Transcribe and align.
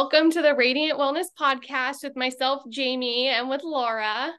Welcome 0.00 0.30
to 0.30 0.40
the 0.40 0.54
Radiant 0.54 0.98
Wellness 0.98 1.26
Podcast 1.38 2.02
with 2.02 2.16
myself, 2.16 2.62
Jamie, 2.70 3.26
and 3.26 3.50
with 3.50 3.62
Laura. 3.62 4.32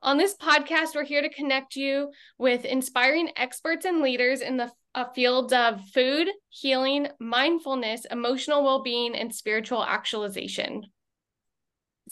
On 0.00 0.16
this 0.16 0.34
podcast, 0.38 0.94
we're 0.94 1.04
here 1.04 1.20
to 1.20 1.28
connect 1.28 1.76
you 1.76 2.10
with 2.38 2.64
inspiring 2.64 3.28
experts 3.36 3.84
and 3.84 4.00
leaders 4.00 4.40
in 4.40 4.56
the 4.56 4.72
uh, 4.94 5.04
fields 5.14 5.52
of 5.52 5.82
food, 5.92 6.28
healing, 6.48 7.08
mindfulness, 7.20 8.06
emotional 8.10 8.64
well 8.64 8.82
being, 8.82 9.14
and 9.14 9.34
spiritual 9.34 9.84
actualization. 9.84 10.86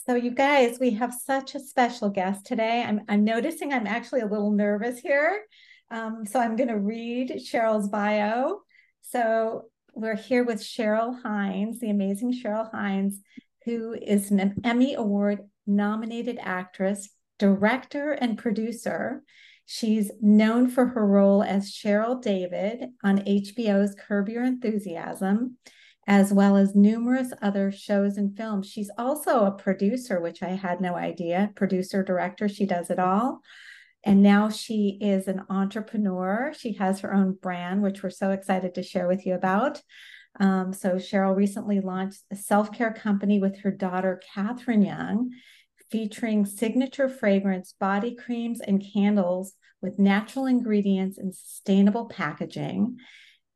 So, 0.07 0.14
you 0.14 0.30
guys, 0.30 0.76
we 0.79 0.90
have 0.90 1.14
such 1.14 1.54
a 1.54 1.61
special 1.61 2.11
guest 2.11 2.44
today. 2.44 2.85
I'm, 2.86 3.00
I'm 3.08 3.25
noticing 3.25 3.72
I'm 3.72 3.86
actually 3.86 4.21
a 4.21 4.26
little 4.26 4.53
nervous 4.53 4.98
here. 4.98 5.40
Um, 5.90 6.26
so, 6.26 6.39
I'm 6.39 6.54
going 6.54 6.68
to 6.68 6.79
read 6.79 7.30
Cheryl's 7.30 7.89
bio. 7.89 8.61
So, 9.00 9.71
we're 9.98 10.14
here 10.14 10.44
with 10.44 10.61
Cheryl 10.61 11.20
Hines, 11.22 11.80
the 11.80 11.90
amazing 11.90 12.32
Cheryl 12.32 12.70
Hines, 12.70 13.20
who 13.64 13.94
is 13.94 14.30
an 14.30 14.54
Emmy 14.62 14.94
Award 14.94 15.40
nominated 15.66 16.39
actress, 16.40 17.08
director, 17.40 18.12
and 18.12 18.39
producer. 18.39 19.25
She's 19.66 20.12
known 20.20 20.70
for 20.70 20.86
her 20.86 21.04
role 21.04 21.42
as 21.42 21.72
Cheryl 21.72 22.22
David 22.22 22.90
on 23.03 23.25
HBO's 23.25 23.96
Curb 23.98 24.29
Your 24.29 24.44
Enthusiasm, 24.44 25.56
as 26.06 26.32
well 26.32 26.56
as 26.56 26.76
numerous 26.76 27.32
other 27.42 27.72
shows 27.72 28.17
and 28.17 28.36
films. 28.36 28.68
She's 28.68 28.92
also 28.98 29.46
a 29.46 29.50
producer, 29.50 30.20
which 30.20 30.44
I 30.44 30.50
had 30.50 30.80
no 30.80 30.94
idea. 30.94 31.50
Producer, 31.56 32.05
director, 32.05 32.48
she 32.48 32.67
does 32.67 32.91
it 32.91 33.00
all. 33.00 33.41
And 34.05 34.23
now 34.23 34.49
she 34.49 34.99
is 35.01 35.29
an 35.29 35.43
entrepreneur. 35.51 36.53
She 36.57 36.75
has 36.75 37.01
her 37.01 37.13
own 37.13 37.33
brand, 37.41 37.83
which 37.83 38.03
we're 38.03 38.11
so 38.11 38.31
excited 38.31 38.75
to 38.75 38.83
share 38.83 39.09
with 39.09 39.27
you 39.27 39.35
about. 39.35 39.83
Um, 40.41 40.73
so, 40.73 40.97
Cheryl 40.97 41.35
recently 41.35 41.81
launched 41.81 42.23
a 42.31 42.37
self 42.37 42.73
care 42.73 42.93
company 42.93 43.41
with 43.41 43.59
her 43.61 43.71
daughter, 43.71 44.21
Catherine 44.35 44.83
Young, 44.83 45.31
featuring 45.91 46.47
signature 46.47 47.09
fragrance, 47.09 47.75
body 47.79 48.15
creams, 48.15 48.61
and 48.61 48.85
candles 48.93 49.55
with 49.81 49.99
natural 49.99 50.47
ingredients 50.47 51.19
and 51.19 51.35
sustainable 51.35 52.07
packaging. 52.07 52.99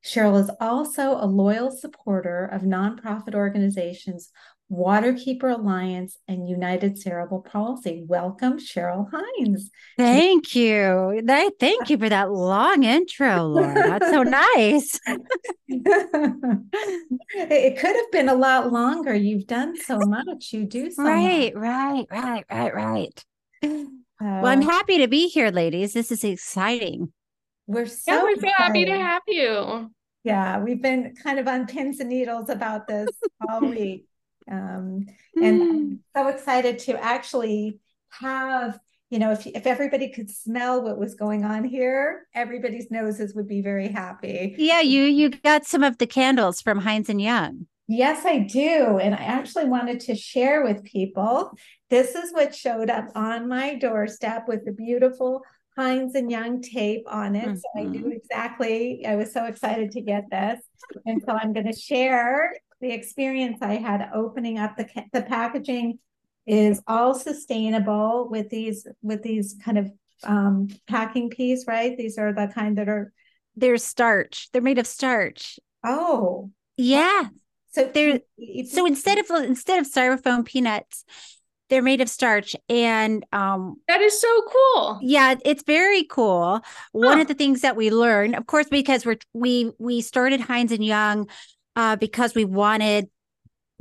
Cheryl 0.04 0.40
is 0.40 0.50
also 0.60 1.12
a 1.12 1.26
loyal 1.26 1.70
supporter 1.70 2.46
of 2.46 2.62
nonprofit 2.62 3.34
organizations 3.34 4.30
Waterkeeper 4.72 5.54
Alliance, 5.54 6.18
and 6.26 6.48
United 6.48 6.98
Cerebral 6.98 7.42
Palsy. 7.42 8.02
Welcome, 8.06 8.58
Cheryl 8.58 9.06
Hines. 9.12 9.70
Thank 9.98 10.56
you. 10.56 11.22
Thank 11.60 11.90
you 11.90 11.98
for 11.98 12.08
that 12.08 12.32
long 12.32 12.82
intro, 12.82 13.44
Laura. 13.44 13.74
That's 13.74 14.10
so 14.10 14.22
nice. 14.22 14.98
it 15.68 17.78
could 17.78 17.96
have 17.96 18.10
been 18.10 18.30
a 18.30 18.34
lot 18.34 18.72
longer. 18.72 19.14
You've 19.14 19.46
done 19.46 19.76
so 19.76 19.98
much. 19.98 20.52
You 20.52 20.64
do 20.64 20.90
so 20.90 21.02
right, 21.02 21.54
much. 21.54 21.62
right, 21.62 22.06
right, 22.10 22.44
right, 22.50 22.74
right. 22.74 23.24
Uh, 23.62 23.84
well, 24.20 24.46
I'm 24.46 24.62
happy 24.62 24.98
to 24.98 25.08
be 25.08 25.28
here, 25.28 25.50
ladies. 25.50 25.92
This 25.92 26.10
is 26.10 26.24
exciting. 26.24 27.12
We're 27.66 27.86
so, 27.86 28.12
yeah, 28.12 28.22
we're 28.22 28.40
so 28.40 28.48
happy 28.56 28.86
to 28.86 28.96
have 28.96 29.22
you. 29.26 29.90
Yeah, 30.24 30.60
we've 30.60 30.80
been 30.80 31.14
kind 31.20 31.38
of 31.38 31.48
on 31.48 31.66
pins 31.66 32.00
and 32.00 32.08
needles 32.08 32.48
about 32.48 32.86
this 32.86 33.08
all 33.48 33.60
week. 33.68 34.06
Um, 34.50 35.06
and 35.36 35.60
mm. 35.60 35.70
I'm 35.70 36.00
so 36.16 36.28
excited 36.28 36.78
to 36.80 37.02
actually 37.02 37.78
have, 38.10 38.78
you 39.10 39.18
know, 39.18 39.32
if, 39.32 39.46
if 39.46 39.66
everybody 39.66 40.08
could 40.10 40.30
smell 40.30 40.82
what 40.82 40.98
was 40.98 41.14
going 41.14 41.44
on 41.44 41.64
here, 41.64 42.26
everybody's 42.34 42.90
noses 42.90 43.34
would 43.34 43.48
be 43.48 43.62
very 43.62 43.88
happy. 43.88 44.54
Yeah, 44.58 44.80
you 44.80 45.02
you 45.02 45.30
got 45.30 45.64
some 45.64 45.82
of 45.82 45.98
the 45.98 46.06
candles 46.06 46.60
from 46.60 46.78
Hines 46.78 47.08
and 47.08 47.20
Young. 47.20 47.66
Yes, 47.88 48.24
I 48.24 48.38
do. 48.38 48.98
And 48.98 49.14
I 49.14 49.18
actually 49.18 49.66
wanted 49.66 50.00
to 50.00 50.14
share 50.14 50.64
with 50.64 50.84
people. 50.84 51.52
This 51.90 52.14
is 52.14 52.32
what 52.32 52.54
showed 52.54 52.88
up 52.88 53.08
on 53.14 53.48
my 53.48 53.74
doorstep 53.74 54.48
with 54.48 54.64
the 54.64 54.72
beautiful 54.72 55.42
Hines 55.76 56.14
and 56.14 56.30
Young 56.30 56.62
tape 56.62 57.04
on 57.06 57.36
it. 57.36 57.44
Mm-hmm. 57.44 57.56
So 57.56 57.68
I 57.76 57.82
knew 57.82 58.00
mm-hmm. 58.00 58.12
exactly, 58.12 59.04
I 59.06 59.16
was 59.16 59.32
so 59.32 59.44
excited 59.44 59.90
to 59.92 60.00
get 60.00 60.30
this. 60.30 60.60
And 61.04 61.22
so 61.26 61.32
I'm 61.32 61.52
going 61.52 61.70
to 61.70 61.78
share 61.78 62.54
the 62.82 62.90
experience 62.90 63.58
I 63.62 63.76
had 63.76 64.10
opening 64.12 64.58
up 64.58 64.76
the 64.76 64.86
the 65.12 65.22
packaging 65.22 65.98
is 66.46 66.82
all 66.86 67.14
sustainable 67.14 68.28
with 68.28 68.50
these 68.50 68.86
with 69.00 69.22
these 69.22 69.56
kind 69.64 69.78
of 69.78 69.90
um, 70.24 70.68
packing 70.88 71.30
piece, 71.30 71.64
right? 71.66 71.96
These 71.96 72.18
are 72.18 72.32
the 72.32 72.50
kind 72.54 72.76
that 72.78 72.88
are 72.88 73.12
they're 73.56 73.78
starch. 73.78 74.50
They're 74.52 74.60
made 74.60 74.78
of 74.78 74.86
starch. 74.86 75.58
Oh, 75.84 76.50
yeah. 76.76 77.28
So 77.70 77.90
they're 77.92 78.20
so 78.66 78.84
instead 78.84 79.18
of 79.18 79.26
instead 79.30 79.78
of 79.78 79.90
styrofoam 79.90 80.44
peanuts, 80.44 81.04
they're 81.70 81.80
made 81.80 82.02
of 82.02 82.08
starch 82.10 82.54
and 82.68 83.24
um 83.32 83.76
that 83.88 84.02
is 84.02 84.20
so 84.20 84.42
cool 84.52 84.98
yeah 85.00 85.36
it's 85.42 85.62
very 85.62 86.04
cool 86.04 86.60
one 86.92 87.18
of 87.18 87.28
the 87.28 87.34
things 87.34 87.62
that 87.62 87.76
we 87.76 87.90
learned 87.90 88.34
of 88.34 88.46
course 88.46 88.68
because 88.68 89.06
we're 89.06 89.16
we 89.32 89.72
we 89.78 90.02
started 90.02 90.38
hines 90.38 90.70
and 90.70 90.84
young 90.84 91.26
uh, 91.76 91.96
because 91.96 92.34
we 92.34 92.44
wanted 92.44 93.08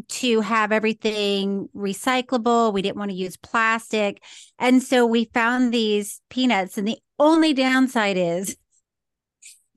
to 0.08 0.42
have 0.42 0.72
everything 0.72 1.70
recyclable. 1.76 2.74
We 2.74 2.82
didn't 2.82 2.98
want 2.98 3.12
to 3.12 3.18
use 3.18 3.38
plastic. 3.38 4.24
And 4.58 4.82
so 4.82 5.06
we 5.06 5.26
found 5.34 5.74
these 5.74 6.22
peanuts. 6.30 6.78
And 6.78 6.88
the 6.88 6.98
only 7.20 7.54
downside 7.54 8.18
is 8.18 8.58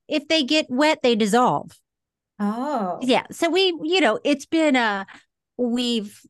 if 0.08 0.26
they 0.28 0.42
get 0.42 0.66
wet, 0.68 1.00
they 1.02 1.14
dissolve. 1.14 1.72
Oh. 2.38 2.98
Yeah. 3.02 3.24
So 3.30 3.50
we, 3.50 3.78
you 3.82 4.00
know, 4.00 4.18
it's 4.24 4.46
been 4.46 4.76
a, 4.76 5.06
we've, 5.56 6.20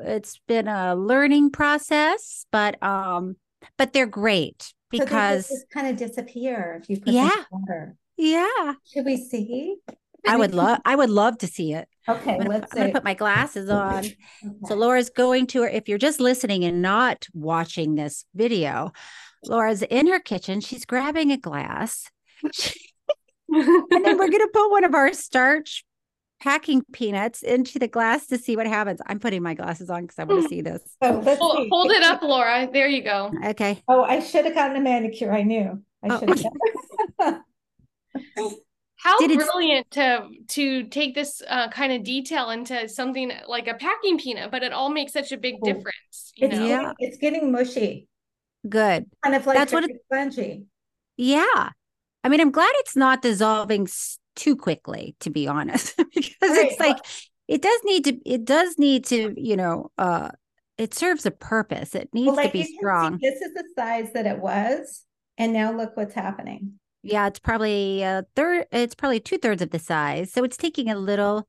it's 0.00 0.40
been 0.46 0.68
a 0.68 0.94
learning 0.94 1.50
process, 1.50 2.46
but, 2.50 2.82
um, 2.82 3.36
but 3.78 3.92
they're 3.92 4.06
great 4.06 4.72
because 4.90 5.48
so 5.48 5.56
kind 5.72 5.88
of 5.88 5.96
disappear 5.96 6.80
if 6.82 6.90
you 6.90 7.00
put 7.00 7.12
yeah, 7.12 7.30
water. 7.50 7.96
Yeah. 8.16 8.74
Should 8.92 9.04
we 9.04 9.16
see? 9.16 9.76
I 10.26 10.36
would 10.36 10.54
love 10.54 10.78
I 10.84 10.96
would 10.96 11.10
love 11.10 11.38
to 11.38 11.46
see 11.46 11.72
it. 11.72 11.88
Okay, 12.08 12.32
I'm 12.32 12.38
gonna, 12.38 12.50
let's 12.50 12.72
I'm 12.72 12.78
gonna 12.78 12.92
put 12.92 13.04
my 13.04 13.14
glasses 13.14 13.68
on. 13.68 13.98
Okay. 13.98 14.16
So 14.66 14.74
Laura's 14.74 15.10
going 15.10 15.46
to 15.48 15.62
her. 15.62 15.68
If 15.68 15.88
you're 15.88 15.98
just 15.98 16.20
listening 16.20 16.64
and 16.64 16.82
not 16.82 17.26
watching 17.32 17.94
this 17.94 18.24
video, 18.34 18.92
Laura's 19.44 19.82
in 19.82 20.06
her 20.08 20.20
kitchen. 20.20 20.60
She's 20.60 20.84
grabbing 20.84 21.30
a 21.30 21.36
glass. 21.36 22.10
and 22.42 22.52
then 24.04 24.18
we're 24.18 24.28
gonna 24.30 24.48
put 24.52 24.70
one 24.70 24.84
of 24.84 24.94
our 24.94 25.12
starch 25.12 25.84
packing 26.40 26.82
peanuts 26.92 27.42
into 27.42 27.78
the 27.78 27.88
glass 27.88 28.26
to 28.26 28.36
see 28.38 28.54
what 28.54 28.66
happens. 28.66 29.00
I'm 29.06 29.18
putting 29.18 29.42
my 29.42 29.54
glasses 29.54 29.88
on 29.88 30.02
because 30.02 30.18
I 30.18 30.24
want 30.24 30.42
to 30.42 30.48
see 30.50 30.60
this. 30.60 30.82
Oh, 31.00 31.20
hold, 31.22 31.68
hold, 31.70 31.90
it 31.90 32.02
up, 32.02 32.22
Laura. 32.22 32.68
There 32.70 32.86
you 32.86 33.02
go. 33.02 33.32
Okay. 33.46 33.82
Oh, 33.88 34.02
I 34.02 34.20
should 34.20 34.44
have 34.44 34.54
gotten 34.54 34.76
a 34.76 34.80
manicure. 34.80 35.32
I 35.32 35.42
knew. 35.42 35.82
I 36.02 36.18
should 36.18 36.44
have. 37.18 37.40
Oh. 38.36 38.52
How 39.04 39.18
Did 39.18 39.38
brilliant 39.38 39.90
to 39.90 40.28
to 40.48 40.84
take 40.84 41.14
this 41.14 41.42
uh, 41.46 41.68
kind 41.68 41.92
of 41.92 42.04
detail 42.04 42.48
into 42.48 42.88
something 42.88 43.30
like 43.46 43.68
a 43.68 43.74
packing 43.74 44.16
peanut, 44.16 44.50
but 44.50 44.62
it 44.62 44.72
all 44.72 44.88
makes 44.88 45.12
such 45.12 45.30
a 45.30 45.36
big 45.36 45.56
difference. 45.62 46.32
it's 46.36 46.56
know? 46.56 46.66
yeah, 46.66 46.92
it's 46.98 47.18
getting 47.18 47.52
mushy. 47.52 48.08
Good. 48.66 49.04
Kind 49.22 49.36
of 49.36 49.44
like 49.44 49.58
that's 49.58 49.74
what 49.74 49.84
it's 49.84 49.98
spongy. 50.06 50.64
Yeah, 51.18 51.68
I 52.24 52.28
mean, 52.30 52.40
I'm 52.40 52.50
glad 52.50 52.72
it's 52.76 52.96
not 52.96 53.20
dissolving 53.20 53.86
too 54.36 54.56
quickly, 54.56 55.14
to 55.20 55.28
be 55.28 55.46
honest, 55.46 55.94
because 56.14 56.32
right. 56.40 56.70
it's 56.70 56.80
like 56.80 56.96
it 57.46 57.60
does 57.60 57.80
need 57.84 58.04
to. 58.06 58.18
It 58.24 58.46
does 58.46 58.78
need 58.78 59.04
to, 59.06 59.34
you 59.36 59.58
know, 59.58 59.90
uh, 59.98 60.30
it 60.78 60.94
serves 60.94 61.26
a 61.26 61.30
purpose. 61.30 61.94
It 61.94 62.08
needs 62.14 62.28
well, 62.28 62.36
like 62.36 62.52
to 62.52 62.58
be 62.58 62.76
strong. 62.78 63.18
this 63.20 63.38
is 63.42 63.52
the 63.52 63.64
size 63.76 64.14
that 64.14 64.26
it 64.26 64.38
was, 64.38 65.02
and 65.36 65.52
now 65.52 65.76
look 65.76 65.94
what's 65.94 66.14
happening. 66.14 66.78
Yeah, 67.04 67.26
it's 67.26 67.38
probably 67.38 68.02
a 68.02 68.24
third. 68.34 68.66
It's 68.72 68.94
probably 68.94 69.20
two 69.20 69.38
thirds 69.38 69.60
of 69.62 69.70
the 69.70 69.78
size, 69.78 70.32
so 70.32 70.42
it's 70.42 70.56
taking 70.56 70.90
a 70.90 70.96
little. 70.96 71.46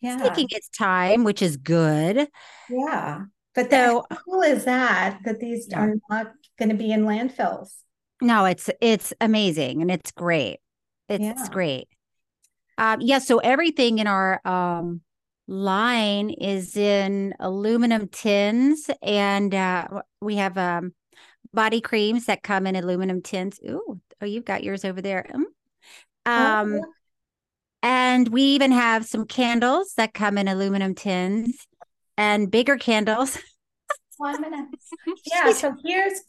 Yeah, 0.00 0.18
it's 0.18 0.28
taking 0.28 0.48
its 0.50 0.68
time, 0.68 1.24
which 1.24 1.42
is 1.42 1.56
good. 1.56 2.28
Yeah, 2.68 3.24
but 3.54 3.70
so, 3.70 4.04
how 4.10 4.16
cool 4.24 4.42
is 4.42 4.64
that? 4.64 5.20
That 5.24 5.40
these 5.40 5.68
yeah. 5.70 5.80
are 5.80 5.94
not 6.08 6.32
going 6.58 6.70
to 6.70 6.74
be 6.74 6.90
in 6.90 7.04
landfills. 7.04 7.72
No, 8.20 8.44
it's 8.44 8.68
it's 8.80 9.12
amazing 9.20 9.80
and 9.80 9.90
it's 9.90 10.10
great. 10.10 10.58
It's 11.08 11.22
yeah. 11.22 11.48
great. 11.50 11.88
Um, 12.76 13.00
yeah, 13.00 13.18
so 13.18 13.38
everything 13.38 13.98
in 13.98 14.06
our 14.06 14.40
um 14.46 15.02
line 15.46 16.30
is 16.30 16.76
in 16.76 17.34
aluminum 17.38 18.08
tins, 18.08 18.90
and 19.02 19.54
uh, 19.54 19.86
we 20.20 20.36
have 20.36 20.56
um 20.58 20.94
body 21.52 21.80
creams 21.80 22.26
that 22.26 22.42
come 22.42 22.66
in 22.66 22.76
aluminum 22.76 23.22
tins. 23.22 23.58
Ooh, 23.68 24.00
Oh, 24.22 24.26
you've 24.26 24.44
got 24.44 24.62
yours 24.62 24.84
over 24.84 25.00
there. 25.00 25.26
Mm. 25.34 25.42
Oh, 26.26 26.32
um, 26.32 26.80
oh. 26.84 26.92
and 27.82 28.28
we 28.28 28.42
even 28.42 28.72
have 28.72 29.06
some 29.06 29.26
candles 29.26 29.94
that 29.96 30.14
come 30.14 30.38
in 30.38 30.48
aluminum 30.48 30.94
tins 30.94 31.66
and 32.16 32.50
bigger 32.50 32.76
candles. 32.76 33.38
One 34.18 34.40
minute. 34.40 34.68
Yeah. 35.26 35.52
so 35.52 35.74
here's, 35.84 36.20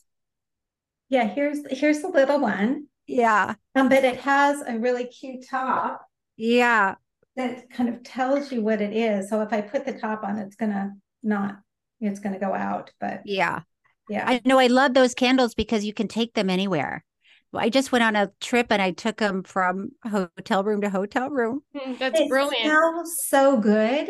yeah, 1.09 1.25
here's 1.27 1.59
here's 1.69 2.01
the 2.01 2.07
little 2.07 2.39
one. 2.39 2.87
Yeah. 3.07 3.55
Um, 3.75 3.89
but 3.89 4.03
it 4.03 4.17
has 4.21 4.61
a 4.61 4.77
really 4.79 5.05
cute 5.05 5.45
top. 5.49 6.05
Yeah. 6.37 6.95
that 7.35 7.69
kind 7.69 7.89
of 7.89 8.03
tells 8.03 8.51
you 8.51 8.61
what 8.61 8.81
it 8.81 8.93
is. 8.95 9.29
So 9.29 9.41
if 9.41 9.53
I 9.53 9.61
put 9.61 9.85
the 9.85 9.93
top 9.97 10.23
on, 10.23 10.37
it's 10.37 10.55
gonna 10.55 10.93
not, 11.23 11.59
it's 11.99 12.19
gonna 12.19 12.39
go 12.39 12.53
out. 12.53 12.91
But 12.99 13.21
yeah, 13.25 13.61
yeah, 14.09 14.25
I 14.27 14.41
know. 14.45 14.59
I 14.59 14.67
love 14.67 14.93
those 14.93 15.13
candles 15.13 15.53
because 15.53 15.83
you 15.85 15.93
can 15.93 16.07
take 16.07 16.33
them 16.33 16.49
anywhere. 16.49 17.03
I 17.53 17.69
just 17.69 17.91
went 17.91 18.03
on 18.03 18.15
a 18.15 18.31
trip 18.39 18.67
and 18.69 18.81
I 18.81 18.91
took 18.91 19.17
them 19.17 19.43
from 19.43 19.91
hotel 20.09 20.63
room 20.63 20.81
to 20.81 20.89
hotel 20.89 21.29
room. 21.29 21.61
Hmm, 21.75 21.93
that's 21.99 22.19
it 22.19 22.29
brilliant. 22.29 22.65
Smells 22.65 23.25
so 23.25 23.57
good. 23.57 24.09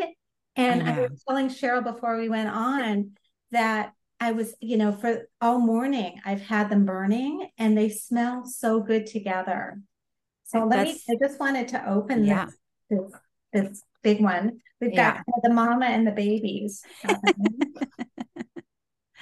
And 0.54 0.82
I 0.82 0.92
I, 0.92 1.00
was 1.00 1.24
telling 1.28 1.48
Cheryl 1.48 1.82
before 1.82 2.18
we 2.18 2.28
went 2.28 2.48
on 2.48 3.12
that 3.50 3.94
I 4.20 4.32
was, 4.32 4.54
you 4.60 4.76
know, 4.76 4.92
for 4.92 5.28
all 5.40 5.58
morning 5.58 6.20
I've 6.24 6.42
had 6.42 6.70
them 6.70 6.84
burning 6.84 7.48
and 7.58 7.76
they 7.76 7.88
smell 7.88 8.44
so 8.46 8.80
good 8.80 9.06
together. 9.06 9.80
So 10.44 10.64
let 10.64 10.84
me, 10.84 11.00
I 11.08 11.14
just 11.20 11.40
wanted 11.40 11.68
to 11.68 11.88
open 11.88 12.26
Yeah. 12.26 12.46
this, 12.46 12.56
this, 12.90 13.12
this 13.52 13.82
big 14.02 14.20
one. 14.20 14.60
We've 14.80 14.92
Yeah. 14.92 15.22
got 15.26 15.42
the 15.42 15.50
mama 15.50 15.86
and 15.86 16.06
the 16.06 16.12
babies. 16.12 16.84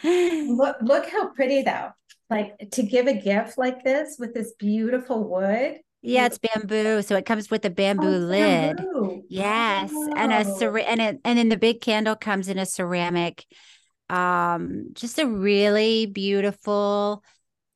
Look, 0.49 0.77
look 0.83 1.07
how 1.09 1.29
pretty 1.29 1.63
though. 1.63 1.91
Like 2.29 2.71
to 2.73 2.83
give 2.83 3.07
a 3.07 3.15
gift 3.15 3.59
like 3.59 3.83
this 3.85 4.17
with 4.19 4.35
this 4.35 4.53
beautiful 4.59 5.29
wood. 5.29 5.79
yeah, 6.03 6.27
it's 6.27 6.39
bamboo, 6.39 7.03
so 7.03 7.17
it 7.17 7.27
comes 7.27 7.51
with 7.51 7.65
a 7.65 7.71
bamboo 7.71 8.09
Oh, 8.09 8.19
lid. 8.19 8.77
bamboo. 8.77 9.25
Yes, 9.29 10.09
and 10.17 10.33
a 10.33 10.45
cera- 10.45 10.83
and 10.83 11.01
it 11.01 11.21
and 11.25 11.39
then 11.39 11.49
the 11.49 11.57
big 11.57 11.81
candle 11.81 12.17
comes 12.17 12.49
in 12.49 12.59
a 12.59 12.67
ceramic, 12.67 13.45
um, 14.09 14.89
just 14.95 15.19
a 15.19 15.27
really 15.27 16.07
beautiful 16.07 17.23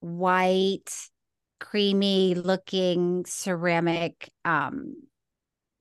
white, 0.00 0.91
creamy 1.61 2.35
looking 2.35 3.25
ceramic 3.26 4.31
um 4.44 4.94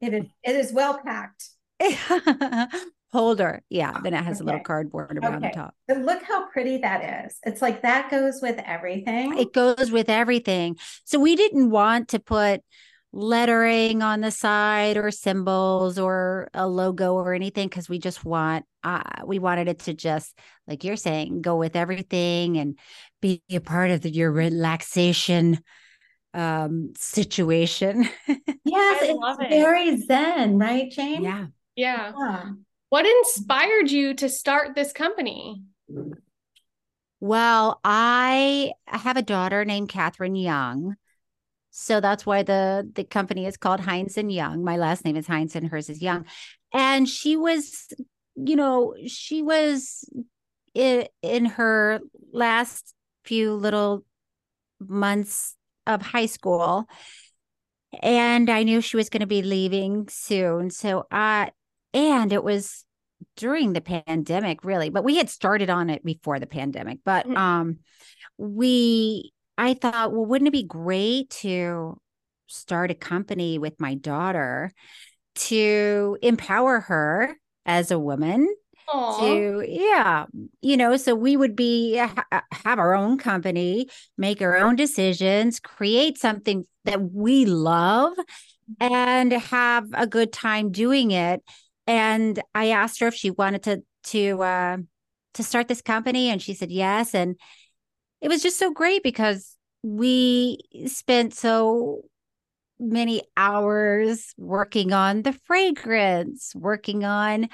It 0.02 0.14
is, 0.14 0.26
it 0.44 0.56
is 0.56 0.72
well 0.74 1.00
packed. 1.04 1.50
holder. 3.14 3.62
Yeah, 3.70 4.00
then 4.04 4.16
it 4.16 4.24
has 4.24 4.42
a 4.42 4.44
little 4.44 4.60
cardboard 4.62 5.20
around 5.20 5.44
the 5.44 5.52
top. 5.52 5.76
But 5.88 6.00
look 6.00 6.24
how 6.24 6.50
pretty 6.50 6.78
that 6.78 7.26
is. 7.26 7.38
It's 7.44 7.62
like 7.62 7.84
that 7.84 8.10
goes 8.10 8.40
with 8.42 8.60
everything. 8.66 9.38
It 9.38 9.54
goes 9.54 9.92
with 9.92 10.10
everything. 10.10 10.78
So 11.06 11.20
we 11.20 11.36
didn't 11.36 11.70
want 11.70 12.10
to 12.10 12.20
put 12.20 12.62
lettering 13.14 14.02
on 14.02 14.22
the 14.22 14.32
side 14.32 14.98
or 14.98 15.12
symbols 15.12 16.00
or 16.00 16.50
a 16.56 16.68
logo 16.68 17.14
or 17.14 17.36
anything 17.36 17.68
because 17.68 17.88
we 17.88 18.00
just 18.00 18.26
want 18.26 18.66
uh 18.84 19.04
we 19.24 19.38
wanted 19.38 19.68
it 19.68 19.78
to 19.78 19.94
just 19.94 20.36
like 20.68 20.84
you're 20.84 20.96
saying 20.96 21.40
go 21.44 21.56
with 21.56 21.76
everything 21.76 22.58
and 22.58 22.80
be 23.22 23.44
a 23.52 23.60
part 23.60 23.92
of 23.92 24.02
the, 24.02 24.10
your 24.10 24.32
relaxation 24.32 25.60
um 26.34 26.92
situation. 26.98 28.10
yes, 28.28 29.04
I 29.04 29.16
it's 29.16 29.38
it. 29.42 29.50
very 29.50 29.98
zen, 30.02 30.58
right, 30.58 30.90
Jane? 30.90 31.22
yeah. 31.22 31.46
Yeah. 31.76 32.14
Yeah. 32.18 32.52
What 32.94 33.08
inspired 33.08 33.90
you 33.90 34.14
to 34.14 34.30
start 34.30 34.76
this 34.76 34.94
company? 34.94 35.64
Well, 37.20 37.80
I 37.84 38.74
have 38.86 39.18
a 39.18 39.24
daughter 39.24 39.66
named 39.66 39.90
Catherine 39.90 40.36
Young. 40.36 40.96
So 41.72 42.00
that's 42.00 42.24
why 42.24 42.44
the 42.44 42.88
the 42.94 43.04
company 43.04 43.48
is 43.48 43.58
called 43.58 43.80
Hines 43.80 44.16
and 44.16 44.32
Young. 44.32 44.64
My 44.64 44.78
last 44.78 45.06
name 45.06 45.16
is 45.16 45.26
Hines 45.26 45.56
and 45.56 45.70
hers 45.70 45.90
is 45.90 46.04
Young. 46.04 46.26
And 46.72 47.10
she 47.10 47.36
was, 47.36 47.88
you 48.36 48.56
know, 48.56 48.94
she 49.08 49.42
was 49.42 50.08
in, 50.76 51.08
in 51.24 51.46
her 51.46 52.00
last 52.32 52.94
few 53.26 53.56
little 53.56 54.06
months 54.80 55.56
of 55.88 56.04
high 56.04 56.28
school. 56.28 56.86
And 58.04 58.52
I 58.52 58.62
knew 58.62 58.82
she 58.82 58.98
was 58.98 59.10
going 59.10 59.22
to 59.22 59.26
be 59.26 59.42
leaving 59.42 60.10
soon. 60.10 60.70
So 60.70 61.08
I 61.10 61.54
and 61.94 62.34
it 62.34 62.44
was 62.44 62.86
during 63.38 63.74
the 63.74 63.82
pandemic 63.82 64.64
really 64.64 64.90
but 64.90 65.04
we 65.04 65.18
had 65.18 65.30
started 65.30 65.70
on 65.70 65.90
it 65.90 66.04
before 66.04 66.40
the 66.40 66.48
pandemic 66.48 67.00
but 67.06 67.26
Mhm. 67.26 67.38
um 67.38 67.78
we 68.38 69.32
i 69.58 69.74
thought 69.74 70.12
well 70.12 70.26
wouldn't 70.26 70.48
it 70.48 70.52
be 70.52 70.64
great 70.64 71.30
to 71.30 71.98
start 72.48 72.92
a 72.92 72.96
company 72.96 73.58
with 73.58 73.80
my 73.80 73.94
daughter 73.96 74.72
to 75.36 76.18
empower 76.22 76.82
her 76.82 77.36
as 77.66 77.92
a 77.92 77.98
woman 78.00 78.54
Aw. 78.90 79.20
to 79.20 79.66
yeah 79.68 80.26
you 80.62 80.78
know 80.78 80.98
so 80.98 81.16
we 81.16 81.38
would 81.38 81.56
be 81.56 81.96
ha- 81.98 82.44
have 82.52 82.80
our 82.80 82.94
own 82.94 83.18
company 83.18 83.88
make 84.18 84.42
our 84.42 84.58
own 84.58 84.76
decisions 84.76 85.60
create 85.60 86.18
something 86.18 86.66
that 86.86 87.02
we 87.02 87.46
love 87.46 88.14
and 88.80 89.32
have 89.32 89.88
a 89.94 90.06
good 90.08 90.34
time 90.34 90.72
doing 90.72 91.12
it 91.12 91.42
and 91.88 92.42
i 92.54 92.70
asked 92.70 93.00
her 93.00 93.08
if 93.08 93.16
she 93.16 93.32
wanted 93.32 93.64
to 93.64 93.84
to 94.04 94.42
uh 94.42 94.78
to 95.34 95.44
start 95.44 95.68
this 95.68 95.82
company 95.82 96.30
and 96.30 96.42
she 96.42 96.54
said 96.54 96.72
yes. 96.72 97.14
And 97.14 97.38
it 98.22 98.30
was 98.30 98.42
just 98.42 98.60
so 98.60 98.72
great 98.72 99.04
because 99.04 99.58
we 99.82 100.60
spent 100.88 101.34
so 101.34 102.02
many 102.80 103.22
hours 103.38 104.34
working 104.38 104.94
on 104.94 105.22
the 105.22 105.34
fragrance 105.46 106.54
working 106.56 107.06
on 107.06 107.48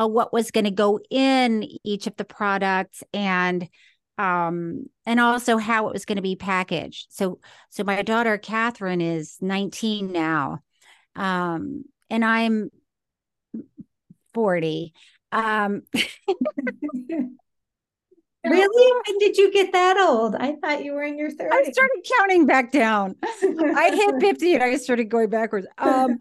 uh, 0.00 0.06
what 0.06 0.32
was 0.32 0.50
going 0.50 0.64
to 0.64 0.70
go 0.70 1.00
in 1.10 1.66
each 1.84 2.06
of 2.06 2.16
the 2.16 2.24
products 2.24 3.02
and 3.12 3.68
um 4.16 4.86
and 5.06 5.18
also 5.18 5.56
how 5.56 5.88
it 5.88 5.92
was 5.92 6.04
going 6.04 6.16
to 6.16 6.22
be 6.22 6.36
packaged. 6.36 7.06
So 7.10 7.40
so 7.70 7.84
my 7.84 8.02
daughter 8.02 8.38
catherine 8.38 9.00
is 9.00 9.36
19 9.40 10.12
now. 10.12 10.60
Um 11.16 11.84
and 12.10 12.24
i'm 12.24 12.70
40 14.34 14.92
um 15.32 15.82
Really? 18.42 18.92
When 19.06 19.18
did 19.18 19.36
you 19.36 19.52
get 19.52 19.72
that 19.72 19.98
old? 19.98 20.34
I 20.34 20.56
thought 20.62 20.82
you 20.82 20.94
were 20.94 21.02
in 21.02 21.18
your 21.18 21.30
30s. 21.30 21.48
i 21.52 21.62
started 21.70 22.06
counting 22.18 22.46
back 22.46 22.72
down 22.72 23.14
i 23.22 23.90
hit 23.94 24.14
50 24.20 24.54
and 24.54 24.62
i 24.62 24.76
started 24.76 25.10
going 25.10 25.28
backwards 25.28 25.66
um 25.76 26.18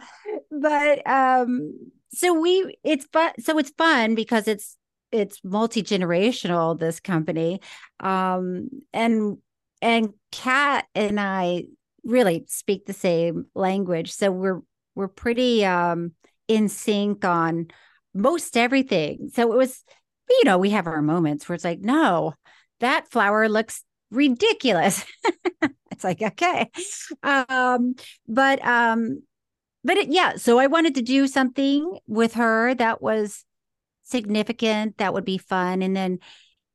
but 0.52 1.08
um 1.10 1.72
so 2.12 2.34
we 2.38 2.76
it's 2.84 3.06
fun 3.14 3.32
so 3.40 3.58
it's 3.58 3.72
fun 3.78 4.16
because 4.16 4.48
it's 4.50 4.76
it's 5.12 5.40
multi-generational 5.46 6.78
this 6.78 7.00
company 7.00 7.62
um 8.02 8.70
and 8.92 9.38
and 9.82 10.10
kat 10.32 10.86
and 10.94 11.20
i 11.20 11.64
really 12.04 12.44
speak 12.48 12.86
the 12.86 12.94
same 12.94 13.46
language 13.56 14.12
so 14.12 14.30
we're 14.30 14.62
we're 14.96 15.08
pretty 15.08 15.64
um 15.66 16.12
in 16.50 16.68
sync 16.68 17.24
on 17.24 17.68
most 18.14 18.58
everything. 18.58 19.30
So 19.34 19.52
it 19.54 19.58
was 19.58 19.84
you 20.30 20.44
know 20.46 20.58
we 20.58 20.72
have 20.72 20.88
our 20.88 21.02
moments 21.02 21.48
where 21.48 21.56
it's 21.56 21.64
like 21.64 21.80
no 21.80 22.34
that 22.80 23.10
flower 23.10 23.50
looks 23.50 23.84
ridiculous. 24.12 25.06
It's 25.92 26.04
like 26.06 26.22
okay. 26.22 26.70
Um 27.24 27.96
but 28.26 28.66
um 28.66 29.22
but 29.84 29.98
it, 29.98 30.10
yeah 30.10 30.38
so 30.38 30.58
i 30.58 30.68
wanted 30.68 30.96
to 30.96 31.02
do 31.02 31.28
something 31.28 31.98
with 32.08 32.36
her 32.36 32.74
that 32.76 33.02
was 33.02 33.44
significant 34.04 34.98
that 34.98 35.14
would 35.14 35.26
be 35.26 35.38
fun. 35.38 35.82
And 35.82 35.96
then 35.96 36.20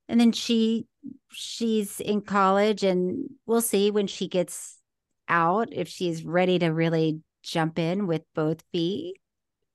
and 0.09 0.21
then 0.21 0.33
she 0.33 0.87
she's 1.33 2.01
in 2.01 2.21
college 2.21 2.83
and 2.83 3.29
we'll 3.47 3.61
see 3.61 3.91
when 3.91 4.07
she 4.07 4.29
gets 4.29 4.79
out 5.29 5.69
if 5.73 5.89
she's 5.89 6.25
ready 6.25 6.59
to 6.59 6.69
really 6.69 7.21
jump 7.43 7.79
in 7.79 8.07
with 8.07 8.23
both 8.35 8.63
feet 8.73 9.15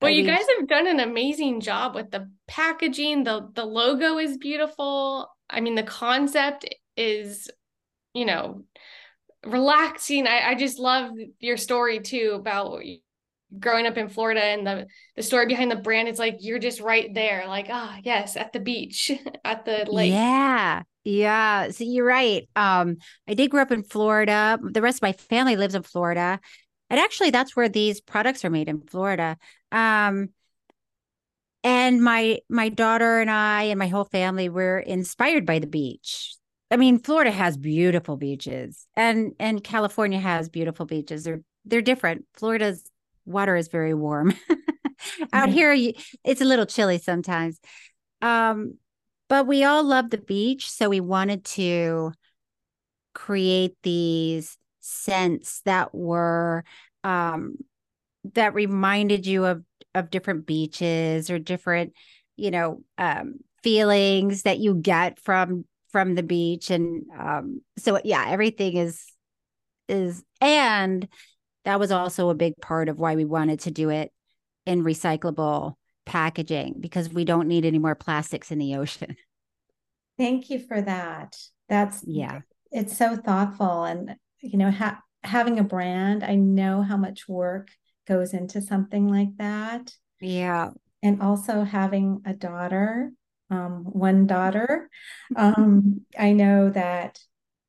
Well, 0.00 0.10
you 0.10 0.24
guys 0.24 0.44
have 0.58 0.66
done 0.66 0.86
an 0.86 1.00
amazing 1.00 1.60
job 1.60 1.94
with 1.94 2.10
the 2.10 2.30
packaging. 2.48 3.24
The 3.24 3.48
the 3.54 3.64
logo 3.64 4.18
is 4.18 4.38
beautiful. 4.38 5.28
I 5.48 5.60
mean, 5.60 5.74
the 5.74 5.82
concept 5.82 6.66
is, 6.96 7.50
you 8.14 8.24
know, 8.24 8.64
relaxing. 9.44 10.26
I, 10.26 10.50
I 10.50 10.54
just 10.54 10.78
love 10.78 11.12
your 11.38 11.56
story 11.56 12.00
too 12.00 12.32
about 12.34 12.82
growing 13.58 13.86
up 13.86 13.96
in 13.98 14.08
Florida 14.08 14.42
and 14.42 14.66
the 14.66 14.86
the 15.16 15.22
story 15.22 15.46
behind 15.46 15.70
the 15.70 15.76
brand. 15.76 16.08
It's 16.08 16.18
like 16.18 16.36
you're 16.40 16.58
just 16.58 16.80
right 16.80 17.12
there, 17.12 17.46
like, 17.46 17.66
ah, 17.70 17.98
yes, 18.02 18.36
at 18.36 18.52
the 18.52 18.60
beach, 18.60 19.10
at 19.44 19.64
the 19.64 19.86
lake. 19.90 20.12
Yeah. 20.12 20.82
Yeah. 21.04 21.70
So 21.70 21.84
you're 21.84 22.04
right. 22.06 22.48
Um, 22.56 22.98
I 23.26 23.34
did 23.34 23.50
grow 23.50 23.62
up 23.62 23.72
in 23.72 23.82
Florida. 23.82 24.58
The 24.62 24.82
rest 24.82 24.98
of 24.98 25.02
my 25.02 25.12
family 25.12 25.56
lives 25.56 25.74
in 25.74 25.82
Florida. 25.82 26.40
And 26.90 27.00
actually 27.00 27.30
that's 27.30 27.56
where 27.56 27.68
these 27.68 28.00
products 28.00 28.44
are 28.44 28.50
made 28.50 28.68
in 28.68 28.82
Florida. 28.82 29.38
Um, 29.72 30.30
and 31.62 32.02
my 32.02 32.38
my 32.48 32.68
daughter 32.68 33.20
and 33.20 33.30
I 33.30 33.64
and 33.64 33.78
my 33.78 33.88
whole 33.88 34.04
family 34.04 34.48
were 34.48 34.78
inspired 34.78 35.44
by 35.46 35.58
the 35.58 35.66
beach. 35.66 36.34
I 36.70 36.76
mean, 36.76 36.98
Florida 36.98 37.30
has 37.30 37.56
beautiful 37.56 38.16
beaches 38.16 38.86
and 38.96 39.32
and 39.38 39.62
California 39.62 40.18
has 40.18 40.48
beautiful 40.48 40.86
beaches. 40.86 41.24
They're 41.24 41.42
they're 41.64 41.82
different. 41.82 42.24
Florida's 42.34 42.90
water 43.26 43.56
is 43.56 43.68
very 43.68 43.94
warm. 43.94 44.34
Out 45.32 45.50
here 45.50 45.72
you- 45.72 45.94
it's 46.24 46.40
a 46.40 46.44
little 46.46 46.66
chilly 46.66 46.98
sometimes. 46.98 47.60
Um 48.22 48.74
but 49.28 49.46
we 49.46 49.64
all 49.64 49.84
love 49.84 50.10
the 50.10 50.18
beach, 50.18 50.70
so 50.70 50.88
we 50.88 51.00
wanted 51.00 51.44
to 51.46 52.12
create 53.14 53.76
these 53.82 54.56
scents 54.80 55.60
that 55.64 55.94
were 55.94 56.64
um 57.04 57.56
that 58.34 58.54
reminded 58.54 59.26
you 59.26 59.44
of 59.44 59.62
of 59.94 60.10
different 60.10 60.46
beaches 60.46 61.30
or 61.30 61.38
different 61.38 61.92
you 62.36 62.50
know 62.50 62.82
um 62.98 63.34
feelings 63.62 64.42
that 64.42 64.58
you 64.58 64.74
get 64.74 65.18
from 65.20 65.64
from 65.90 66.14
the 66.14 66.22
beach 66.22 66.70
and 66.70 67.04
um 67.18 67.60
so 67.76 68.00
yeah 68.04 68.26
everything 68.28 68.76
is 68.76 69.04
is 69.88 70.22
and 70.40 71.08
that 71.64 71.80
was 71.80 71.90
also 71.90 72.30
a 72.30 72.34
big 72.34 72.54
part 72.62 72.88
of 72.88 72.98
why 72.98 73.16
we 73.16 73.24
wanted 73.24 73.60
to 73.60 73.70
do 73.70 73.90
it 73.90 74.12
in 74.64 74.84
recyclable 74.84 75.74
packaging 76.06 76.76
because 76.80 77.10
we 77.10 77.24
don't 77.24 77.48
need 77.48 77.64
any 77.64 77.78
more 77.78 77.94
plastics 77.94 78.50
in 78.50 78.58
the 78.58 78.76
ocean. 78.76 79.16
Thank 80.18 80.48
you 80.48 80.58
for 80.58 80.80
that. 80.80 81.36
That's 81.68 82.02
yeah. 82.06 82.40
it's 82.72 82.96
so 82.96 83.16
thoughtful 83.16 83.84
and 83.84 84.16
you 84.40 84.58
know 84.58 84.70
ha- 84.70 85.02
having 85.22 85.58
a 85.58 85.64
brand 85.64 86.24
i 86.24 86.34
know 86.34 86.82
how 86.82 86.96
much 86.96 87.28
work 87.28 87.68
goes 88.10 88.34
into 88.34 88.60
something 88.60 89.08
like 89.08 89.36
that 89.38 89.94
yeah 90.20 90.68
and 91.02 91.22
also 91.22 91.62
having 91.62 92.20
a 92.26 92.34
daughter 92.34 93.10
um, 93.50 93.84
one 93.84 94.26
daughter. 94.26 94.88
Um, 95.36 96.02
I 96.18 96.32
know 96.32 96.70
that 96.70 97.18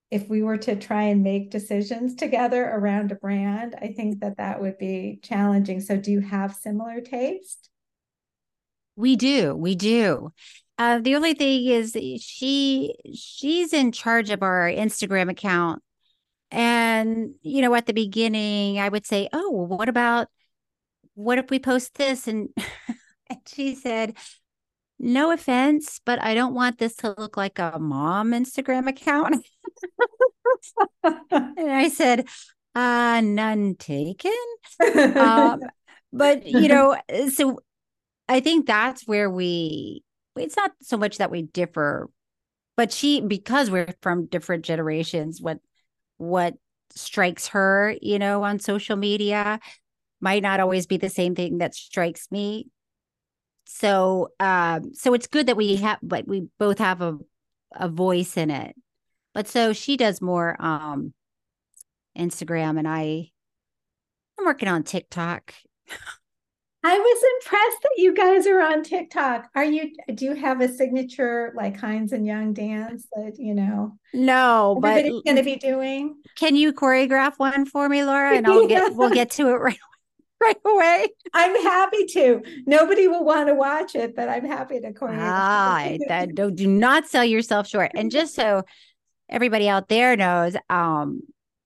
if 0.10 0.30
we 0.30 0.44
were 0.44 0.58
to 0.58 0.76
try 0.76 1.04
and 1.04 1.24
make 1.24 1.52
decisions 1.52 2.16
together 2.16 2.64
around 2.64 3.12
a 3.12 3.16
brand, 3.16 3.76
I 3.82 3.88
think 3.88 4.20
that 4.20 4.38
that 4.38 4.62
would 4.62 4.78
be 4.78 5.20
challenging. 5.24 5.82
So, 5.82 5.98
do 5.98 6.12
you 6.12 6.20
have 6.20 6.54
similar 6.54 7.02
taste? 7.02 7.70
We 8.96 9.16
do. 9.16 9.56
We 9.56 9.76
do. 9.76 10.32
Uh, 10.78 11.00
the 11.00 11.16
only 11.16 11.34
thing 11.34 11.66
is 11.66 11.96
she 12.22 12.96
she's 13.14 13.74
in 13.74 13.92
charge 13.92 14.30
of 14.30 14.44
our 14.44 14.70
Instagram 14.70 15.30
account. 15.30 15.82
And, 16.52 17.36
you 17.42 17.62
know, 17.62 17.74
at 17.76 17.86
the 17.86 17.94
beginning, 17.94 18.80
I 18.80 18.90
would 18.90 19.06
say, 19.06 19.30
Oh, 19.34 19.52
well, 19.52 19.68
what 19.68 19.90
about 19.90 20.28
what 21.16 21.38
if 21.38 21.50
we 21.50 21.60
post 21.60 21.96
this? 21.96 22.28
And, 22.28 22.50
and 23.30 23.40
she 23.48 23.76
said, 23.76 24.18
no 25.00 25.32
offense, 25.32 26.00
but 26.06 26.22
I 26.22 26.36
don't 26.36 26.54
want 26.54 26.78
this 26.78 26.96
to 26.98 27.16
look 27.18 27.36
like 27.36 27.58
a 27.58 27.80
mom 27.80 28.32
Instagram 28.32 28.88
account. 28.88 29.46
and 31.04 31.72
I 31.72 31.90
said, 31.90 32.28
uh, 32.76 33.22
none 33.24 33.76
taken. 33.76 34.32
um, 35.16 35.62
but, 36.14 36.46
you 36.46 36.68
know, 36.68 36.96
so 37.34 37.60
I 38.30 38.42
think 38.42 38.68
that's 38.68 39.08
where 39.08 39.30
we, 39.30 40.04
it's 40.36 40.56
not 40.56 40.72
so 40.82 40.98
much 40.98 41.18
that 41.18 41.32
we 41.32 41.42
differ, 41.42 42.08
but 42.78 42.92
she, 42.92 43.22
because 43.22 43.72
we're 43.72 43.94
from 44.02 44.28
different 44.28 44.66
generations, 44.66 45.42
what, 45.42 45.60
what 46.22 46.54
strikes 46.96 47.48
her, 47.50 47.96
you 48.02 48.20
know, 48.20 48.44
on 48.44 48.60
social 48.60 48.96
media 48.96 49.60
might 50.20 50.44
not 50.44 50.60
always 50.60 50.86
be 50.86 50.98
the 50.98 51.10
same 51.10 51.36
thing 51.36 51.58
that 51.58 51.74
strikes 51.74 52.30
me. 52.32 52.68
So 53.66 54.30
um 54.40 54.94
so 54.94 55.14
it's 55.14 55.28
good 55.28 55.48
that 55.48 55.58
we 55.58 55.78
have 55.78 56.00
but 56.04 56.28
we 56.28 56.48
both 56.60 56.80
have 56.80 57.02
a 57.02 57.18
a 57.74 57.90
voice 57.90 58.38
in 58.38 58.52
it. 58.52 58.76
But 59.34 59.48
so 59.48 59.74
she 59.74 59.98
does 59.98 60.22
more 60.22 60.56
um 60.60 61.14
instagram 62.18 62.78
and 62.78 62.88
i 62.88 63.32
i'm 64.38 64.46
working 64.46 64.68
on 64.68 64.84
tiktok 64.84 65.54
i 66.84 66.98
was 66.98 67.24
impressed 67.36 67.82
that 67.84 67.94
you 67.98 68.14
guys 68.14 68.48
are 68.48 68.62
on 68.62 68.84
tiktok 68.84 69.48
are 69.56 69.64
you 69.64 69.92
do 70.16 70.26
you 70.26 70.34
have 70.34 70.62
a 70.62 70.68
signature 70.68 71.54
like 71.56 71.80
hines 71.80 72.12
and 72.12 72.26
young 72.26 72.54
dance 72.54 73.08
that 73.16 73.34
you 73.38 73.54
know 73.54 73.98
no 74.14 74.78
but 74.82 75.06
it's 75.06 75.22
going 75.26 75.38
to 75.38 75.44
be 75.44 75.56
doing 75.56 76.16
can 76.36 76.56
you 76.56 76.74
choreograph 76.74 77.34
one 77.38 77.66
for 77.66 77.88
me 77.88 78.04
laura 78.04 78.36
and 78.36 78.48
i'll 78.48 78.68
get 78.68 78.96
we'll 78.96 79.10
get 79.10 79.32
to 79.32 79.48
it 79.50 79.58
right 79.58 79.78
right 80.42 80.58
away. 80.66 81.08
I'm 81.34 81.62
happy 81.62 82.06
to. 82.08 82.42
Nobody 82.66 83.08
will 83.08 83.24
want 83.24 83.48
to 83.48 83.54
watch 83.54 83.96
it, 83.96 84.16
but 84.16 84.28
I'm 84.28 84.46
happy 84.46 84.80
to 84.80 84.92
choreograph. 84.92 85.20
Ah, 85.20 85.90
that, 86.08 86.36
do, 86.36 86.50
do 86.50 86.68
not 86.68 87.08
sell 87.08 87.24
yourself 87.24 87.68
short. 87.68 87.92
And 87.94 88.12
just 88.12 88.34
so 88.34 88.64
everybody 89.30 89.70
out 89.70 89.88
there 89.88 90.18
knows, 90.18 90.56
um, 90.70 91.22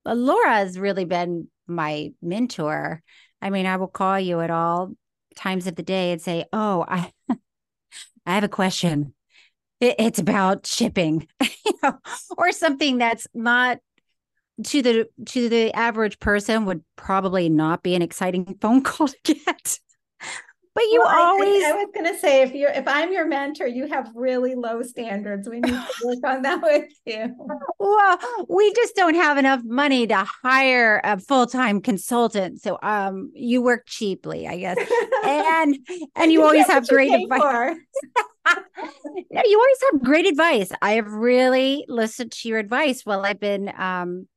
Laura 0.05 0.55
has 0.55 0.77
really 0.77 1.05
been 1.05 1.47
my 1.67 2.11
mentor. 2.21 3.01
I 3.41 3.49
mean, 3.49 3.65
I 3.65 3.77
will 3.77 3.87
call 3.87 4.19
you 4.19 4.41
at 4.41 4.51
all 4.51 4.91
times 5.35 5.67
of 5.67 5.75
the 5.75 5.83
day 5.83 6.11
and 6.11 6.21
say, 6.21 6.45
"Oh, 6.53 6.85
I, 6.87 7.11
I 8.25 8.35
have 8.35 8.43
a 8.43 8.49
question. 8.49 9.13
It, 9.79 9.95
it's 9.99 10.19
about 10.19 10.65
shipping, 10.65 11.27
you 11.41 11.73
know, 11.83 11.97
or 12.37 12.51
something 12.51 12.97
that's 12.97 13.27
not 13.33 13.79
to 14.63 14.81
the 14.81 15.09
to 15.25 15.49
the 15.49 15.73
average 15.73 16.19
person 16.19 16.65
would 16.65 16.83
probably 16.95 17.49
not 17.49 17.83
be 17.83 17.95
an 17.95 18.01
exciting 18.01 18.57
phone 18.61 18.81
call 18.83 19.07
to 19.07 19.33
get 19.33 19.79
but 20.75 20.83
you 20.83 21.01
well, 21.03 21.17
always 21.17 21.63
I, 21.63 21.69
I, 21.69 21.73
was 21.73 21.87
going 21.93 22.13
to 22.13 22.19
say 22.19 22.41
if 22.41 22.53
you're 22.53 22.69
if 22.69 22.85
i'm 22.85 23.11
your 23.11 23.25
mentor 23.25 23.65
you 23.65 23.87
have 23.87 24.11
really 24.13 24.55
low 24.55 24.81
standards. 24.81 25.47
We 25.49 25.61
need 25.61 25.71
to 25.71 25.87
work 26.03 26.19
on 26.25 26.41
that 26.43 26.61
with 26.61 26.91
you. 27.05 27.33
Well 27.79 28.19
we 28.49 28.73
just 28.73 28.95
don't 28.95 29.15
have 29.15 29.37
enough 29.37 29.61
money 29.63 30.05
to 30.07 30.27
hire 30.43 31.01
a 31.03 31.17
full-time 31.17 31.81
consultant. 31.81 32.61
So 32.61 32.77
um 32.83 33.31
you 33.33 33.61
work 33.61 33.83
cheaply 33.87 34.47
i 34.47 34.57
guess. 34.57 34.77
And 35.23 35.77
and 36.15 36.31
you 36.31 36.43
always 36.43 36.67
have 36.67 36.87
great 36.87 37.13
advice. 37.13 37.77
no, 39.31 39.41
you 39.45 39.57
always 39.57 39.91
have 39.91 40.03
great 40.03 40.27
advice. 40.27 40.71
I 40.81 40.93
have 40.93 41.11
really 41.11 41.85
listened 41.87 42.33
to 42.33 42.49
your 42.49 42.59
advice 42.59 43.01
while 43.05 43.25
i've 43.25 43.39
been 43.39 43.71
um 43.77 44.27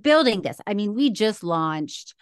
building 0.00 0.40
this. 0.40 0.58
I 0.66 0.72
mean, 0.72 0.94
we 0.94 1.10
just 1.10 1.44
launched 1.44 2.14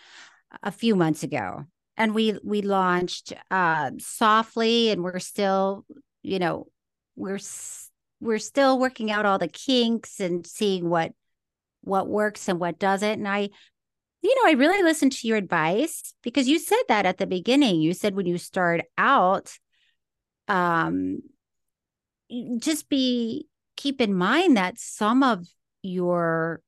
a 0.63 0.73
few 0.73 0.97
months 0.97 1.23
ago 1.23 1.67
and 1.97 2.15
we 2.15 2.39
we 2.43 2.63
launched 2.63 3.33
uh 3.51 3.91
softly 3.99 4.91
and 4.91 5.03
we're 5.03 5.19
still, 5.19 5.85
you 6.23 6.39
know, 6.39 6.67
we're 7.17 7.41
we're 8.21 8.39
still 8.39 8.79
working 8.79 9.11
out 9.11 9.27
all 9.27 9.39
the 9.39 9.49
kinks 9.49 10.21
and 10.21 10.47
seeing 10.47 10.89
what 10.89 11.13
what 11.83 12.09
works 12.09 12.49
and 12.49 12.61
what 12.61 12.79
doesn't 12.79 13.19
and 13.19 13.29
I 13.29 13.51
you 14.25 14.37
know, 14.37 14.49
I 14.49 14.53
really 14.53 14.85
listened 14.85 15.11
to 15.13 15.27
your 15.27 15.37
advice 15.37 16.15
because 16.23 16.47
you 16.47 16.61
said 16.61 16.83
that 16.87 17.07
at 17.07 17.19
the 17.19 17.27
beginning. 17.27 17.81
You 17.81 17.93
said 17.93 18.15
when 18.15 18.27
you 18.27 18.39
start 18.39 18.83
out 18.97 19.53
um 20.49 21.21
just 22.59 22.89
be 22.89 23.47
keep 23.77 24.01
in 24.01 24.15
mind 24.15 24.57
that 24.57 24.79
some 24.79 25.23
of 25.23 25.47
your 25.83 26.63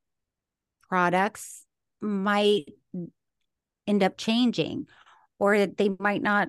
products 0.89 1.65
might 2.01 2.65
end 3.87 4.03
up 4.03 4.17
changing 4.17 4.87
or 5.39 5.67
they 5.67 5.91
might 5.99 6.23
not 6.23 6.49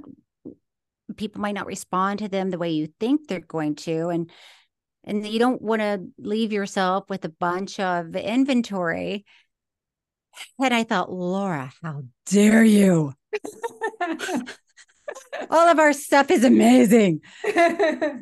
people 1.17 1.41
might 1.41 1.55
not 1.55 1.67
respond 1.67 2.19
to 2.19 2.27
them 2.27 2.49
the 2.49 2.57
way 2.57 2.71
you 2.71 2.87
think 2.99 3.27
they're 3.27 3.39
going 3.39 3.75
to. 3.75 4.09
And 4.09 4.29
and 5.03 5.27
you 5.27 5.37
don't 5.37 5.61
want 5.61 5.81
to 5.81 6.03
leave 6.17 6.51
yourself 6.51 7.09
with 7.09 7.23
a 7.25 7.29
bunch 7.29 7.79
of 7.79 8.15
inventory. 8.15 9.25
And 10.59 10.73
i 10.73 10.83
thought 10.83 11.11
laura 11.11 11.71
how 11.81 12.03
dare 12.25 12.63
you? 12.63 13.13
All 15.49 15.67
of 15.67 15.77
our 15.79 15.93
stuff 15.93 16.31
is 16.31 16.43
amazing. 16.43 17.21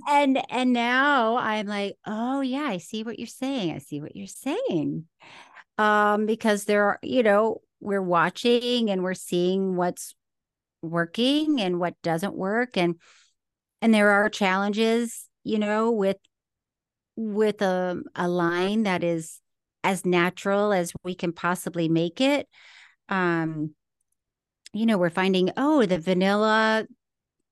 And 0.08 0.40
and 0.50 0.74
now 0.74 1.38
i'm 1.38 1.66
like 1.66 1.96
oh 2.06 2.42
yeah 2.42 2.66
i 2.66 2.78
see 2.78 3.04
what 3.04 3.18
you're 3.18 3.28
saying. 3.28 3.74
I 3.74 3.80
see 3.80 4.02
what 4.02 4.16
you're 4.16 4.28
saying. 4.28 5.06
Um, 5.80 6.28
because 6.28 6.66
there 6.66 6.84
are, 6.84 7.00
you 7.02 7.24
know, 7.24 7.62
we're 7.80 8.02
watching 8.02 8.92
and 8.92 9.02
we're 9.02 9.16
seeing 9.16 9.76
what's 9.76 10.14
working 10.84 11.60
and 11.60 11.80
what 11.80 12.00
doesn't 12.04 12.36
work. 12.36 12.78
And 12.78 12.96
and 13.82 13.94
there 13.94 14.12
are 14.12 14.30
challenges, 14.30 15.28
you 15.44 15.58
know, 15.60 15.92
with 15.92 16.18
with 17.16 17.62
a, 17.62 18.02
a 18.16 18.28
line 18.28 18.84
that 18.84 19.04
is 19.04 19.40
as 19.84 20.06
natural 20.06 20.74
as 20.74 20.94
we 21.04 21.16
can 21.16 21.34
possibly 21.34 21.90
make 21.90 22.22
it. 22.22 22.48
Um, 23.10 23.76
you 24.72 24.86
know, 24.86 24.98
we're 24.98 25.10
finding, 25.10 25.52
oh, 25.58 25.86
the 25.86 26.00
vanilla 26.00 26.86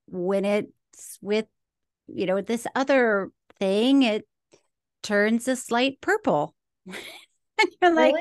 when 0.07 0.45
it's 0.45 1.19
with, 1.21 1.45
you 2.07 2.25
know, 2.25 2.41
this 2.41 2.65
other 2.75 3.29
thing, 3.59 4.03
it 4.03 4.25
turns 5.03 5.47
a 5.47 5.55
slight 5.55 6.01
purple. 6.01 6.55
and 6.87 7.69
you're 7.81 7.93
like, 7.93 8.15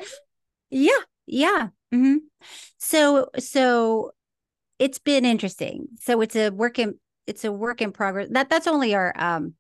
yeah, 0.70 0.92
yeah. 1.26 1.68
Mm-hmm. 1.94 2.18
So, 2.78 3.28
so 3.38 4.12
it's 4.80 4.98
been 4.98 5.26
interesting. 5.26 5.88
So 6.00 6.22
it's 6.22 6.34
a 6.34 6.48
work 6.50 6.80
in 6.80 6.98
it's 7.26 7.44
a 7.44 7.52
work 7.52 7.82
in 7.82 7.92
progress. 7.92 8.28
That 8.30 8.48
that's 8.48 8.66
only 8.66 8.94
our 8.96 9.12
um 9.14 9.54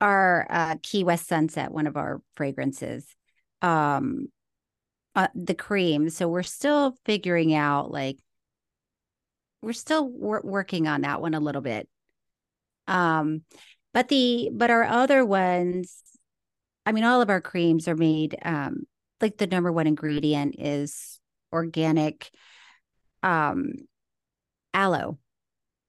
our 0.00 0.46
uh, 0.50 0.76
Key 0.82 1.02
West 1.02 1.26
Sunset, 1.26 1.72
one 1.72 1.86
of 1.86 1.96
our 1.96 2.20
fragrances, 2.34 3.06
um, 3.62 4.28
uh, 5.14 5.28
the 5.34 5.54
cream. 5.54 6.10
So 6.10 6.28
we're 6.28 6.42
still 6.42 6.94
figuring 7.06 7.54
out 7.54 7.90
like 7.90 8.18
we're 9.62 9.72
still 9.72 10.06
wor- 10.06 10.42
working 10.44 10.86
on 10.86 11.00
that 11.00 11.22
one 11.22 11.32
a 11.32 11.40
little 11.40 11.62
bit. 11.62 11.88
Um, 12.86 13.44
but 13.94 14.08
the 14.08 14.50
but 14.52 14.70
our 14.70 14.84
other 14.84 15.24
ones, 15.24 16.02
I 16.84 16.92
mean, 16.92 17.04
all 17.04 17.22
of 17.22 17.30
our 17.30 17.40
creams 17.40 17.88
are 17.88 17.96
made 17.96 18.36
um 18.44 18.86
like 19.22 19.38
the 19.38 19.46
number 19.46 19.72
one 19.72 19.86
ingredient 19.86 20.56
is 20.58 21.18
organic 21.50 22.30
um 23.22 23.72
aloe. 24.74 25.18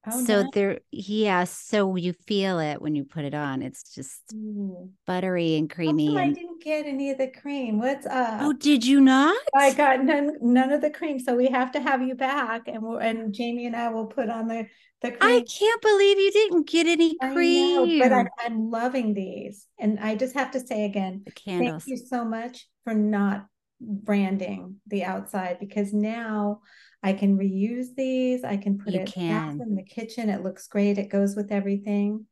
Oh, 0.07 0.23
so 0.23 0.43
nice. 0.43 0.51
there, 0.53 0.79
yeah. 0.91 1.45
So 1.45 1.95
you 1.95 2.13
feel 2.13 2.59
it 2.59 2.79
when 2.79 2.95
you 2.95 3.05
put 3.05 3.25
it 3.25 3.33
on. 3.33 3.63
It's 3.63 3.95
just 3.95 4.21
Ooh. 4.33 4.91
buttery 5.07 5.55
and 5.55 5.67
creamy. 5.67 6.09
and... 6.09 6.19
I 6.19 6.29
didn't 6.29 6.63
get 6.63 6.85
any 6.85 7.09
of 7.09 7.17
the 7.17 7.29
cream. 7.29 7.79
What's 7.79 8.05
oh, 8.05 8.11
up? 8.11 8.41
Oh, 8.41 8.53
did 8.53 8.85
you 8.85 9.01
not? 9.01 9.35
I 9.55 9.73
got 9.73 10.03
none, 10.03 10.37
none 10.41 10.71
of 10.71 10.81
the 10.81 10.91
cream. 10.91 11.19
So 11.19 11.35
we 11.35 11.47
have 11.47 11.71
to 11.71 11.79
have 11.79 12.03
you 12.03 12.13
back, 12.13 12.67
and 12.67 12.83
we'll, 12.83 12.99
and 12.99 13.33
Jamie 13.33 13.65
and 13.65 13.75
I 13.75 13.89
will 13.89 14.05
put 14.05 14.29
on 14.29 14.47
the 14.47 14.67
the 15.01 15.11
cream. 15.11 15.19
I 15.21 15.43
can't 15.43 15.81
believe 15.81 16.19
you 16.19 16.31
didn't 16.31 16.67
get 16.67 16.85
any 16.85 17.17
cream. 17.17 17.97
Know, 17.97 18.07
but 18.07 18.13
I, 18.13 18.25
I'm 18.45 18.69
loving 18.69 19.13
these, 19.13 19.65
and 19.79 19.99
I 19.99 20.15
just 20.15 20.35
have 20.35 20.51
to 20.51 20.59
say 20.59 20.85
again, 20.85 21.23
the 21.25 21.31
candles. 21.31 21.83
Thank 21.83 21.99
you 21.99 22.05
so 22.05 22.23
much 22.23 22.67
for 22.83 22.93
not 22.93 23.47
branding 23.85 24.77
the 24.87 25.03
outside 25.03 25.57
because 25.59 25.93
now 25.93 26.61
I 27.03 27.13
can 27.13 27.37
reuse 27.37 27.95
these. 27.95 28.43
I 28.43 28.57
can 28.57 28.79
put 28.79 28.93
you 28.93 29.01
it 29.01 29.11
can. 29.11 29.61
in 29.61 29.75
the 29.75 29.83
kitchen. 29.83 30.29
It 30.29 30.43
looks 30.43 30.67
great. 30.67 30.97
It 30.97 31.09
goes 31.09 31.35
with 31.35 31.51
everything. 31.51 32.25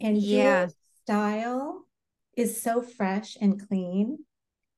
And 0.00 0.16
yeah. 0.16 0.60
your 0.60 0.70
style 1.02 1.84
is 2.36 2.62
so 2.62 2.82
fresh 2.82 3.36
and 3.40 3.66
clean. 3.66 4.18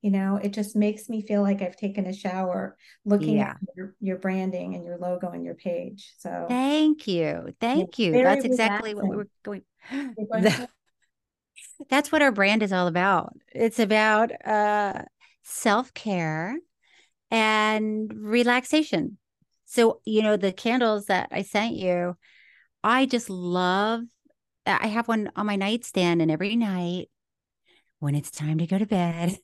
You 0.02 0.10
know, 0.10 0.38
it 0.42 0.52
just 0.52 0.76
makes 0.76 1.08
me 1.08 1.20
feel 1.20 1.42
like 1.42 1.62
I've 1.62 1.76
taken 1.76 2.06
a 2.06 2.12
shower 2.12 2.76
looking 3.04 3.38
yeah. 3.38 3.50
at 3.50 3.56
your, 3.76 3.94
your 4.00 4.18
branding 4.18 4.74
and 4.74 4.84
your 4.84 4.98
logo 4.98 5.30
and 5.30 5.44
your 5.44 5.54
page. 5.54 6.14
So 6.18 6.46
thank 6.48 7.06
you. 7.08 7.54
Thank 7.60 7.98
you. 7.98 8.12
That's 8.12 8.44
exactly 8.44 8.94
relaxing. 8.94 9.08
what 9.08 9.10
we 9.10 9.16
were 9.16 9.28
going. 9.42 9.62
The, 10.42 10.68
that's 11.88 12.12
what 12.12 12.22
our 12.22 12.32
brand 12.32 12.62
is 12.62 12.72
all 12.72 12.86
about. 12.86 13.34
It's 13.52 13.78
about 13.78 14.30
uh 14.46 15.02
self-care 15.46 16.56
and 17.30 18.12
relaxation. 18.14 19.18
So, 19.64 20.00
you 20.04 20.22
know, 20.22 20.36
the 20.36 20.52
candles 20.52 21.06
that 21.06 21.28
I 21.32 21.42
sent 21.42 21.74
you, 21.74 22.16
I 22.84 23.06
just 23.06 23.30
love 23.30 24.02
I 24.66 24.88
have 24.88 25.06
one 25.06 25.30
on 25.36 25.46
my 25.46 25.56
nightstand 25.56 26.20
and 26.20 26.30
every 26.30 26.56
night 26.56 27.08
when 28.00 28.14
it's 28.14 28.30
time 28.30 28.58
to 28.58 28.66
go 28.66 28.78
to 28.78 28.86
bed 28.86 29.38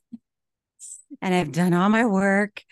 and 1.21 1.33
I've 1.33 1.51
done 1.51 1.73
all 1.73 1.89
my 1.89 2.05
work 2.05 2.63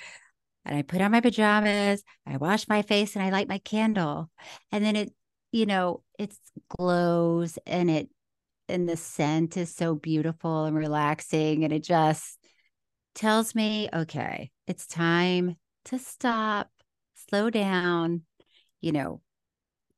and 0.65 0.77
I 0.77 0.81
put 0.81 1.01
on 1.01 1.11
my 1.11 1.21
pajamas, 1.21 2.03
I 2.27 2.37
wash 2.37 2.67
my 2.67 2.81
face 2.81 3.15
and 3.15 3.23
I 3.25 3.29
light 3.31 3.47
my 3.47 3.57
candle. 3.59 4.29
And 4.71 4.85
then 4.85 4.95
it, 4.95 5.11
you 5.51 5.65
know, 5.65 6.03
it 6.19 6.35
glows 6.77 7.57
and 7.65 7.89
it 7.89 8.09
and 8.69 8.87
the 8.87 8.95
scent 8.95 9.57
is 9.57 9.73
so 9.73 9.95
beautiful 9.95 10.65
and 10.65 10.75
relaxing 10.75 11.63
and 11.63 11.73
it 11.73 11.83
just 11.83 12.37
tells 13.13 13.55
me, 13.55 13.89
okay, 13.93 14.51
it's 14.67 14.87
time 14.87 15.55
to 15.85 15.99
stop, 15.99 16.69
slow 17.27 17.49
down, 17.49 18.21
you 18.79 18.91
know, 18.91 19.21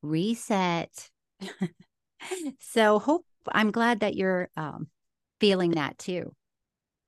reset. 0.02 1.10
so 2.60 3.00
hope 3.00 3.26
I'm 3.52 3.72
glad 3.72 4.02
that 4.02 4.16
you're 4.16 4.50
um, 4.56 4.88
feeling 5.40 5.72
that 5.72 5.98
too. 5.98 6.34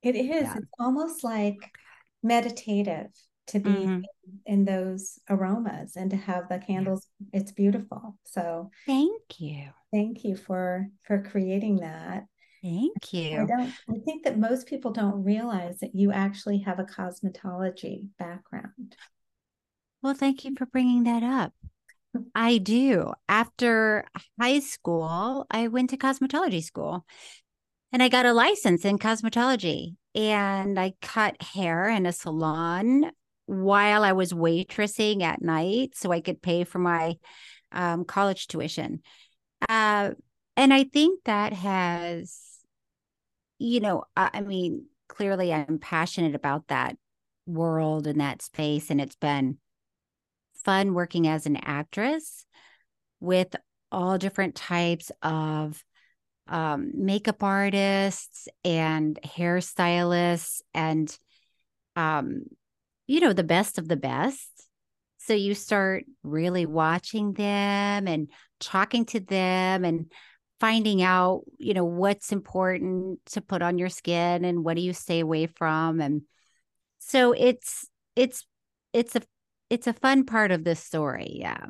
It 0.02 0.14
is. 0.16 0.42
Yeah. 0.42 0.54
It's 0.56 0.70
almost 0.78 1.24
like 1.24 1.76
meditative 2.22 3.08
to 3.48 3.60
be 3.60 3.70
mm-hmm. 3.70 3.92
in, 3.92 4.04
in, 4.46 4.64
those 4.64 5.18
aromas 5.30 5.96
and 5.96 6.10
to 6.10 6.16
have 6.16 6.48
the 6.48 6.58
candles. 6.58 7.06
It's 7.32 7.52
beautiful. 7.52 8.18
So 8.24 8.70
thank 8.86 9.38
you. 9.38 9.68
Thank 9.92 10.24
you 10.24 10.36
for 10.36 10.88
for 11.04 11.22
creating 11.22 11.76
that. 11.76 12.24
Thank 12.62 13.12
you. 13.12 13.42
I 13.42 13.46
don't 13.46 13.72
I 13.90 13.98
think 14.04 14.24
that 14.24 14.38
most 14.38 14.66
people 14.66 14.92
don't 14.92 15.24
realize 15.24 15.78
that 15.80 15.94
you 15.94 16.12
actually 16.12 16.58
have 16.58 16.78
a 16.78 16.84
cosmetology 16.84 18.08
background. 18.18 18.96
Well, 20.02 20.14
thank 20.14 20.44
you 20.44 20.54
for 20.56 20.66
bringing 20.66 21.04
that 21.04 21.22
up. 21.22 21.52
I 22.34 22.58
do. 22.58 23.12
After 23.28 24.04
high 24.40 24.60
school, 24.60 25.46
I 25.50 25.68
went 25.68 25.90
to 25.90 25.96
cosmetology 25.96 26.62
school 26.62 27.04
and 27.92 28.02
I 28.02 28.08
got 28.08 28.26
a 28.26 28.32
license 28.32 28.84
in 28.84 28.98
cosmetology 28.98 29.96
and 30.14 30.78
I 30.78 30.94
cut 31.02 31.40
hair 31.42 31.88
in 31.88 32.06
a 32.06 32.12
salon 32.12 33.10
while 33.46 34.02
I 34.02 34.12
was 34.12 34.32
waitressing 34.32 35.22
at 35.22 35.42
night 35.42 35.90
so 35.94 36.10
I 36.10 36.20
could 36.20 36.42
pay 36.42 36.64
for 36.64 36.78
my 36.78 37.16
um, 37.72 38.04
college 38.04 38.48
tuition. 38.48 39.02
Uh, 39.68 40.12
and 40.56 40.72
I 40.72 40.84
think 40.84 41.24
that 41.24 41.52
has 41.52 42.40
you 43.58 43.80
know, 43.80 44.04
I, 44.16 44.30
I 44.34 44.40
mean, 44.40 44.86
clearly 45.08 45.52
I'm 45.52 45.78
passionate 45.78 46.34
about 46.34 46.68
that 46.68 46.96
world 47.46 48.06
and 48.06 48.20
that 48.20 48.42
space. 48.42 48.90
And 48.90 49.00
it's 49.00 49.16
been 49.16 49.58
fun 50.64 50.94
working 50.94 51.28
as 51.28 51.46
an 51.46 51.56
actress 51.56 52.44
with 53.20 53.54
all 53.92 54.18
different 54.18 54.54
types 54.54 55.12
of 55.22 55.82
um, 56.48 56.92
makeup 56.94 57.42
artists 57.42 58.48
and 58.64 59.18
hairstylists 59.24 60.60
and, 60.74 61.16
um, 61.94 62.44
you 63.06 63.20
know, 63.20 63.32
the 63.32 63.44
best 63.44 63.78
of 63.78 63.88
the 63.88 63.96
best. 63.96 64.50
So 65.18 65.34
you 65.34 65.54
start 65.54 66.04
really 66.22 66.66
watching 66.66 67.32
them 67.32 68.06
and 68.06 68.30
talking 68.60 69.06
to 69.06 69.20
them 69.20 69.84
and 69.84 70.12
finding 70.58 71.02
out 71.02 71.42
you 71.58 71.74
know 71.74 71.84
what's 71.84 72.32
important 72.32 73.18
to 73.26 73.40
put 73.40 73.62
on 73.62 73.78
your 73.78 73.88
skin 73.88 74.44
and 74.44 74.64
what 74.64 74.76
do 74.76 74.82
you 74.82 74.92
stay 74.92 75.20
away 75.20 75.46
from 75.46 76.00
and 76.00 76.22
so 76.98 77.32
it's 77.32 77.86
it's 78.14 78.46
it's 78.92 79.14
a 79.16 79.22
it's 79.68 79.86
a 79.86 79.92
fun 79.92 80.24
part 80.24 80.50
of 80.50 80.64
this 80.64 80.82
story 80.82 81.36
yeah. 81.40 81.66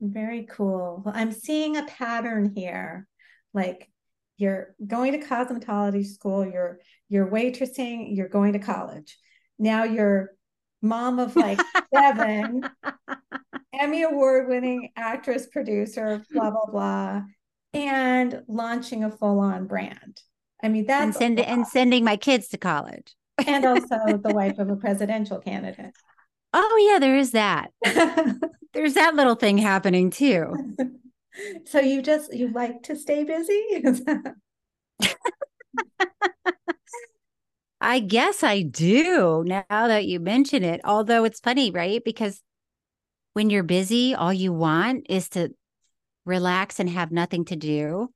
Very 0.00 0.46
cool. 0.50 1.02
Well 1.04 1.14
i'm 1.16 1.32
seeing 1.32 1.76
a 1.76 1.84
pattern 1.84 2.52
here 2.54 3.06
like 3.52 3.90
you're 4.36 4.74
going 4.86 5.12
to 5.12 5.26
cosmetology 5.26 6.04
school 6.04 6.44
you're 6.44 6.78
you're 7.08 7.30
waitressing 7.30 8.14
you're 8.16 8.28
going 8.28 8.52
to 8.52 8.58
college. 8.58 9.16
Now 9.58 9.84
you're 9.84 10.30
mom 10.82 11.18
of 11.18 11.34
like 11.34 11.58
seven 11.94 12.68
emmy 13.80 14.02
award 14.02 14.48
winning 14.48 14.90
actress 14.96 15.46
producer 15.46 16.22
blah 16.30 16.50
blah 16.50 16.66
blah 16.66 17.22
and 17.74 18.42
launching 18.46 19.04
a 19.04 19.10
full 19.10 19.40
on 19.40 19.66
brand. 19.66 20.20
I 20.62 20.68
mean, 20.68 20.86
that's 20.86 21.04
and, 21.04 21.14
send, 21.14 21.40
and 21.40 21.66
sending 21.66 22.04
my 22.04 22.16
kids 22.16 22.48
to 22.48 22.58
college. 22.58 23.14
and 23.46 23.66
also 23.66 23.98
the 24.22 24.32
wife 24.32 24.58
of 24.58 24.70
a 24.70 24.76
presidential 24.76 25.38
candidate. 25.38 25.94
Oh, 26.52 26.90
yeah, 26.90 26.98
there 27.00 27.16
is 27.16 27.32
that. 27.32 27.72
There's 28.72 28.94
that 28.94 29.14
little 29.14 29.34
thing 29.34 29.58
happening 29.58 30.10
too. 30.10 30.54
so 31.66 31.80
you 31.80 32.00
just, 32.00 32.32
you 32.32 32.48
like 32.52 32.84
to 32.84 32.96
stay 32.96 33.24
busy? 33.24 33.82
I 37.80 38.00
guess 38.00 38.42
I 38.42 38.62
do 38.62 39.44
now 39.44 39.64
that 39.68 40.06
you 40.06 40.20
mention 40.20 40.62
it. 40.62 40.80
Although 40.84 41.24
it's 41.24 41.40
funny, 41.40 41.70
right? 41.70 42.02
Because 42.02 42.40
when 43.34 43.50
you're 43.50 43.64
busy, 43.64 44.14
all 44.14 44.32
you 44.32 44.52
want 44.52 45.06
is 45.10 45.28
to 45.30 45.50
relax 46.24 46.80
and 46.80 46.88
have 46.88 47.12
nothing 47.12 47.44
to 47.46 47.56
do. 47.56 48.08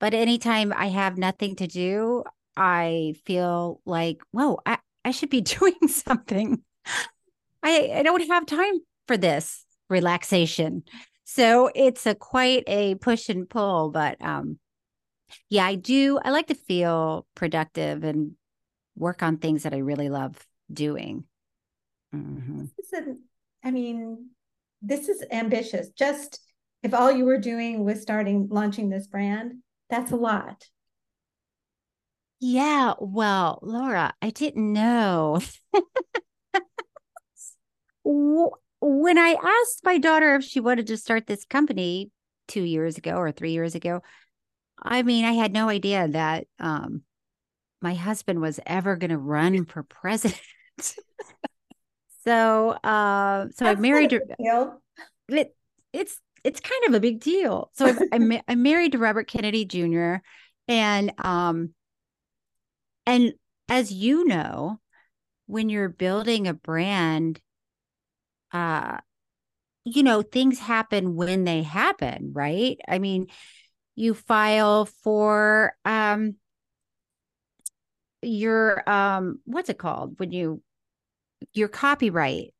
But 0.00 0.14
anytime 0.14 0.72
I 0.74 0.88
have 0.88 1.16
nothing 1.16 1.56
to 1.56 1.66
do, 1.66 2.24
I 2.56 3.14
feel 3.24 3.80
like, 3.84 4.22
whoa, 4.32 4.58
I, 4.66 4.78
I 5.04 5.10
should 5.10 5.30
be 5.30 5.40
doing 5.58 5.88
something. 5.88 6.62
I, 7.62 7.92
I 7.96 8.02
don't 8.02 8.26
have 8.28 8.46
time 8.46 8.74
for 9.06 9.16
this 9.16 9.64
relaxation. 9.88 10.82
So 11.24 11.70
it's 11.74 12.06
a 12.06 12.14
quite 12.14 12.64
a 12.66 12.96
push 12.96 13.28
and 13.28 13.48
pull, 13.48 13.90
but 13.90 14.20
um 14.20 14.58
yeah, 15.48 15.64
I 15.64 15.76
do 15.76 16.18
I 16.22 16.30
like 16.30 16.48
to 16.48 16.54
feel 16.54 17.26
productive 17.34 18.04
and 18.04 18.32
work 18.96 19.22
on 19.22 19.38
things 19.38 19.62
that 19.62 19.74
I 19.74 19.78
really 19.78 20.08
love 20.08 20.36
doing. 20.72 21.24
Mm-hmm. 22.14 22.64
This 22.76 22.92
is, 22.92 23.16
I 23.64 23.70
mean, 23.70 24.30
this 24.82 25.08
is 25.08 25.24
ambitious. 25.30 25.88
Just 25.90 26.40
if 26.82 26.94
all 26.94 27.10
you 27.10 27.24
were 27.24 27.38
doing 27.38 27.84
was 27.84 28.02
starting 28.02 28.48
launching 28.50 28.88
this 28.88 29.06
brand, 29.06 29.54
that's 29.88 30.10
a 30.10 30.16
lot. 30.16 30.64
Yeah, 32.40 32.94
well, 32.98 33.60
Laura, 33.62 34.12
I 34.20 34.30
didn't 34.30 34.72
know. 34.72 35.40
when 38.04 39.18
I 39.18 39.36
asked 39.40 39.84
my 39.84 39.98
daughter 39.98 40.34
if 40.34 40.44
she 40.44 40.58
wanted 40.58 40.88
to 40.88 40.96
start 40.96 41.26
this 41.26 41.44
company 41.44 42.10
two 42.48 42.64
years 42.64 42.98
ago 42.98 43.12
or 43.12 43.30
three 43.30 43.52
years 43.52 43.76
ago, 43.76 44.02
I 44.82 45.04
mean, 45.04 45.24
I 45.24 45.32
had 45.32 45.52
no 45.52 45.68
idea 45.68 46.08
that 46.08 46.46
um, 46.58 47.02
my 47.80 47.94
husband 47.94 48.40
was 48.40 48.58
ever 48.66 48.96
going 48.96 49.10
to 49.10 49.18
run 49.18 49.64
for 49.64 49.84
president. 49.84 50.40
so, 52.24 52.70
uh, 52.70 53.46
so 53.54 53.66
I 53.66 53.76
married 53.76 54.10
her. 54.10 54.22
It, 55.28 55.54
it's 55.92 56.18
it's 56.44 56.60
kind 56.60 56.84
of 56.86 56.94
a 56.94 57.00
big 57.00 57.20
deal. 57.20 57.70
So 57.74 57.86
I, 57.86 57.94
I'm, 58.12 58.32
I'm 58.48 58.62
married 58.62 58.92
to 58.92 58.98
Robert 58.98 59.28
Kennedy 59.28 59.64
Jr. 59.64 60.16
and 60.68 61.12
um 61.18 61.74
and 63.06 63.32
as 63.68 63.92
you 63.92 64.24
know, 64.26 64.78
when 65.46 65.68
you're 65.68 65.88
building 65.88 66.46
a 66.46 66.54
brand, 66.54 67.40
uh 68.52 68.98
you 69.84 70.04
know, 70.04 70.22
things 70.22 70.60
happen 70.60 71.16
when 71.16 71.44
they 71.44 71.62
happen, 71.62 72.32
right? 72.34 72.78
I 72.86 73.00
mean, 73.00 73.26
you 73.96 74.14
file 74.14 74.86
for 74.86 75.76
um 75.84 76.36
your 78.22 78.88
um 78.88 79.40
what's 79.44 79.68
it 79.68 79.78
called 79.78 80.18
when 80.18 80.30
you 80.30 80.62
your 81.54 81.68
copyright 81.68 82.54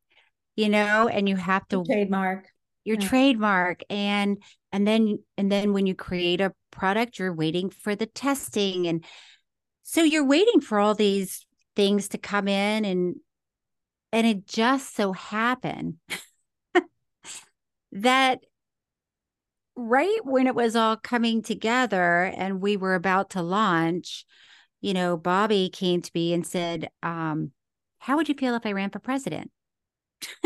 you 0.57 0.69
know 0.69 1.09
and 1.09 1.29
you 1.29 1.37
have 1.37 1.67
to 1.69 1.85
trademark 1.85 2.52
your 2.85 2.97
yeah. 2.99 3.09
trademark 3.09 3.83
and 3.91 4.43
and 4.73 4.87
then 4.87 5.19
and 5.37 5.51
then 5.51 5.73
when 5.73 5.87
you 5.87 5.95
create 5.95 6.41
a 6.41 6.53
product 6.71 7.19
you're 7.19 7.35
waiting 7.35 7.71
for 7.71 7.95
the 7.95 8.07
testing 8.07 8.87
and 8.87 9.05
so 9.83 10.03
you're 10.03 10.27
waiting 10.27 10.61
for 10.61 10.79
all 10.79 10.95
these 10.95 11.47
things 11.77 12.09
to 12.09 12.19
come 12.19 12.49
in 12.49 12.85
and 12.85 13.17
and 14.13 14.27
it 14.27 14.47
just 14.47 14.95
so 14.95 15.13
happened 15.13 15.95
that 17.93 18.41
right 19.75 20.19
when 20.25 20.47
it 20.47 20.55
was 20.55 20.77
all 20.77 20.97
coming 20.97 21.43
together 21.43 22.25
and 22.37 22.61
we 22.61 22.77
were 22.77 22.95
about 22.95 23.31
to 23.31 23.43
launch 23.43 24.25
you 24.81 24.93
know 24.93 25.17
bobby 25.17 25.71
came 25.73 26.03
to 26.03 26.11
me 26.15 26.33
and 26.33 26.47
said 26.47 26.91
um 27.03 27.53
how 27.99 28.17
would 28.17 28.29
you 28.29 28.35
feel 28.35 28.55
if 28.55 28.67
i 28.67 28.73
ran 28.73 28.91
for 28.91 28.99
president 28.99 29.51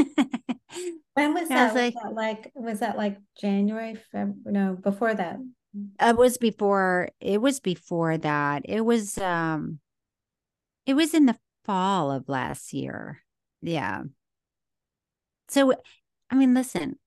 when 1.14 1.34
was 1.34 1.48
that? 1.48 1.74
Was, 1.74 1.74
like, 1.74 1.94
was 1.94 2.02
that 2.02 2.14
like 2.14 2.52
was 2.54 2.80
that 2.80 2.96
like 2.96 3.18
January? 3.40 3.96
February? 4.12 4.40
No, 4.44 4.76
before 4.80 5.14
that. 5.14 5.38
It 6.00 6.16
was 6.16 6.38
before. 6.38 7.10
It 7.20 7.40
was 7.40 7.60
before 7.60 8.18
that. 8.18 8.62
It 8.64 8.82
was 8.82 9.18
um. 9.18 9.80
It 10.86 10.94
was 10.94 11.14
in 11.14 11.26
the 11.26 11.36
fall 11.64 12.12
of 12.12 12.28
last 12.28 12.72
year. 12.72 13.22
Yeah. 13.60 14.02
So, 15.48 15.74
I 16.30 16.34
mean, 16.34 16.54
listen. 16.54 16.98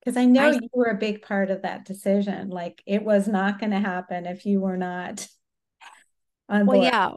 Because 0.00 0.16
I 0.16 0.24
know 0.24 0.48
I, 0.48 0.52
you 0.52 0.68
were 0.72 0.90
a 0.90 0.96
big 0.96 1.22
part 1.22 1.50
of 1.50 1.62
that 1.62 1.84
decision. 1.84 2.48
Like 2.48 2.82
it 2.86 3.04
was 3.04 3.28
not 3.28 3.60
going 3.60 3.70
to 3.70 3.78
happen 3.78 4.26
if 4.26 4.44
you 4.46 4.60
were 4.60 4.76
not. 4.76 5.28
On 6.48 6.66
well, 6.66 6.82
yeah, 6.82 7.12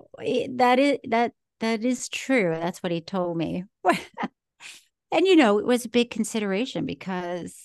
that 0.51 0.79
is 0.79 0.99
that 1.09 1.33
that 1.65 1.83
is 1.83 2.09
true. 2.09 2.51
That's 2.51 2.83
what 2.83 2.91
he 2.91 3.01
told 3.01 3.37
me. 3.37 3.65
and 5.11 5.25
you 5.27 5.35
know, 5.35 5.59
it 5.59 5.65
was 5.65 5.85
a 5.85 5.89
big 5.89 6.11
consideration 6.11 6.85
because 6.85 7.55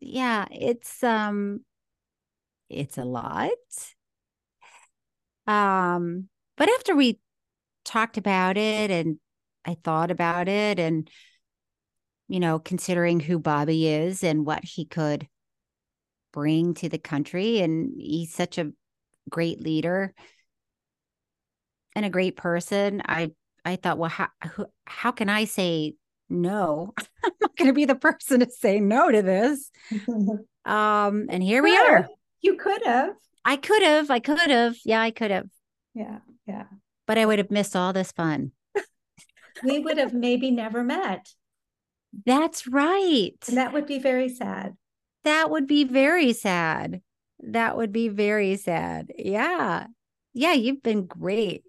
yeah, 0.00 0.46
it's 0.50 1.02
um 1.02 1.60
it's 2.68 2.98
a 2.98 3.04
lot. 3.04 3.48
Um, 5.46 6.28
but 6.56 6.68
after 6.70 6.96
we 6.96 7.20
talked 7.84 8.16
about 8.16 8.56
it 8.56 8.90
and 8.90 9.18
I 9.64 9.76
thought 9.84 10.10
about 10.10 10.48
it 10.48 10.78
and 10.78 11.08
you 12.28 12.40
know, 12.40 12.58
considering 12.58 13.20
who 13.20 13.38
Bobby 13.38 13.86
is 13.86 14.24
and 14.24 14.44
what 14.44 14.64
he 14.64 14.84
could 14.84 15.28
bring 16.32 16.74
to 16.74 16.88
the 16.88 16.98
country 16.98 17.60
and 17.60 17.92
he's 17.96 18.34
such 18.34 18.58
a 18.58 18.72
great 19.30 19.60
leader 19.60 20.12
and 21.96 22.04
a 22.04 22.10
great 22.10 22.36
person, 22.36 23.02
I 23.06 23.32
I 23.64 23.74
thought, 23.76 23.98
well, 23.98 24.10
how 24.10 24.28
how 24.84 25.10
can 25.10 25.28
I 25.28 25.44
say 25.46 25.94
no? 26.28 26.94
I'm 27.24 27.32
not 27.40 27.56
going 27.56 27.68
to 27.68 27.74
be 27.74 27.86
the 27.86 27.96
person 27.96 28.40
to 28.40 28.50
say 28.50 28.78
no 28.78 29.10
to 29.10 29.22
this. 29.22 29.70
um, 30.64 31.26
and 31.28 31.42
here 31.42 31.62
we 31.62 31.76
are. 31.76 32.06
You 32.42 32.56
could 32.56 32.84
have. 32.84 33.14
I 33.44 33.56
could 33.56 33.82
have. 33.82 34.10
I 34.10 34.20
could 34.20 34.38
have. 34.38 34.76
Yeah, 34.84 35.00
I 35.00 35.10
could 35.10 35.30
have. 35.30 35.46
Yeah, 35.94 36.18
yeah. 36.46 36.66
But 37.06 37.18
I 37.18 37.24
would 37.24 37.38
have 37.38 37.50
missed 37.50 37.74
all 37.74 37.92
this 37.92 38.12
fun. 38.12 38.52
we 39.64 39.78
would 39.78 39.96
have 39.98 40.12
maybe 40.12 40.50
never 40.50 40.84
met. 40.84 41.26
That's 42.26 42.66
right. 42.66 43.32
And 43.48 43.56
that 43.56 43.72
would 43.72 43.86
be 43.86 43.98
very 43.98 44.28
sad. 44.28 44.76
That 45.24 45.50
would 45.50 45.66
be 45.66 45.84
very 45.84 46.34
sad. 46.34 47.00
That 47.40 47.76
would 47.76 47.92
be 47.92 48.08
very 48.08 48.56
sad. 48.56 49.12
Yeah. 49.16 49.86
Yeah, 50.34 50.52
you've 50.52 50.82
been 50.82 51.06
great 51.06 51.64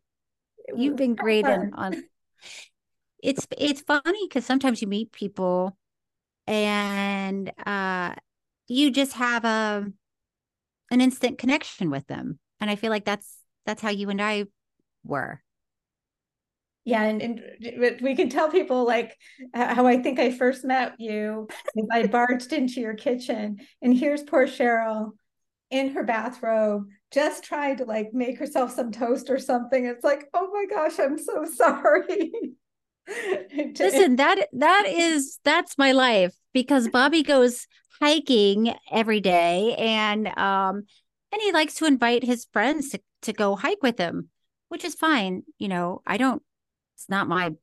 you've 0.75 0.95
been 0.95 1.15
great 1.15 1.45
on, 1.45 1.71
on 1.73 2.03
it's 3.23 3.47
it's 3.57 3.81
funny 3.81 4.27
because 4.27 4.45
sometimes 4.45 4.81
you 4.81 4.87
meet 4.87 5.11
people 5.11 5.77
and 6.45 7.51
uh 7.65 8.13
you 8.67 8.91
just 8.91 9.13
have 9.13 9.45
a 9.45 9.85
an 10.91 11.01
instant 11.01 11.37
connection 11.37 11.89
with 11.89 12.05
them 12.07 12.39
and 12.59 12.69
i 12.69 12.75
feel 12.75 12.89
like 12.89 13.05
that's 13.05 13.37
that's 13.65 13.81
how 13.81 13.89
you 13.89 14.09
and 14.09 14.21
i 14.21 14.45
were. 15.03 15.41
Yeah 16.85 17.03
and, 17.03 17.21
and 17.21 18.01
we 18.01 18.15
can 18.15 18.29
tell 18.29 18.49
people 18.49 18.85
like 18.85 19.17
how 19.53 19.85
i 19.85 20.01
think 20.01 20.19
i 20.19 20.31
first 20.31 20.63
met 20.63 20.93
you 20.99 21.49
i 21.91 22.07
barged 22.07 22.53
into 22.53 22.79
your 22.79 22.93
kitchen 22.93 23.57
and 23.81 23.97
here's 23.97 24.23
poor 24.23 24.47
cheryl 24.47 25.11
in 25.69 25.89
her 25.89 26.03
bathrobe 26.03 26.87
just 27.11 27.43
trying 27.43 27.77
to 27.77 27.85
like 27.85 28.13
make 28.13 28.37
herself 28.37 28.73
some 28.73 28.91
toast 28.91 29.29
or 29.29 29.39
something. 29.39 29.85
It's 29.85 30.03
like, 30.03 30.27
oh 30.33 30.49
my 30.51 30.65
gosh, 30.69 30.99
I'm 30.99 31.17
so 31.17 31.45
sorry. 31.53 32.31
Listen, 33.79 34.17
that 34.17 34.47
that 34.51 34.85
is 34.87 35.39
that's 35.45 35.77
my 35.77 35.93
life 35.93 36.35
because 36.53 36.89
Bobby 36.89 37.23
goes 37.23 37.65
hiking 38.01 38.73
every 38.91 39.21
day 39.21 39.75
and 39.77 40.27
um 40.37 40.83
and 41.31 41.41
he 41.41 41.51
likes 41.51 41.75
to 41.75 41.85
invite 41.85 42.23
his 42.23 42.47
friends 42.51 42.89
to, 42.89 42.99
to 43.23 43.33
go 43.33 43.55
hike 43.55 43.81
with 43.81 43.97
him, 43.97 44.29
which 44.67 44.83
is 44.83 44.93
fine. 44.93 45.43
You 45.57 45.69
know, 45.69 46.01
I 46.05 46.17
don't 46.17 46.41
it's 46.95 47.07
not 47.09 47.29
my 47.29 47.53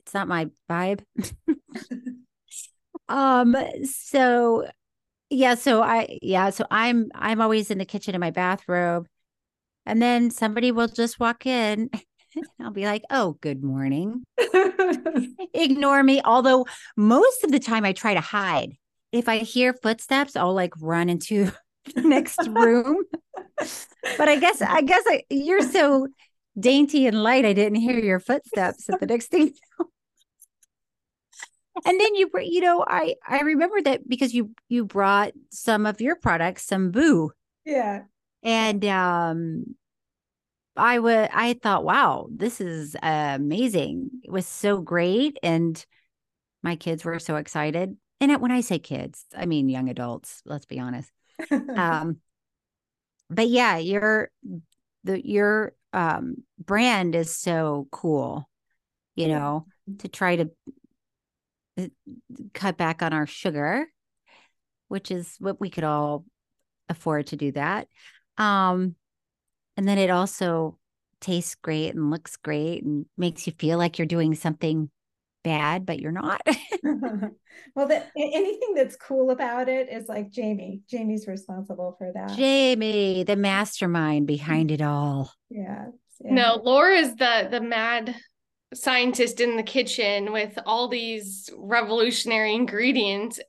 it's 0.00 0.12
not 0.12 0.28
my 0.28 0.48
vibe. 0.68 1.04
um 3.08 3.56
so 3.84 4.66
yeah 5.30 5.54
so 5.54 5.80
i 5.82 6.18
yeah 6.20 6.50
so 6.50 6.66
i'm 6.70 7.08
i'm 7.14 7.40
always 7.40 7.70
in 7.70 7.78
the 7.78 7.84
kitchen 7.84 8.14
in 8.14 8.20
my 8.20 8.30
bathrobe 8.30 9.06
and 9.86 10.02
then 10.02 10.30
somebody 10.30 10.72
will 10.72 10.88
just 10.88 11.20
walk 11.20 11.46
in 11.46 11.88
i'll 12.60 12.70
be 12.70 12.84
like 12.84 13.02
oh 13.10 13.36
good 13.40 13.62
morning. 13.62 14.22
Ignore 15.54 16.02
me 16.02 16.20
although 16.24 16.66
most 16.96 17.44
of 17.44 17.52
the 17.52 17.58
time 17.58 17.84
i 17.84 17.92
try 17.92 18.14
to 18.14 18.20
hide. 18.20 18.76
If 19.12 19.28
i 19.28 19.38
hear 19.38 19.72
footsteps 19.72 20.36
i'll 20.36 20.54
like 20.54 20.74
run 20.80 21.08
into 21.08 21.52
the 21.94 22.02
next 22.02 22.46
room. 22.48 23.04
But 23.58 24.28
i 24.28 24.36
guess 24.38 24.62
i 24.62 24.82
guess 24.82 25.02
I, 25.06 25.22
you're 25.30 25.62
so 25.62 26.08
dainty 26.58 27.06
and 27.06 27.22
light 27.22 27.44
i 27.44 27.52
didn't 27.52 27.80
hear 27.80 27.98
your 27.98 28.20
footsteps 28.20 28.88
at 28.90 29.00
the 29.00 29.06
next 29.06 29.28
thing 29.28 29.54
and 31.84 32.00
then 32.00 32.14
you 32.14 32.30
you 32.40 32.60
know 32.60 32.84
i 32.86 33.14
i 33.26 33.40
remember 33.40 33.80
that 33.80 34.08
because 34.08 34.34
you 34.34 34.50
you 34.68 34.84
brought 34.84 35.32
some 35.50 35.86
of 35.86 36.00
your 36.00 36.16
products 36.16 36.64
some 36.64 36.90
boo. 36.90 37.30
Yeah. 37.64 38.02
And 38.42 38.84
um 38.84 39.64
i 40.76 40.98
would 40.98 41.28
i 41.32 41.54
thought 41.54 41.84
wow 41.84 42.28
this 42.30 42.60
is 42.60 42.96
amazing. 43.02 44.10
It 44.24 44.30
was 44.30 44.46
so 44.46 44.80
great. 44.80 45.38
And 45.42 45.84
my 46.62 46.76
kids 46.76 47.04
were 47.04 47.18
so 47.18 47.36
excited. 47.36 47.96
And 48.20 48.40
when 48.40 48.52
i 48.52 48.60
say 48.60 48.78
kids 48.78 49.24
i 49.36 49.46
mean 49.46 49.68
young 49.68 49.88
adults 49.88 50.42
let's 50.44 50.66
be 50.66 50.78
honest. 50.78 51.10
Um 51.76 52.18
but 53.30 53.48
yeah 53.48 53.78
your 53.78 54.30
the 55.04 55.26
your 55.26 55.74
um 55.92 56.36
brand 56.58 57.14
is 57.14 57.34
so 57.34 57.88
cool 57.90 58.48
you 59.14 59.28
know 59.28 59.66
to 59.98 60.08
try 60.08 60.36
to 60.36 60.50
cut 62.54 62.76
back 62.76 63.02
on 63.02 63.12
our 63.12 63.26
sugar, 63.26 63.86
which 64.88 65.10
is 65.10 65.36
what 65.38 65.60
we 65.60 65.70
could 65.70 65.84
all 65.84 66.24
afford 66.88 67.28
to 67.28 67.36
do 67.36 67.52
that. 67.52 67.88
Um, 68.38 68.96
and 69.76 69.86
then 69.88 69.98
it 69.98 70.10
also 70.10 70.78
tastes 71.20 71.54
great 71.54 71.94
and 71.94 72.10
looks 72.10 72.36
great 72.36 72.82
and 72.82 73.06
makes 73.16 73.46
you 73.46 73.52
feel 73.58 73.78
like 73.78 73.98
you're 73.98 74.06
doing 74.06 74.34
something 74.34 74.90
bad, 75.42 75.86
but 75.86 76.00
you're 76.00 76.12
not. 76.12 76.42
well, 76.82 77.86
the, 77.88 78.04
anything 78.16 78.74
that's 78.74 78.96
cool 78.96 79.30
about 79.30 79.68
it 79.68 79.88
is 79.90 80.08
like 80.08 80.30
Jamie. 80.30 80.82
Jamie's 80.88 81.26
responsible 81.26 81.94
for 81.98 82.12
that. 82.12 82.36
Jamie, 82.36 83.24
the 83.24 83.36
mastermind 83.36 84.26
behind 84.26 84.70
it 84.70 84.82
all. 84.82 85.32
Yeah. 85.50 85.86
yeah. 86.24 86.32
No, 86.32 86.60
Laura 86.62 86.94
is 86.94 87.14
the 87.16 87.48
the 87.50 87.60
mad 87.60 88.14
scientist 88.74 89.40
in 89.40 89.56
the 89.56 89.62
kitchen 89.62 90.32
with 90.32 90.58
all 90.64 90.88
these 90.88 91.50
revolutionary 91.56 92.54
ingredients. 92.54 93.40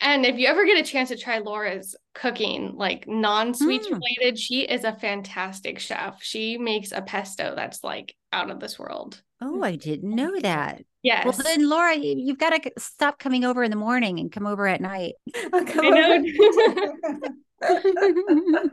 And 0.00 0.26
if 0.26 0.36
you 0.36 0.48
ever 0.48 0.64
get 0.64 0.78
a 0.78 0.88
chance 0.88 1.10
to 1.10 1.16
try 1.16 1.38
Laura's 1.38 1.94
cooking, 2.14 2.72
like 2.76 3.06
non 3.06 3.54
sweets 3.54 3.86
mm. 3.86 3.98
related, 3.98 4.38
she 4.38 4.62
is 4.62 4.84
a 4.84 4.94
fantastic 4.94 5.78
chef. 5.78 6.22
She 6.22 6.58
makes 6.58 6.92
a 6.92 7.02
pesto 7.02 7.54
that's 7.54 7.84
like 7.84 8.14
out 8.32 8.50
of 8.50 8.60
this 8.60 8.78
world. 8.78 9.22
Oh, 9.40 9.62
I 9.62 9.76
didn't 9.76 10.14
know 10.14 10.40
that. 10.40 10.82
Yes. 11.02 11.24
Well, 11.24 11.34
then, 11.34 11.68
Laura, 11.68 11.94
you've 11.94 12.38
got 12.38 12.50
to 12.50 12.72
stop 12.78 13.18
coming 13.18 13.44
over 13.44 13.62
in 13.62 13.70
the 13.70 13.76
morning 13.76 14.18
and 14.18 14.32
come 14.32 14.46
over 14.46 14.66
at 14.66 14.80
night. 14.80 15.14
I 15.52 15.60
know. 15.60 16.24
I, 17.62 17.80
don't, 17.82 18.72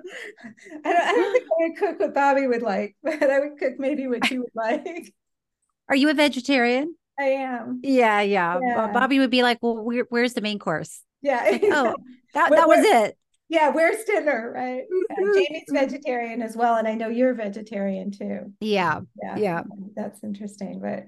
I 0.86 1.14
don't 1.14 1.34
think 1.34 1.46
I 1.46 1.56
would 1.60 1.78
cook 1.78 2.00
what 2.00 2.14
Bobby 2.14 2.48
would 2.48 2.62
like, 2.62 2.96
but 3.04 3.30
I 3.30 3.40
would 3.40 3.58
cook 3.58 3.74
maybe 3.78 4.08
what 4.08 4.30
you 4.30 4.42
would 4.42 4.56
like. 4.56 5.14
Are 5.90 5.96
you 5.96 6.10
a 6.10 6.14
vegetarian? 6.14 6.96
I 7.20 7.26
am. 7.26 7.82
Yeah, 7.84 8.22
yeah, 8.22 8.60
yeah. 8.62 8.92
Bobby 8.92 9.20
would 9.20 9.30
be 9.30 9.44
like, 9.44 9.60
"Well, 9.62 9.84
where, 9.84 10.06
where's 10.10 10.34
the 10.34 10.42
main 10.42 10.60
course?" 10.60 11.02
Yeah. 11.22 11.48
Like, 11.52 11.64
oh, 11.66 11.96
that 12.34 12.52
that 12.52 12.68
was 12.68 12.86
it. 12.86 13.18
Yeah, 13.50 13.70
where's 13.70 14.04
dinner? 14.06 14.52
Right. 14.56 14.84
Yeah. 14.90 15.26
Jamie's 15.34 15.66
vegetarian 15.70 16.42
as 16.42 16.56
well, 16.56 16.76
and 16.76 16.88
I 16.88 16.96
know 16.96 17.10
you're 17.10 17.34
vegetarian 17.34 18.12
too. 18.12 18.54
Yeah. 18.62 19.02
Yeah. 19.22 19.38
Yeah. 19.38 19.64
That's 19.96 20.24
interesting, 20.24 20.80
but 20.80 21.08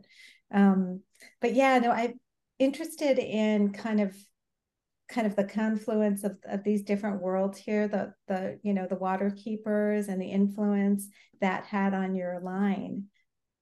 um, 0.54 1.02
but 1.42 1.54
yeah, 1.54 1.80
no, 1.80 1.92
I'm 1.92 2.20
interested 2.60 3.18
in 3.18 3.72
kind 3.72 4.02
of 4.02 4.16
kind 5.10 5.28
of 5.28 5.36
the 5.36 5.44
confluence 5.44 6.24
of, 6.24 6.38
of 6.46 6.64
these 6.64 6.82
different 6.84 7.22
worlds 7.22 7.58
here 7.58 7.88
the 7.88 8.14
the 8.28 8.58
you 8.64 8.74
know 8.74 8.88
the 8.88 8.96
water 8.96 9.32
keepers 9.36 10.08
and 10.08 10.22
the 10.22 10.32
influence 10.32 11.08
that 11.42 11.66
had 11.66 11.94
on 11.94 12.16
your 12.16 12.40
line 12.40 13.04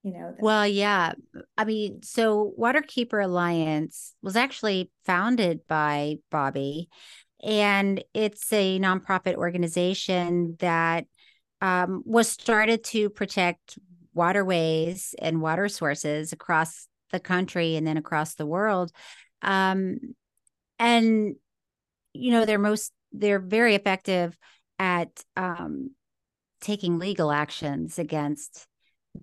you 0.04 0.12
know 0.14 0.32
the- 0.32 0.44
well 0.44 0.66
yeah 0.68 1.14
i 1.58 1.66
mean 1.66 2.02
so 2.04 2.54
waterkeeper 2.60 3.24
alliance 3.24 4.14
was 4.22 4.36
actually 4.36 4.92
founded 5.06 5.60
by 5.68 6.16
bobby 6.30 6.90
and 7.44 8.04
it's 8.14 8.52
a 8.54 8.80
nonprofit 8.80 9.36
organization 9.36 10.56
that 10.60 11.06
um, 11.62 12.04
was 12.06 12.28
started 12.28 12.84
to 12.84 13.10
protect 13.10 13.78
waterways 14.14 15.16
and 15.20 15.42
water 15.42 15.68
sources 15.68 16.34
across 16.34 16.88
the 17.12 17.20
country 17.20 17.76
and 17.76 17.86
then 17.86 17.98
across 17.98 18.36
the 18.36 18.46
world. 18.46 18.92
Um, 19.42 19.98
and 20.80 21.36
you 22.14 22.32
know 22.32 22.46
they're 22.46 22.60
most 22.60 22.92
they're 23.12 23.40
very 23.40 23.76
effective 23.76 24.38
at 24.80 25.24
um, 25.38 25.92
taking 26.60 27.00
legal 27.00 27.32
actions 27.32 28.00
against 28.00 28.68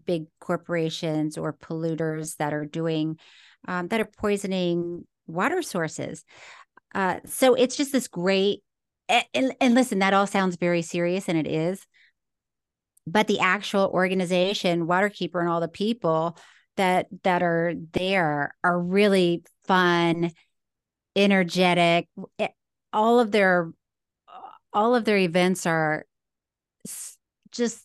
big 0.07 0.27
corporations 0.41 1.39
or 1.39 1.53
polluters 1.53 2.37
that 2.37 2.53
are 2.53 2.67
doing 2.67 3.19
um, 3.67 3.89
that 3.89 4.01
are 4.01 4.11
poisoning 4.19 5.05
water 5.27 5.63
sources 5.63 6.25
uh, 6.95 7.19
so 7.27 7.55
it's 7.55 7.77
just 7.77 7.93
this 7.93 8.09
great 8.09 8.61
and, 9.09 9.55
and 9.61 9.75
listen 9.75 10.01
that 10.01 10.15
all 10.15 10.27
sounds 10.27 10.57
very 10.57 10.83
serious 10.83 11.29
and 11.29 11.39
it 11.39 11.47
is 11.47 11.87
but 13.07 13.27
the 13.27 13.41
actual 13.41 13.91
organization 13.93 14.87
waterkeeper 14.87 15.41
and 15.41 15.49
all 15.49 15.61
the 15.61 15.69
people 15.69 16.37
that 16.77 17.09
that 17.25 17.43
are 17.43 17.75
there 17.93 18.55
are 18.63 18.81
really 18.81 19.43
fun 19.67 20.31
energetic. 21.19 22.09
Eh, 22.39 22.49
all 22.93 23.21
of 23.21 23.31
their 23.33 23.71
all 24.73 24.95
of 24.95 25.05
their 25.05 25.19
events 25.19 25.67
are 25.67 26.07
just 27.51 27.85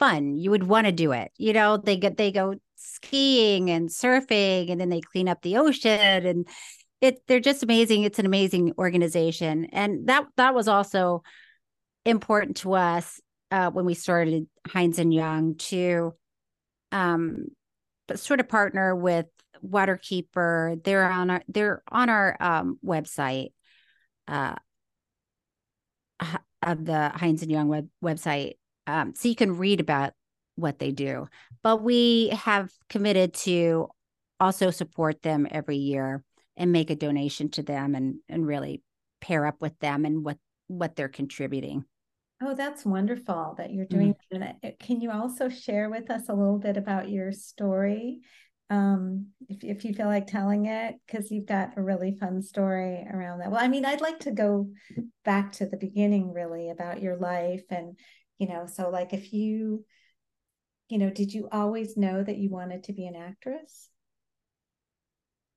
fun. 0.00 0.36
You 0.36 0.50
would 0.50 0.64
want 0.64 0.86
to 0.86 0.92
do 0.92 1.12
it. 1.12 1.30
You 1.36 1.52
know, 1.52 1.76
they 1.76 1.96
get 1.96 2.16
they 2.16 2.32
go 2.32 2.56
skiing 2.76 3.70
and 3.70 3.88
surfing 3.88 4.70
and 4.70 4.80
then 4.80 4.88
they 4.88 5.00
clean 5.00 5.28
up 5.28 5.42
the 5.42 5.58
ocean 5.58 6.26
and 6.26 6.48
it 7.00 7.26
they're 7.28 7.40
just 7.40 7.62
amazing. 7.62 8.02
It's 8.02 8.18
an 8.18 8.26
amazing 8.26 8.72
organization. 8.78 9.66
And 9.66 10.08
that 10.08 10.26
that 10.36 10.54
was 10.54 10.66
also 10.66 11.22
important 12.04 12.56
to 12.58 12.74
us 12.74 13.20
uh, 13.52 13.70
when 13.70 13.84
we 13.84 13.94
started 13.94 14.48
Hines 14.66 14.98
and 14.98 15.14
Young 15.14 15.54
to 15.56 16.14
um 16.90 17.46
sort 18.16 18.40
of 18.40 18.48
partner 18.48 18.96
with 18.96 19.26
Waterkeeper. 19.64 20.82
They're 20.82 21.10
on 21.10 21.30
our 21.30 21.42
they're 21.48 21.82
on 21.90 22.08
our 22.08 22.36
um, 22.40 22.78
website 22.84 23.52
uh, 24.28 24.56
of 26.62 26.84
the 26.84 27.10
Hines 27.10 27.42
and 27.42 27.50
Young 27.50 27.68
web 27.68 27.88
website, 28.02 28.54
um, 28.86 29.14
so 29.14 29.28
you 29.28 29.36
can 29.36 29.56
read 29.56 29.80
about 29.80 30.12
what 30.56 30.78
they 30.78 30.92
do. 30.92 31.28
But 31.62 31.82
we 31.82 32.28
have 32.28 32.70
committed 32.88 33.34
to 33.34 33.88
also 34.38 34.70
support 34.70 35.22
them 35.22 35.46
every 35.50 35.76
year 35.76 36.22
and 36.56 36.72
make 36.72 36.90
a 36.90 36.96
donation 36.96 37.50
to 37.50 37.62
them 37.62 37.94
and 37.94 38.16
and 38.28 38.46
really 38.46 38.82
pair 39.20 39.46
up 39.46 39.60
with 39.60 39.78
them 39.80 40.04
and 40.04 40.24
what 40.24 40.38
what 40.68 40.96
they're 40.96 41.08
contributing. 41.08 41.84
Oh, 42.42 42.54
that's 42.54 42.86
wonderful 42.86 43.54
that 43.58 43.70
you're 43.70 43.84
doing 43.84 44.14
mm-hmm. 44.32 44.40
that. 44.62 44.78
Can 44.78 45.02
you 45.02 45.10
also 45.10 45.50
share 45.50 45.90
with 45.90 46.10
us 46.10 46.28
a 46.28 46.34
little 46.34 46.58
bit 46.58 46.78
about 46.78 47.10
your 47.10 47.32
story 47.32 48.20
um, 48.70 49.26
if, 49.48 49.64
if 49.64 49.84
you 49.84 49.92
feel 49.92 50.06
like 50.06 50.28
telling 50.28 50.66
it, 50.66 50.94
because 51.04 51.30
you've 51.30 51.46
got 51.46 51.76
a 51.76 51.82
really 51.82 52.16
fun 52.18 52.40
story 52.40 53.04
around 53.12 53.40
that. 53.40 53.50
Well, 53.50 53.62
I 53.62 53.66
mean, 53.66 53.84
I'd 53.84 54.00
like 54.00 54.20
to 54.20 54.30
go 54.30 54.68
back 55.24 55.52
to 55.54 55.66
the 55.66 55.76
beginning, 55.76 56.32
really, 56.32 56.70
about 56.70 57.02
your 57.02 57.16
life. 57.16 57.64
And, 57.68 57.98
you 58.40 58.48
know, 58.48 58.66
so 58.66 58.88
like 58.88 59.12
if 59.12 59.32
you, 59.34 59.84
you 60.88 60.98
know, 60.98 61.10
did 61.10 61.32
you 61.32 61.46
always 61.52 61.96
know 61.96 62.24
that 62.24 62.38
you 62.38 62.48
wanted 62.48 62.84
to 62.84 62.92
be 62.94 63.06
an 63.06 63.14
actress? 63.14 63.90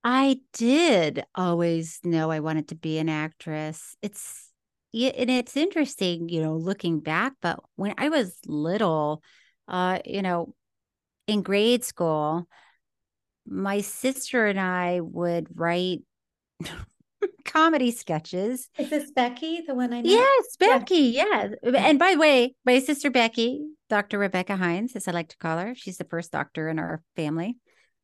I 0.04 0.42
did 0.52 1.24
always 1.34 2.00
know 2.04 2.30
I 2.30 2.42
wanted 2.42 2.68
to 2.68 2.76
be 2.76 2.98
an 2.98 3.08
actress. 3.08 3.96
It's, 4.02 4.52
yeah, 4.92 5.12
and 5.18 5.32
it's 5.32 5.56
interesting, 5.56 6.28
you 6.28 6.42
know, 6.42 6.58
looking 6.58 7.00
back, 7.00 7.34
but 7.42 7.62
when 7.78 7.94
I 7.98 8.10
was 8.10 8.38
little, 8.46 9.24
uh, 9.70 10.00
you 10.06 10.22
know, 10.22 10.54
in 11.26 11.42
grade 11.42 11.86
school, 11.86 12.50
my 13.48 13.80
sister 13.80 14.46
and 14.46 14.60
I 14.60 15.00
would 15.00 15.48
write 15.58 16.02
comedy 17.46 17.92
sketches. 17.92 18.70
Is 18.78 18.90
this 18.90 19.12
Becky, 19.12 19.62
the 19.68 19.76
one 19.76 19.94
I 19.94 20.02
know? 20.02 20.10
Yes, 20.10 20.58
Becky. 20.58 21.14
Yeah. 21.16 21.50
And 21.64 22.00
by 22.00 22.14
the 22.14 22.20
way, 22.20 22.56
my 22.66 22.80
sister 22.80 23.10
Becky, 23.10 23.66
Dr. 23.90 24.20
Rebecca 24.20 24.56
Hines, 24.56 24.96
as 24.96 25.08
I 25.08 25.12
like 25.12 25.30
to 25.30 25.38
call 25.38 25.58
her, 25.58 25.76
she's 25.76 25.98
the 25.98 26.06
first 26.06 26.32
doctor 26.32 26.70
in 26.70 26.80
our 26.80 27.02
family. 27.16 27.58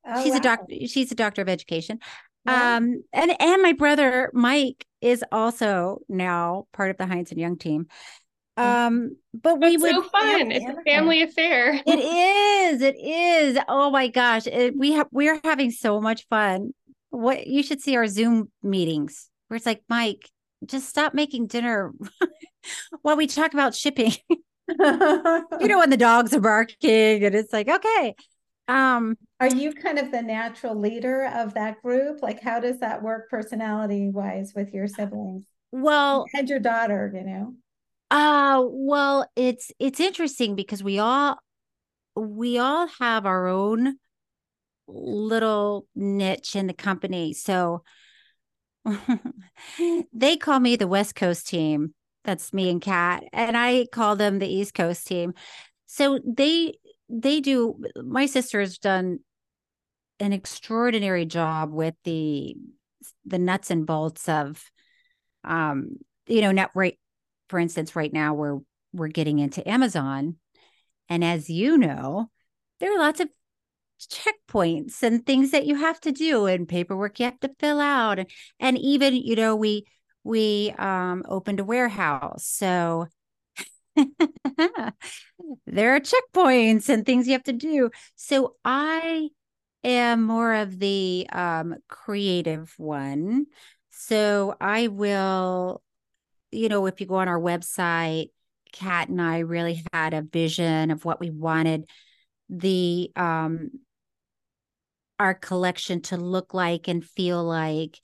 Oh, 0.05 0.23
she's 0.23 0.33
wow. 0.33 0.37
a 0.37 0.41
doctor. 0.41 0.75
She's 0.87 1.11
a 1.11 1.15
doctor 1.15 1.41
of 1.41 1.49
education. 1.49 1.99
Yeah. 2.45 2.77
Um, 2.77 3.03
and 3.11 3.35
and 3.39 3.61
my 3.61 3.73
brother 3.73 4.31
Mike 4.33 4.85
is 5.01 5.23
also 5.31 5.99
now 6.07 6.67
part 6.73 6.89
of 6.89 6.97
the 6.97 7.05
Hines 7.05 7.31
and 7.31 7.39
Young 7.39 7.57
team. 7.57 7.87
Um, 8.59 9.15
but 9.33 9.59
we 9.61 9.77
would 9.77 9.91
so 9.91 10.03
fun. 10.03 10.51
It's 10.51 10.65
a 10.65 10.81
family 10.83 11.21
affair. 11.21 11.81
It 11.85 11.99
is. 11.99 12.81
It 12.81 12.95
is. 12.99 13.57
Oh 13.69 13.89
my 13.89 14.09
gosh. 14.09 14.47
It, 14.47 14.75
we 14.77 14.93
have 14.93 15.07
we're 15.11 15.39
having 15.43 15.71
so 15.71 16.01
much 16.01 16.27
fun. 16.27 16.73
What 17.09 17.47
you 17.47 17.63
should 17.63 17.81
see 17.81 17.95
our 17.95 18.07
Zoom 18.07 18.51
meetings 18.61 19.29
where 19.47 19.55
it's 19.55 19.65
like, 19.65 19.81
Mike, 19.89 20.29
just 20.65 20.87
stop 20.87 21.13
making 21.13 21.47
dinner 21.47 21.91
while 23.01 23.17
we 23.17 23.27
talk 23.27 23.53
about 23.53 23.75
shipping. 23.75 24.13
you 24.29 24.77
know, 24.77 25.43
when 25.79 25.89
the 25.89 25.97
dogs 25.97 26.33
are 26.33 26.39
barking 26.39 27.23
and 27.23 27.35
it's 27.35 27.53
like, 27.53 27.67
okay. 27.67 28.15
Um, 28.67 29.17
are 29.39 29.47
you 29.47 29.73
kind 29.73 29.97
of 29.97 30.11
the 30.11 30.21
natural 30.21 30.75
leader 30.75 31.25
of 31.33 31.55
that 31.55 31.81
group? 31.81 32.21
Like, 32.21 32.41
how 32.41 32.59
does 32.59 32.79
that 32.79 33.01
work 33.01 33.29
personality 33.29 34.09
wise 34.09 34.53
with 34.55 34.73
your 34.73 34.87
siblings? 34.87 35.45
Well, 35.71 36.25
and 36.33 36.47
your 36.47 36.59
daughter, 36.59 37.11
you 37.13 37.23
know. 37.23 37.53
Uh 38.11 38.63
well, 38.65 39.29
it's 39.35 39.71
it's 39.79 39.99
interesting 39.99 40.55
because 40.55 40.83
we 40.83 40.97
all 40.97 41.37
we 42.15 42.57
all 42.57 42.87
have 42.99 43.25
our 43.25 43.47
own 43.47 43.97
little 44.91 45.87
niche 45.95 46.55
in 46.55 46.67
the 46.67 46.73
company. 46.73 47.33
So 47.33 47.83
they 50.13 50.37
call 50.37 50.59
me 50.59 50.75
the 50.75 50.87
West 50.87 51.15
Coast 51.15 51.47
team. 51.47 51.93
That's 52.23 52.53
me 52.53 52.69
and 52.69 52.81
Kat, 52.81 53.23
and 53.31 53.55
I 53.57 53.85
call 53.91 54.15
them 54.15 54.39
the 54.39 54.47
East 54.47 54.73
Coast 54.73 55.07
team. 55.07 55.33
So 55.87 56.19
they 56.25 56.73
they 57.09 57.39
do. 57.39 57.81
My 57.95 58.25
sister 58.25 58.59
has 58.59 58.77
done 58.77 59.19
an 60.19 60.33
extraordinary 60.33 61.25
job 61.25 61.71
with 61.71 61.95
the 62.03 62.55
the 63.25 63.39
nuts 63.39 63.71
and 63.71 63.85
bolts 63.85 64.27
of, 64.27 64.63
um, 65.43 65.97
you 66.27 66.41
know, 66.41 66.51
net 66.51 66.71
right 66.75 66.97
for 67.49 67.59
instance, 67.59 67.95
right 67.95 68.13
now 68.13 68.33
we're 68.33 68.59
we're 68.93 69.07
getting 69.07 69.39
into 69.39 69.67
Amazon, 69.67 70.35
and 71.09 71.23
as 71.23 71.49
you 71.49 71.77
know, 71.77 72.29
there 72.79 72.93
are 72.93 72.99
lots 72.99 73.19
of 73.19 73.29
checkpoints 74.07 75.03
and 75.03 75.25
things 75.25 75.51
that 75.51 75.65
you 75.65 75.75
have 75.75 75.99
to 76.01 76.11
do 76.11 76.45
and 76.45 76.67
paperwork 76.67 77.19
you 77.19 77.25
have 77.25 77.39
to 77.39 77.51
fill 77.59 77.79
out 77.79 78.19
and, 78.59 78.77
even 78.77 79.15
you 79.15 79.35
know 79.35 79.55
we 79.55 79.85
we 80.23 80.73
um 80.77 81.23
opened 81.27 81.59
a 81.59 81.63
warehouse. 81.65 82.45
So 82.45 83.07
there 85.67 85.95
are 85.95 85.99
checkpoints 85.99 86.89
and 86.89 87.05
things 87.05 87.27
you 87.27 87.33
have 87.33 87.43
to 87.43 87.53
do. 87.53 87.89
So 88.15 88.55
i 88.65 89.29
am 89.83 90.23
more 90.23 90.53
of 90.53 90.79
the 90.79 91.27
um 91.31 91.75
creative 91.87 92.73
one. 92.77 93.47
So 93.91 94.55
i 94.61 94.87
will 94.87 95.81
you 96.51 96.69
know, 96.69 96.85
if 96.87 96.99
you 96.99 97.07
go 97.07 97.15
on 97.15 97.27
our 97.27 97.39
website, 97.39 98.31
Kat 98.71 99.09
and 99.09 99.21
I 99.21 99.39
really 99.39 99.83
had 99.93 100.13
a 100.13 100.21
vision 100.21 100.91
of 100.91 101.05
what 101.05 101.19
we 101.19 101.29
wanted 101.29 101.89
the 102.49 103.11
um 103.15 103.71
our 105.19 105.33
collection 105.33 106.01
to 106.01 106.17
look 106.17 106.53
like 106.53 106.87
and 106.87 107.05
feel 107.05 107.43
like 107.43 107.99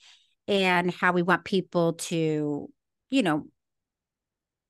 and 0.48 0.92
how 0.92 1.14
we 1.14 1.22
want 1.22 1.46
people 1.46 1.94
to, 1.94 2.70
you 3.10 3.24
know, 3.24 3.48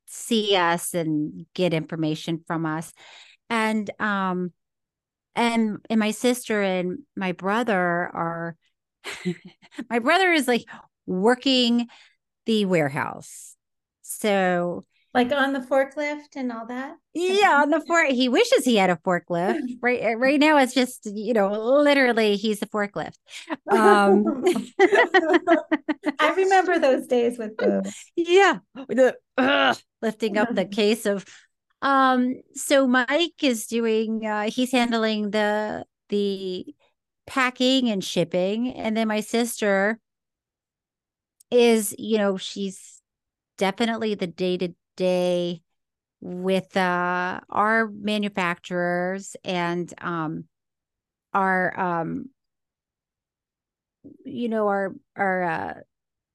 see 0.05 0.55
us 0.55 0.93
and 0.93 1.45
get 1.53 1.73
information 1.73 2.43
from 2.47 2.65
us. 2.65 2.93
And 3.49 3.89
um 3.99 4.53
and 5.35 5.77
and 5.89 5.99
my 5.99 6.11
sister 6.11 6.61
and 6.61 6.99
my 7.15 7.33
brother 7.33 7.75
are 7.75 8.55
my 9.89 9.99
brother 9.99 10.31
is 10.31 10.47
like 10.47 10.65
working 11.05 11.87
the 12.45 12.65
warehouse. 12.65 13.55
So 14.01 14.85
like 15.15 15.31
on 15.31 15.53
the 15.53 15.61
forklift 15.61 16.35
and 16.35 16.51
all 16.51 16.65
that? 16.67 16.97
Yeah 17.13 17.61
on 17.61 17.69
the 17.69 17.79
fork 17.79 18.09
he 18.09 18.27
wishes 18.27 18.65
he 18.65 18.75
had 18.75 18.89
a 18.89 18.97
forklift. 18.97 19.77
Right 19.81 19.99
eh, 20.01 20.13
right 20.13 20.39
now 20.39 20.57
it's 20.57 20.73
just 20.73 21.05
you 21.05 21.33
know 21.33 21.49
literally 21.51 22.35
he's 22.35 22.61
a 22.61 22.67
forklift. 22.67 23.15
Um 23.71 24.43
i 26.19 26.33
remember 26.35 26.77
those 26.79 27.07
days 27.07 27.37
with 27.37 27.57
the 27.57 27.91
yeah 28.15 28.59
the, 28.89 29.15
uh, 29.37 29.73
lifting 30.01 30.37
up 30.37 30.53
the 30.53 30.65
case 30.81 31.05
of 31.05 31.25
um 31.81 32.35
so 32.55 32.87
mike 32.87 33.41
is 33.41 33.67
doing 33.67 34.25
uh 34.25 34.49
he's 34.49 34.71
handling 34.71 35.31
the 35.31 35.85
the 36.09 36.65
packing 37.27 37.89
and 37.89 38.03
shipping 38.03 38.73
and 38.73 38.95
then 38.95 39.07
my 39.07 39.19
sister 39.19 39.99
is 41.51 41.95
you 41.97 42.17
know 42.17 42.37
she's 42.37 43.01
definitely 43.57 44.15
the 44.15 44.27
day 44.27 44.57
to 44.57 44.73
day 44.95 45.61
with 46.21 46.75
uh, 46.75 47.39
our 47.49 47.87
manufacturers 47.87 49.35
and 49.43 49.93
um, 50.01 50.45
our 51.33 51.79
um, 51.79 52.29
you 54.23 54.49
know 54.49 54.67
our 54.67 54.95
our 55.15 55.43
uh, 55.43 55.73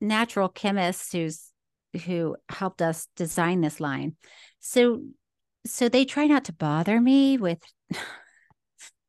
natural 0.01 0.49
chemists 0.49 1.13
who's 1.13 1.51
who 2.05 2.37
helped 2.49 2.83
us 2.83 3.09
design 3.17 3.61
this 3.61 3.81
line. 3.81 4.17
So 4.61 5.03
so 5.67 5.89
they 5.89 6.05
try 6.05 6.27
not 6.27 6.45
to 6.45 6.53
bother 6.53 7.01
me 7.01 7.37
with 7.39 7.59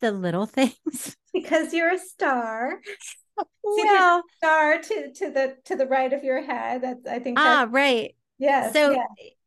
the 0.02 0.12
little 0.12 0.46
things. 0.46 1.16
Because 1.34 1.74
you're 1.74 1.94
a 1.94 1.98
star. 1.98 2.82
Well 3.64 4.24
star 4.38 4.80
to 4.80 5.14
to 5.14 5.32
the 5.32 5.56
to 5.66 5.76
the 5.78 5.88
right 5.88 6.12
of 6.12 6.24
your 6.24 6.42
head. 6.42 6.82
That's 6.82 7.08
i 7.08 7.18
think 7.20 7.40
ah 7.40 7.66
right 7.70 8.14
Yes. 8.42 8.74
So 8.74 9.00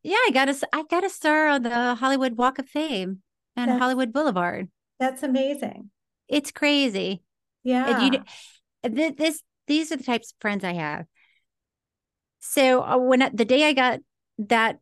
yeah, 0.03 0.15
I 0.15 0.31
got 0.33 0.47
a 0.47 0.55
I 0.71 0.83
got 0.83 1.03
a 1.03 1.09
star 1.09 1.49
on 1.49 1.63
the 1.63 1.95
Hollywood 1.95 2.37
Walk 2.37 2.59
of 2.59 2.69
Fame 2.69 3.21
and 3.57 3.69
that's, 3.69 3.79
Hollywood 3.79 4.13
Boulevard. 4.13 4.69
That's 5.01 5.21
amazing. 5.21 5.91
It's 6.29 6.49
crazy. 6.49 7.21
Yeah. 7.65 7.99
And 8.01 8.13
you, 8.13 9.11
this 9.11 9.43
these 9.67 9.91
are 9.91 9.97
the 9.97 10.03
types 10.03 10.31
of 10.31 10.37
friends 10.39 10.63
I 10.63 10.71
have. 10.73 11.07
So 12.39 12.83
uh, 12.83 12.97
when 12.97 13.29
the 13.33 13.43
day 13.43 13.67
I 13.67 13.73
got 13.73 13.99
that 14.37 14.79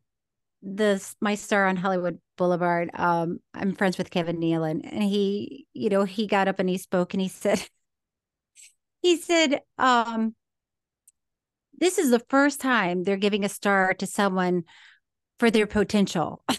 the 0.62 1.04
my 1.20 1.34
star 1.34 1.66
on 1.66 1.76
Hollywood 1.76 2.20
Boulevard, 2.38 2.90
um, 2.94 3.40
I'm 3.52 3.74
friends 3.74 3.98
with 3.98 4.10
Kevin 4.10 4.38
Nealon, 4.38 4.80
and 4.84 5.02
he, 5.02 5.66
you 5.74 5.88
know, 5.90 6.04
he 6.04 6.28
got 6.28 6.46
up 6.46 6.60
and 6.60 6.68
he 6.68 6.78
spoke 6.78 7.14
and 7.14 7.20
he 7.20 7.28
said, 7.28 7.66
he 9.02 9.16
said, 9.16 9.62
um, 9.76 10.36
this 11.84 11.98
is 11.98 12.10
the 12.10 12.24
first 12.30 12.62
time 12.62 13.04
they're 13.04 13.18
giving 13.18 13.44
a 13.44 13.48
star 13.48 13.92
to 13.92 14.06
someone 14.06 14.64
for 15.38 15.50
their 15.50 15.66
potential. 15.66 16.42
so 16.50 16.56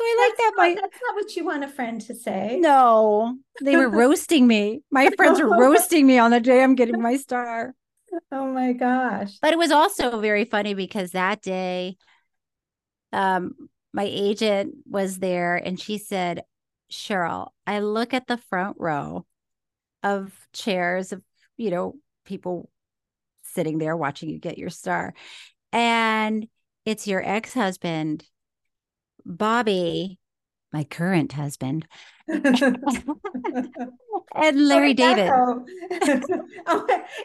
I 0.00 0.28
like 0.28 0.36
that. 0.36 0.52
My 0.56 0.74
that's 0.74 0.98
not 1.06 1.14
what 1.14 1.36
you 1.36 1.44
want 1.44 1.62
a 1.62 1.68
friend 1.68 2.00
to 2.00 2.14
say. 2.16 2.58
No, 2.60 3.36
they 3.62 3.76
were 3.76 3.88
roasting 4.02 4.48
me. 4.48 4.82
My 4.90 5.10
friends 5.16 5.40
were 5.40 5.48
roasting 5.60 6.08
me 6.08 6.18
on 6.18 6.32
the 6.32 6.40
day 6.40 6.60
I'm 6.60 6.74
getting 6.74 7.00
my 7.00 7.16
star. 7.16 7.76
Oh 8.32 8.52
my 8.52 8.72
gosh! 8.72 9.38
But 9.40 9.52
it 9.52 9.58
was 9.58 9.70
also 9.70 10.20
very 10.20 10.44
funny 10.44 10.74
because 10.74 11.12
that 11.12 11.40
day, 11.40 11.98
um, 13.12 13.54
my 13.92 14.08
agent 14.10 14.74
was 14.86 15.18
there 15.18 15.54
and 15.54 15.78
she 15.78 15.98
said, 15.98 16.42
"Cheryl, 16.90 17.50
I 17.64 17.78
look 17.78 18.12
at 18.12 18.26
the 18.26 18.38
front 18.38 18.76
row 18.80 19.24
of 20.02 20.32
chairs 20.52 21.12
of 21.12 21.22
you 21.60 21.70
know, 21.70 21.94
people 22.24 22.70
sitting 23.42 23.76
there 23.76 23.94
watching 23.94 24.30
you 24.30 24.38
get 24.38 24.56
your 24.56 24.70
star. 24.70 25.12
And 25.72 26.48
it's 26.86 27.06
your 27.06 27.22
ex 27.22 27.52
husband, 27.52 28.24
Bobby, 29.26 30.18
my 30.72 30.84
current 30.84 31.32
husband, 31.32 31.86
and 32.28 32.54
Larry 34.34 34.94
David. 34.94 35.28
oh, 35.32 35.66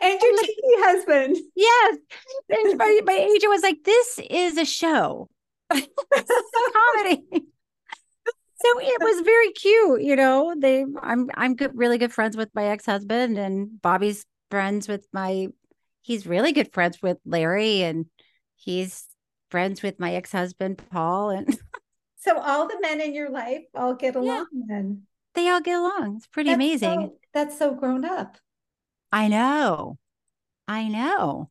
and 0.01 0.21
your 0.21 0.43
TV 0.43 0.83
husband. 0.83 1.37
Yes. 1.55 1.97
And 2.49 2.77
my, 2.77 2.99
my 3.05 3.13
agent 3.13 3.49
was 3.49 3.63
like, 3.63 3.85
this 3.85 4.19
is 4.29 4.57
a 4.57 4.65
show. 4.65 5.29
comedy. 5.71 7.45
So 8.65 8.79
it 8.79 9.01
was 9.01 9.21
very 9.21 9.51
cute, 9.51 10.01
you 10.01 10.15
know. 10.15 10.55
They, 10.57 10.85
I'm, 11.01 11.29
I'm 11.35 11.55
good, 11.55 11.71
really 11.75 11.97
good 11.97 12.13
friends 12.13 12.35
with 12.35 12.49
my 12.53 12.65
ex 12.65 12.85
husband, 12.85 13.37
and 13.37 13.81
Bobby's 13.81 14.25
friends 14.49 14.87
with 14.87 15.07
my. 15.13 15.47
He's 16.01 16.27
really 16.27 16.51
good 16.51 16.71
friends 16.73 17.01
with 17.01 17.17
Larry, 17.25 17.83
and 17.83 18.05
he's 18.55 19.05
friends 19.49 19.81
with 19.81 19.99
my 19.99 20.15
ex 20.15 20.31
husband 20.31 20.81
Paul, 20.91 21.29
and 21.31 21.57
so 22.17 22.39
all 22.39 22.67
the 22.67 22.79
men 22.81 23.01
in 23.01 23.13
your 23.13 23.29
life 23.29 23.63
all 23.75 23.93
get 23.93 24.15
along. 24.15 24.47
Yeah, 24.51 24.61
then 24.67 25.03
they 25.33 25.49
all 25.49 25.61
get 25.61 25.77
along. 25.77 26.17
It's 26.17 26.27
pretty 26.27 26.49
that's 26.49 26.55
amazing. 26.55 27.01
So, 27.01 27.17
that's 27.33 27.57
so 27.57 27.73
grown 27.73 28.05
up. 28.05 28.37
I 29.11 29.27
know. 29.27 29.97
I 30.67 30.87
know. 30.87 31.49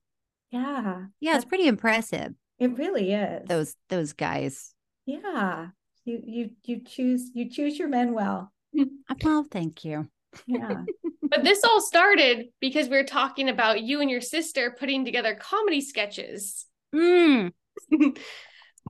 Yeah. 0.50 1.07
Yeah, 1.20 1.37
it's 1.37 1.44
pretty 1.44 1.66
impressive. 1.66 2.35
It 2.59 2.79
really 2.79 3.12
is. 3.12 3.46
Those 3.46 3.77
those 3.88 4.12
guys. 4.12 4.74
Yeah 5.07 5.68
you 6.04 6.20
you 6.24 6.50
you 6.64 6.80
choose 6.84 7.30
you 7.34 7.50
choose 7.50 7.78
your 7.78 7.88
men 7.88 8.14
well. 8.14 8.52
Well, 9.22 9.46
thank 9.48 9.84
you. 9.84 10.08
Yeah. 10.46 10.82
but 11.22 11.44
this 11.44 11.62
all 11.62 11.80
started 11.80 12.46
because 12.60 12.88
we 12.88 12.96
were 12.96 13.04
talking 13.04 13.48
about 13.48 13.82
you 13.82 14.00
and 14.00 14.10
your 14.10 14.20
sister 14.20 14.74
putting 14.78 15.04
together 15.04 15.34
comedy 15.34 15.80
sketches. 15.80 16.66
Mm. 16.94 17.52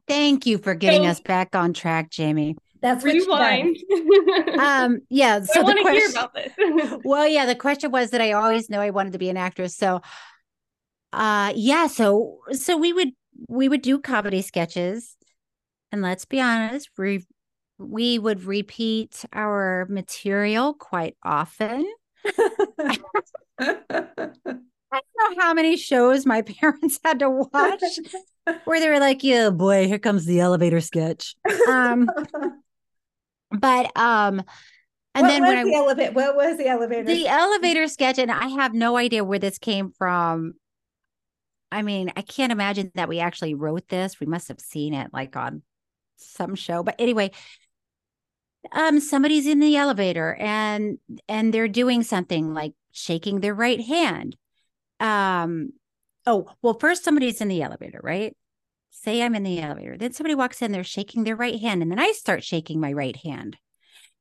thank 0.09 0.46
you 0.46 0.59
for 0.59 0.74
getting 0.74 1.03
so, 1.03 1.09
us 1.09 1.20
back 1.20 1.55
on 1.55 1.74
track, 1.74 2.11
Jamie. 2.11 2.57
That's 2.81 3.05
rewind. 3.05 3.77
um, 4.59 5.00
yeah. 5.11 5.40
So 5.42 5.61
I 5.61 5.62
want 5.62 5.87
to 5.87 5.92
hear 5.92 6.09
about 6.11 6.35
this. 6.35 6.53
well, 7.05 7.29
yeah, 7.29 7.46
the 7.46 7.55
question 7.55 7.90
was 7.90 8.11
that 8.11 8.20
I 8.22 8.33
always 8.33 8.70
know 8.70 8.81
I 8.81 8.90
wanted 8.90 9.12
to 9.12 9.18
be 9.18 9.29
an 9.29 9.37
actress. 9.37 9.77
So 9.77 10.00
uh 11.14 11.53
yeah, 11.55 11.87
so 11.87 12.38
so 12.53 12.77
we 12.77 12.92
would 12.92 13.11
we 13.48 13.68
would 13.68 13.83
do 13.83 14.00
comedy 14.00 14.42
sketches 14.42 15.16
and 15.94 16.02
let's 16.02 16.24
be 16.24 16.40
honest, 16.40 16.90
we, 16.98 17.24
we 17.78 18.18
would 18.18 18.42
repeat 18.42 19.24
our 19.33 19.87
material 19.88 20.74
quite 20.74 21.16
often. 21.22 21.88
I 22.26 22.98
don't 23.61 24.59
know 24.90 25.38
how 25.38 25.54
many 25.54 25.76
shows 25.76 26.26
my 26.26 26.42
parents 26.61 26.98
had 27.04 27.20
to 27.20 27.30
watch 27.30 27.80
where 28.64 28.80
they 28.80 28.88
were 28.88 28.98
like, 28.98 29.22
yeah, 29.22 29.50
boy, 29.50 29.87
here 29.87 30.00
comes 30.00 30.26
the 30.26 30.40
elevator 30.40 30.80
sketch. 30.80 31.37
Um, 31.68 32.11
but 33.52 33.96
um, 33.96 34.42
and 35.14 35.22
what 35.22 35.28
then 35.28 35.42
when 35.42 35.59
I 35.59 35.62
the 35.62 35.74
elevator, 35.74 36.12
what 36.12 36.35
was 36.35 36.59
the 36.59 36.66
elevator? 36.66 37.04
The 37.04 37.28
elevator 37.28 37.87
sketch, 37.87 38.18
and 38.18 38.33
I 38.33 38.48
have 38.48 38.74
no 38.74 38.96
idea 38.96 39.22
where 39.22 39.38
this 39.38 39.59
came 39.59 39.92
from. 39.92 40.54
I 41.70 41.83
mean, 41.83 42.12
I 42.16 42.22
can't 42.22 42.50
imagine 42.50 42.90
that 42.96 43.09
we 43.09 43.20
actually 43.20 43.54
wrote 43.54 43.87
this. 43.87 44.18
We 44.18 44.26
must 44.26 44.48
have 44.48 44.59
seen 44.59 44.92
it 44.92 45.11
like 45.12 45.37
on 45.37 45.62
some 46.16 46.55
show. 46.55 46.83
But 46.83 46.96
anyway, 46.98 47.31
um, 48.72 49.00
somebody's 49.00 49.46
in 49.46 49.61
the 49.61 49.77
elevator 49.77 50.35
and 50.35 50.98
and 51.29 51.53
they're 51.53 51.68
doing 51.68 52.03
something 52.03 52.55
like 52.55 52.72
shaking 52.93 53.41
their 53.41 53.55
right 53.55 53.80
hand. 53.80 54.36
Um, 55.01 55.70
oh, 56.26 56.49
well, 56.62 56.78
first 56.78 57.05
somebody's 57.05 57.41
in 57.41 57.49
the 57.49 57.62
elevator, 57.62 58.01
right? 58.03 58.36
Say 58.91 59.22
I'm 59.22 59.34
in 59.34 59.43
the 59.43 59.61
elevator. 59.61 59.97
Then 59.99 60.12
somebody 60.12 60.34
walks 60.34 60.62
in, 60.62 60.72
they're 60.72 60.84
shaking 60.84 61.24
their 61.24 61.36
right 61.36 61.61
hand, 61.61 61.82
and 61.82 61.91
then 61.91 61.99
I 61.99 62.12
start 62.12 62.45
shaking 62.45 62.80
my 62.80 62.93
right 62.93 63.16
hand. 63.16 63.59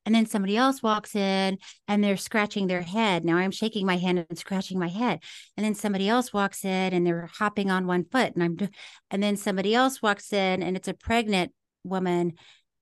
And 0.06 0.14
then 0.14 0.26
somebody 0.26 0.56
else 0.56 0.82
walks 0.82 1.16
in 1.16 1.58
and 1.88 2.04
they're 2.04 2.18
scratching 2.18 2.66
their 2.66 2.82
head. 2.82 3.24
Now 3.24 3.36
I'm 3.36 3.50
shaking 3.50 3.86
my 3.86 3.96
hand 3.96 4.26
and 4.28 4.38
scratching 4.38 4.78
my 4.78 4.88
head. 4.88 5.20
And 5.56 5.64
then 5.64 5.74
somebody 5.74 6.08
else 6.08 6.32
walks 6.32 6.62
in 6.64 6.92
and 6.92 7.06
they're 7.06 7.30
hopping 7.32 7.70
on 7.70 7.86
one 7.86 8.04
foot. 8.04 8.34
And 8.34 8.42
I'm, 8.42 8.68
and 9.10 9.22
then 9.22 9.36
somebody 9.36 9.74
else 9.74 10.02
walks 10.02 10.32
in 10.32 10.62
and 10.62 10.76
it's 10.76 10.88
a 10.88 10.94
pregnant 10.94 11.52
woman 11.84 12.34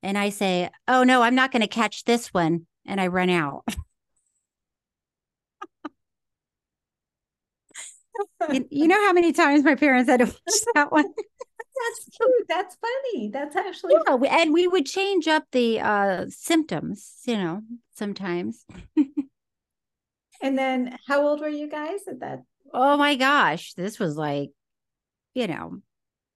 and 0.02 0.18
I 0.18 0.30
say, 0.30 0.70
Oh 0.88 1.04
no, 1.04 1.22
I'm 1.22 1.34
not 1.34 1.52
going 1.52 1.62
to 1.62 1.68
catch 1.68 2.04
this 2.04 2.28
one. 2.34 2.66
And 2.86 3.00
I 3.00 3.06
run 3.06 3.30
out. 3.30 3.64
you, 8.52 8.66
you, 8.70 8.88
know 8.88 9.00
how 9.06 9.12
many 9.12 9.32
times 9.32 9.62
my 9.64 9.76
parents 9.76 10.10
had 10.10 10.18
to 10.18 10.26
watch 10.26 10.60
that 10.74 10.90
one? 10.90 11.04
That's 11.14 12.16
cute. 12.16 12.48
That's 12.48 12.76
funny. 12.76 13.28
That's 13.28 13.56
actually 13.56 13.94
yeah, 14.06 14.42
and 14.42 14.52
we 14.52 14.66
would 14.66 14.86
change 14.86 15.26
up 15.26 15.44
the 15.52 15.80
uh 15.80 16.26
symptoms, 16.28 17.14
you 17.24 17.36
know, 17.36 17.62
sometimes. 17.94 18.64
and 20.42 20.58
then 20.58 20.98
how 21.06 21.26
old 21.26 21.40
were 21.40 21.48
you 21.48 21.68
guys 21.68 22.00
at 22.08 22.20
that? 22.20 22.42
Oh 22.74 22.96
my 22.96 23.16
gosh. 23.16 23.74
This 23.74 23.98
was 23.98 24.16
like, 24.16 24.50
you 25.34 25.46
know, 25.46 25.78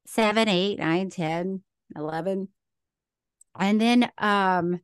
seven, 0.06 0.48
eight, 0.48 0.78
nine, 0.78 1.10
ten, 1.10 1.62
eleven. 1.94 2.48
And 3.59 3.80
then 3.80 4.11
um 4.18 4.80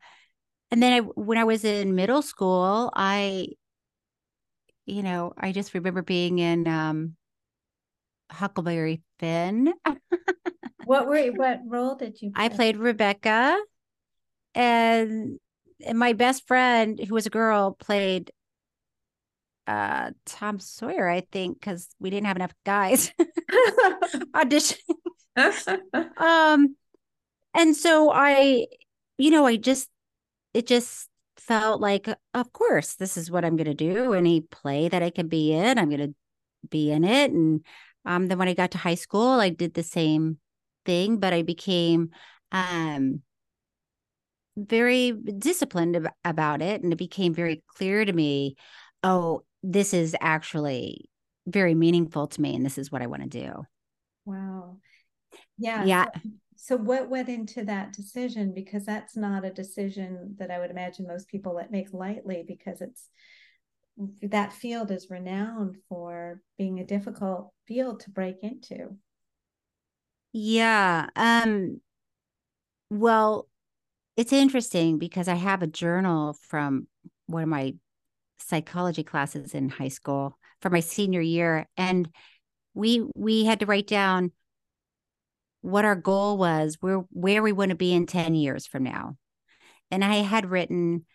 and 0.73 0.83
then 0.83 0.93
I, 0.95 1.01
when 1.01 1.37
I 1.37 1.45
was 1.45 1.67
in 1.67 1.95
middle 1.95 2.23
school, 2.23 2.91
I, 2.97 3.49
you 4.87 5.03
know, 5.03 5.35
I 5.37 5.53
just 5.53 5.75
remember 5.75 6.01
being 6.01 6.39
in 6.39 6.67
um, 6.67 7.15
Huckleberry 8.31 9.03
Finn. 9.19 9.75
what 10.87 11.07
were 11.07 11.27
what 11.27 11.61
role 11.67 11.95
did 11.95 12.23
you? 12.23 12.31
Play? 12.31 12.45
I 12.47 12.49
played 12.49 12.79
Rebecca, 12.79 13.61
and, 14.55 15.39
and 15.85 15.99
my 15.99 16.15
best 16.15 16.49
friend, 16.49 16.99
who 16.99 17.15
was 17.15 17.27
a 17.27 17.31
girl, 17.31 17.73
played 17.73 18.33
uh 19.67 20.13
Tom 20.25 20.59
Sawyer, 20.59 21.07
I 21.07 21.21
think, 21.31 21.61
because 21.61 21.95
we 22.01 22.09
didn't 22.09 22.29
have 22.29 22.37
enough 22.37 22.55
guys 22.65 23.13
auditioning. 24.35 24.79
um, 26.17 26.77
and 27.55 27.77
so 27.77 28.11
I, 28.13 28.67
you 29.19 29.31
know, 29.31 29.47
I 29.47 29.57
just 29.57 29.89
it 30.55 30.67
just 30.67 31.09
felt 31.37 31.81
like, 31.81 32.09
of 32.35 32.53
course, 32.53 32.95
this 32.95 33.17
is 33.17 33.31
what 33.31 33.45
I'm 33.45 33.57
going 33.57 33.67
to 33.67 33.75
do. 33.75 34.15
Any 34.15 34.41
play 34.43 34.89
that 34.89 35.03
I 35.03 35.11
can 35.11 35.29
be 35.29 35.53
in, 35.53 35.79
I'm 35.79 35.89
going 35.89 36.09
to 36.09 36.15
be 36.69 36.91
in 36.91 37.05
it. 37.05 37.31
And 37.33 37.65
um, 38.05 38.29
then 38.29 38.39
when 38.39 38.49
I 38.49 38.55
got 38.55 38.73
to 38.73 38.79
high 38.79 38.95
school, 38.95 39.41
I 39.41 39.51
did 39.51 39.75
the 39.75 39.83
same 39.83 40.39
thing, 40.85 41.19
but 41.19 41.33
I 41.33 41.43
became 41.43 42.11
um, 42.53 43.23
very 44.57 45.13
disciplined 45.13 45.97
ab- 45.97 46.13
about 46.25 46.63
it. 46.63 46.83
And 46.83 46.93
it 46.93 46.97
became 46.97 47.35
very 47.35 47.63
clear 47.77 48.05
to 48.05 48.13
me 48.13 48.57
oh, 49.05 49.43
this 49.63 49.93
is 49.93 50.15
actually 50.21 51.09
very 51.47 51.75
meaningful 51.75 52.29
to 52.29 52.41
me. 52.41 52.55
And 52.55 52.65
this 52.65 52.79
is 52.79 52.93
what 52.93 53.03
I 53.03 53.09
want 53.09 53.23
to 53.23 53.29
do. 53.29 53.67
Wow. 54.25 54.77
Yeah. 55.59 55.85
Yeah. 55.85 56.07
So, 56.63 56.77
what 56.77 57.11
went 57.11 57.29
into 57.29 57.65
that 57.65 57.93
decision? 57.93 58.55
Because 58.55 58.85
that's 58.85 59.17
not 59.17 59.45
a 59.45 59.51
decision 59.51 60.37
that 60.39 60.49
i 60.53 60.61
would 60.61 60.71
imagine 60.71 61.09
most 61.09 61.27
people 61.27 61.57
that 61.57 61.73
make 61.73 61.93
lightly 61.93 62.45
because 62.47 62.81
it's 62.81 63.09
that 64.23 64.53
field 64.53 64.93
is 64.93 65.11
renowned 65.11 65.77
for 65.89 66.41
being 66.57 66.79
a 66.79 66.87
difficult 66.87 67.51
field 67.67 67.99
to 68.01 68.11
break 68.11 68.37
into. 68.45 68.97
Yeah 70.33 71.09
um 71.17 71.81
well 72.91 73.49
it's 74.17 74.33
interesting 74.33 74.99
because 74.99 75.27
i 75.27 75.35
have 75.35 75.63
a 75.63 75.67
journal 75.67 76.37
from 76.43 76.87
one 77.27 77.43
of 77.43 77.49
my 77.49 77.75
psychology 78.39 79.03
classes 79.03 79.53
in 79.53 79.69
high 79.69 79.89
school 79.89 80.39
for 80.61 80.71
my 80.71 80.81
senior 80.81 81.21
year 81.21 81.69
and 81.77 82.09
we 82.73 83.05
we 83.17 83.45
had 83.45 83.59
to 83.61 83.67
write 83.67 83.89
down 83.89 84.31
what 85.63 85.85
our 85.85 85.97
goal 85.97 86.37
was, 86.37 86.77
where 86.81 86.99
where 87.11 87.43
we 87.43 87.53
want 87.53 87.71
to 87.71 87.77
be 87.77 87.95
in 87.95 88.07
10 88.07 88.35
years 88.35 88.67
from 88.67 88.83
now. 88.83 89.17
And 89.91 90.05
I 90.05 90.17
had 90.17 90.51
written, 90.51 91.07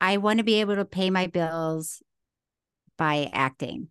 I 0.00 0.18
want 0.18 0.38
to 0.38 0.44
be 0.44 0.60
able 0.60 0.76
to 0.76 0.84
pay 0.84 1.10
my 1.10 1.28
bills 1.28 2.02
by 2.98 3.30
acting. 3.32 3.88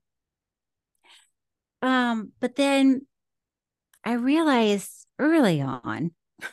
Um, 1.81 2.31
but 2.39 2.55
then 2.55 3.05
I 4.03 4.13
realized 4.13 5.07
early 5.19 5.61
on, 5.61 6.11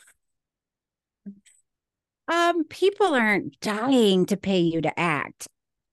um, 2.27 2.63
people 2.65 3.13
aren't 3.13 3.59
dying 3.59 4.25
to 4.27 4.37
pay 4.37 4.59
you 4.59 4.81
to 4.81 4.99
act. 4.99 5.47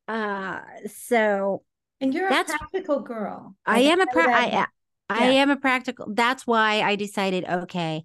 Uh, 0.06 0.60
so 0.86 1.62
and 2.00 2.14
you're 2.14 2.28
a 2.28 2.44
practical 2.44 3.00
girl. 3.00 3.56
I, 3.66 3.76
I 3.76 3.78
am 3.80 4.00
a 4.00 4.06
pra- 4.06 4.32
I, 4.32 4.66
I 5.08 5.24
am 5.24 5.50
a 5.50 5.56
practical. 5.56 6.06
That's 6.12 6.46
why 6.46 6.82
I 6.82 6.96
decided, 6.96 7.44
okay, 7.44 8.04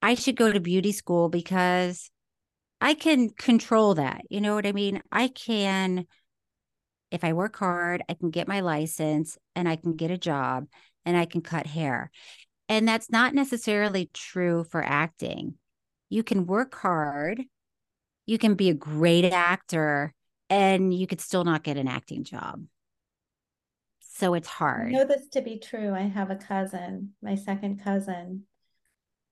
I 0.00 0.14
should 0.14 0.36
go 0.36 0.50
to 0.50 0.60
beauty 0.60 0.92
school 0.92 1.28
because 1.28 2.10
I 2.80 2.94
can 2.94 3.30
control 3.30 3.94
that. 3.94 4.22
You 4.30 4.40
know 4.40 4.54
what 4.54 4.66
I 4.66 4.72
mean? 4.72 5.02
I 5.12 5.28
can, 5.28 6.06
if 7.10 7.22
I 7.22 7.32
work 7.32 7.56
hard, 7.56 8.02
I 8.08 8.14
can 8.14 8.30
get 8.30 8.48
my 8.48 8.60
license 8.60 9.38
and 9.54 9.68
I 9.68 9.76
can 9.76 9.94
get 9.94 10.10
a 10.10 10.18
job 10.18 10.66
and 11.04 11.16
I 11.16 11.26
can 11.26 11.42
cut 11.42 11.66
hair. 11.66 12.10
And 12.68 12.88
that's 12.88 13.10
not 13.10 13.34
necessarily 13.34 14.10
true 14.14 14.64
for 14.64 14.82
acting. 14.82 15.54
You 16.08 16.22
can 16.22 16.46
work 16.46 16.74
hard, 16.74 17.42
you 18.26 18.38
can 18.38 18.54
be 18.54 18.70
a 18.70 18.74
great 18.74 19.24
actor, 19.24 20.14
and 20.48 20.92
you 20.92 21.06
could 21.06 21.20
still 21.20 21.44
not 21.44 21.62
get 21.62 21.76
an 21.76 21.88
acting 21.88 22.24
job 22.24 22.64
so 24.14 24.34
it's 24.34 24.48
hard. 24.48 24.88
I 24.88 24.90
know 24.90 25.04
this 25.04 25.28
to 25.32 25.42
be 25.42 25.58
true. 25.58 25.94
I 25.94 26.02
have 26.02 26.30
a 26.30 26.36
cousin, 26.36 27.14
my 27.22 27.34
second 27.34 27.82
cousin, 27.82 28.44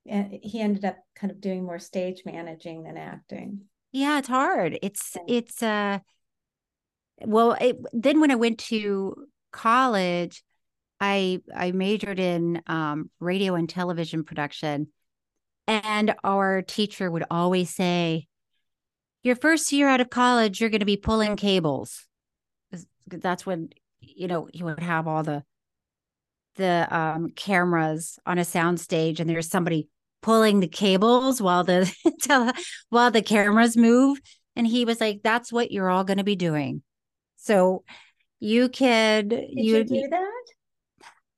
and 0.07 0.39
he 0.43 0.61
ended 0.61 0.85
up 0.85 0.97
kind 1.15 1.31
of 1.31 1.41
doing 1.41 1.65
more 1.65 1.79
stage 1.79 2.23
managing 2.25 2.85
than 2.85 2.97
acting. 2.97 3.63
Yeah, 3.93 4.19
it's 4.19 4.29
hard. 4.29 4.79
It's 4.83 5.17
it's 5.29 5.63
uh 5.63 5.99
well, 7.23 7.53
it, 7.61 7.77
then 7.93 8.21
when 8.21 8.31
I 8.31 8.37
went 8.37 8.59
to 8.61 9.27
college, 9.53 10.43
I 11.01 11.43
I 11.55 11.73
majored 11.73 12.19
in 12.19 12.63
um, 12.67 13.11
radio 13.21 13.55
and 13.57 13.69
television 13.69 14.25
production, 14.25 14.89
and 15.67 16.15
our 16.25 16.63
teacher 16.63 17.11
would 17.11 17.25
always 17.31 17.75
say, 17.75 18.29
"Your 19.23 19.37
first 19.37 19.73
year 19.73 19.89
out 19.89 20.01
of 20.01 20.09
college, 20.09 20.61
you're 20.61 20.71
going 20.71 20.81
to 20.81 20.87
be 20.87 20.97
pulling 20.97 21.37
cables." 21.37 22.07
That's 23.07 23.45
when 23.45 23.71
you 24.17 24.29
know, 24.29 24.49
he 24.53 24.63
would 24.63 24.81
have 24.81 25.07
all 25.07 25.23
the 25.23 25.45
the 26.57 26.87
um, 26.91 27.31
cameras 27.31 28.19
on 28.27 28.39
a 28.39 28.43
soundstage, 28.43 29.21
and 29.21 29.29
there's 29.29 29.49
somebody 29.49 29.89
pulling 30.23 30.61
the 30.61 30.69
cables 30.69 31.41
while 31.41 31.65
the 31.65 31.91
while 32.91 33.11
the 33.11 33.23
cameras 33.23 33.77
move. 33.77 34.21
And 34.57 34.67
he 34.67 34.85
was 34.85 35.01
like, 35.01 35.21
"That's 35.23 35.53
what 35.53 35.71
you're 35.71 35.89
all 35.89 36.05
going 36.05 36.19
to 36.19 36.25
be 36.25 36.37
doing." 36.37 36.83
So 37.37 37.85
you 38.39 38.69
could 38.69 39.29
did 39.31 39.51
you, 39.53 39.85
do 39.85 40.09
that? 40.11 40.45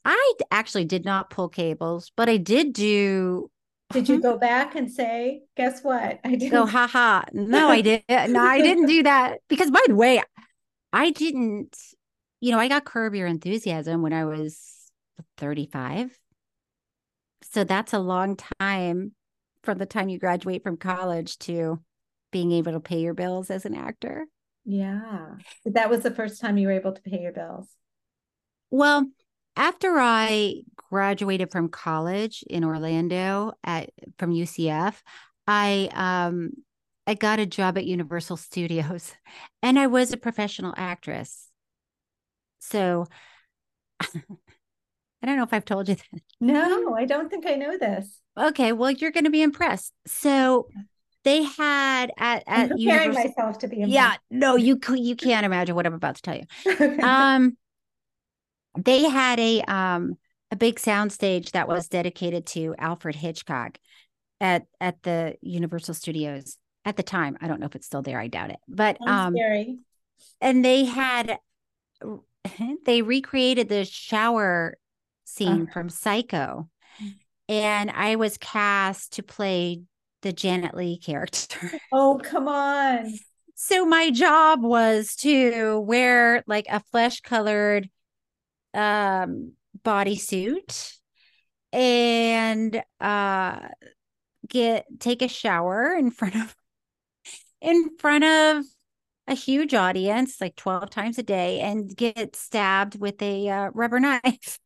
I 0.05 0.33
actually 0.51 0.85
did 0.85 1.05
not 1.05 1.31
pull 1.31 1.49
cables, 1.49 2.11
but 2.17 2.29
I 2.29 2.37
did 2.37 2.73
do. 2.73 3.51
Did 3.93 4.09
you 4.09 4.21
go 4.23 4.39
back 4.39 4.75
and 4.75 4.91
say, 4.91 5.43
"Guess 5.57 5.85
what? 5.85 6.21
I 6.25 6.35
did." 6.35 6.51
Go, 6.51 6.67
haha! 6.67 7.23
No, 7.33 7.69
I 7.69 7.81
didn't. 7.81 8.33
No, 8.33 8.41
I 8.41 8.61
didn't 8.61 8.87
do 8.87 9.03
that 9.05 9.39
because, 9.49 9.71
by 9.71 9.85
the 9.87 9.95
way, 9.95 10.23
I 10.93 11.11
didn't 11.11 11.77
you 12.43 12.51
know, 12.51 12.59
I 12.59 12.67
got 12.67 12.85
Curb 12.85 13.15
Your 13.15 13.29
Enthusiasm 13.29 14.03
when 14.03 14.13
I 14.13 14.25
was 14.25 14.91
35. 15.39 16.19
So 17.45 17.63
that's 17.63 17.93
a 17.93 18.01
long 18.01 18.37
time 18.61 19.13
from 19.63 19.79
the 19.79 19.87
time 19.87 20.09
you 20.09 20.19
graduate 20.19 20.65
from 20.65 20.77
college 20.77 21.39
to 21.39 21.79
being 22.33 22.51
able 22.51 22.73
to 22.73 22.81
pay 22.81 22.99
your 22.99 23.15
bills 23.15 23.49
as 23.49 23.65
an 23.65 23.77
actor. 23.77 24.27
Yeah. 24.65 25.37
That 25.67 25.89
was 25.89 26.03
the 26.03 26.11
first 26.11 26.41
time 26.41 26.59
you 26.59 26.67
were 26.67 26.73
able 26.73 26.91
to 26.91 27.03
pay 27.03 27.21
your 27.21 27.33
bills. 27.33 27.69
Well, 28.73 29.07
after 29.55 29.97
I 30.01 30.63
graduated 30.91 31.53
from 31.53 31.69
college 31.69 32.43
in 32.51 32.65
Orlando 32.65 33.53
at 33.63 33.91
from 34.19 34.33
UCF, 34.33 35.01
I 35.47 35.91
um 35.95 36.51
I 37.07 37.15
got 37.15 37.39
a 37.39 37.47
job 37.47 37.79
at 37.79 37.85
Universal 37.85 38.39
Studios 38.39 39.13
and 39.63 39.79
I 39.79 39.87
was 39.87 40.13
a 40.13 40.17
professional 40.17 40.75
actress. 40.77 41.52
So 42.63 43.07
I 44.01 45.27
don't 45.27 45.37
know 45.37 45.43
if 45.43 45.53
I've 45.53 45.65
told 45.65 45.89
you 45.89 45.97
that. 45.97 46.21
No, 46.41 46.97
I 46.97 47.05
don't 47.05 47.31
think 47.31 47.47
I 47.47 47.55
know 47.55 47.79
this. 47.79 48.19
Okay, 48.37 48.73
well, 48.73 48.91
you're 48.91 49.13
going 49.13 49.25
to 49.25 49.31
be 49.31 49.43
impressed. 49.43 49.93
So 50.09 50.67
they 51.23 51.45
had 51.45 52.11
at 52.19 52.43
at 52.49 52.63
I'm 52.63 52.69
preparing 52.71 53.15
myself 53.15 53.59
to 53.59 53.69
be 53.69 53.83
impressed. 53.83 53.93
Yeah, 53.93 54.15
no, 54.29 54.57
you 54.57 54.81
you 54.97 55.15
can't 55.15 55.47
imagine 55.47 55.77
what 55.77 55.87
I'm 55.87 55.95
about 55.95 56.17
to 56.17 56.23
tell 56.23 56.37
you. 56.37 56.99
um, 57.05 57.57
they 58.77 59.09
had 59.09 59.39
a 59.39 59.61
um 59.63 60.17
a 60.51 60.57
big 60.57 60.81
soundstage 60.81 61.53
that 61.53 61.69
was 61.69 61.87
dedicated 61.87 62.45
to 62.47 62.75
Alfred 62.77 63.15
Hitchcock 63.15 63.79
at 64.41 64.67
at 64.81 65.01
the 65.05 65.37
Universal 65.43 65.95
Studios 65.95 66.59
at 66.85 66.97
the 66.97 67.05
time. 67.05 67.39
I 67.41 67.47
don't 67.47 67.61
know 67.61 67.67
if 67.67 67.77
it's 67.77 67.87
still 67.87 68.03
there. 68.03 68.19
I 68.19 68.27
doubt 68.27 68.51
it. 68.51 68.59
But 68.67 68.99
um, 69.07 69.35
scary. 69.35 69.79
and 70.41 70.65
they 70.65 70.87
had 70.87 71.39
they 72.85 73.03
recreated 73.03 73.69
the 73.69 73.85
shower 73.85 74.77
scene 75.25 75.63
uh-huh. 75.63 75.73
from 75.73 75.89
Psycho. 75.89 76.69
And 77.49 77.91
I 77.91 78.17
was 78.17 78.39
cast 78.39 79.15
to 79.15 79.23
play 79.23 79.83
the 80.23 80.33
Janet 80.33 80.75
Leigh 80.75 80.99
character. 80.99 81.73
Oh, 81.93 82.21
come 82.23 82.49
on. 82.49 83.13
So 83.55 83.85
my 83.85 84.11
job 84.11 84.63
was 84.63 85.15
to 85.17 85.81
wear 85.81 86.43
like 86.47 86.67
a 86.71 86.81
flesh 86.91 87.21
colored 87.21 87.89
um 88.75 89.53
bodysuit 89.85 90.97
and 91.73 92.83
uh 92.99 93.69
get 94.49 94.87
take 94.99 95.21
a 95.21 95.29
shower 95.29 95.95
in 95.95 96.11
front 96.11 96.37
of 96.37 96.57
in 97.61 97.97
front 97.99 98.25
of 98.25 98.65
a 99.27 99.35
huge 99.35 99.75
audience, 99.75 100.41
like 100.41 100.57
12 100.57 100.91
times 100.91 101.19
a 101.19 101.23
day, 101.23 101.61
and 101.61 101.95
get 101.97 102.37
stabbed 102.37 102.99
with 103.01 103.21
a 103.23 103.49
uh, 103.49 103.71
rubber 103.73 104.01
knife. 104.01 104.59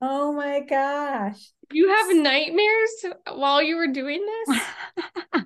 oh 0.00 0.32
my 0.32 0.60
gosh. 0.60 1.52
You 1.72 1.88
have 1.88 2.16
nightmares 2.16 3.04
while 3.32 3.62
you 3.62 3.76
were 3.76 3.86
doing 3.86 4.26
this? 4.26 4.60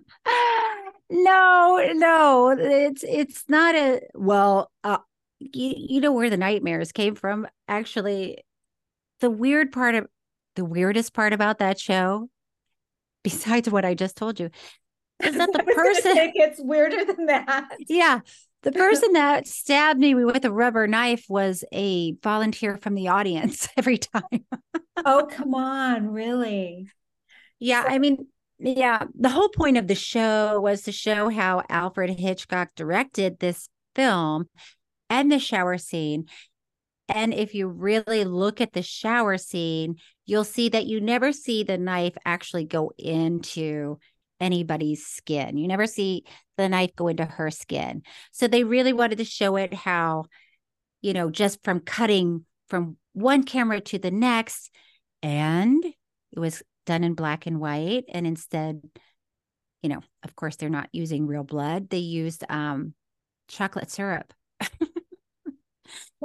no, 1.10 1.90
no, 1.94 2.56
it's 2.58 3.04
it's 3.06 3.44
not 3.48 3.74
a 3.74 4.00
well. 4.14 4.70
Uh, 4.82 4.98
you, 5.38 5.74
you 5.76 6.00
know 6.00 6.12
where 6.12 6.30
the 6.30 6.38
nightmares 6.38 6.92
came 6.92 7.14
from. 7.14 7.46
Actually, 7.68 8.42
the 9.20 9.28
weird 9.28 9.70
part 9.70 9.94
of 9.96 10.06
the 10.56 10.64
weirdest 10.64 11.12
part 11.12 11.32
about 11.34 11.58
that 11.58 11.78
show, 11.78 12.28
besides 13.22 13.68
what 13.68 13.84
I 13.84 13.94
just 13.94 14.16
told 14.16 14.40
you, 14.40 14.50
is 15.22 15.36
that 15.36 15.52
the 15.52 15.62
person 15.62 16.16
it 16.16 16.34
gets 16.34 16.60
weirder 16.60 17.04
than 17.04 17.26
that. 17.26 17.68
Yeah. 17.88 18.20
The 18.62 18.72
person 18.72 19.12
that 19.12 19.46
stabbed 19.46 20.00
me 20.00 20.14
with 20.14 20.44
a 20.46 20.50
rubber 20.50 20.86
knife 20.86 21.26
was 21.28 21.64
a 21.70 22.12
volunteer 22.22 22.78
from 22.78 22.94
the 22.94 23.08
audience 23.08 23.68
every 23.76 23.98
time. 23.98 24.46
oh, 25.04 25.28
come 25.30 25.54
on, 25.54 26.08
really? 26.08 26.88
Yeah, 27.58 27.82
so- 27.82 27.88
I 27.90 27.98
mean, 27.98 28.26
yeah, 28.58 29.04
the 29.14 29.28
whole 29.28 29.50
point 29.50 29.76
of 29.76 29.86
the 29.86 29.94
show 29.94 30.60
was 30.60 30.82
to 30.82 30.92
show 30.92 31.28
how 31.28 31.62
Alfred 31.68 32.18
Hitchcock 32.18 32.70
directed 32.74 33.38
this 33.38 33.68
film 33.94 34.48
and 35.10 35.30
the 35.30 35.38
shower 35.38 35.76
scene. 35.76 36.26
And 37.08 37.34
if 37.34 37.52
you 37.54 37.68
really 37.68 38.24
look 38.24 38.62
at 38.62 38.72
the 38.72 38.82
shower 38.82 39.36
scene, 39.36 39.96
you'll 40.24 40.44
see 40.44 40.70
that 40.70 40.86
you 40.86 41.02
never 41.02 41.32
see 41.32 41.62
the 41.64 41.76
knife 41.76 42.14
actually 42.24 42.64
go 42.64 42.92
into 42.96 43.98
anybody's 44.40 45.06
skin. 45.06 45.56
You 45.56 45.68
never 45.68 45.86
see 45.86 46.24
the 46.56 46.68
knife 46.68 46.94
go 46.96 47.08
into 47.08 47.24
her 47.24 47.50
skin. 47.50 48.02
So 48.32 48.48
they 48.48 48.64
really 48.64 48.92
wanted 48.92 49.18
to 49.18 49.24
show 49.24 49.56
it 49.56 49.74
how, 49.74 50.24
you 51.02 51.12
know, 51.12 51.30
just 51.30 51.62
from 51.64 51.80
cutting 51.80 52.44
from 52.68 52.96
one 53.12 53.44
camera 53.44 53.80
to 53.80 53.98
the 53.98 54.10
next, 54.10 54.70
and 55.22 55.84
it 55.84 56.38
was 56.38 56.62
done 56.86 57.04
in 57.04 57.14
black 57.14 57.46
and 57.46 57.60
white. 57.60 58.04
And 58.12 58.26
instead, 58.26 58.82
you 59.82 59.88
know, 59.88 60.00
of 60.22 60.34
course, 60.34 60.56
they're 60.56 60.68
not 60.68 60.88
using 60.92 61.26
real 61.26 61.44
blood. 61.44 61.88
They 61.88 61.98
used 61.98 62.44
um, 62.48 62.94
chocolate 63.48 63.90
syrup. 63.90 64.32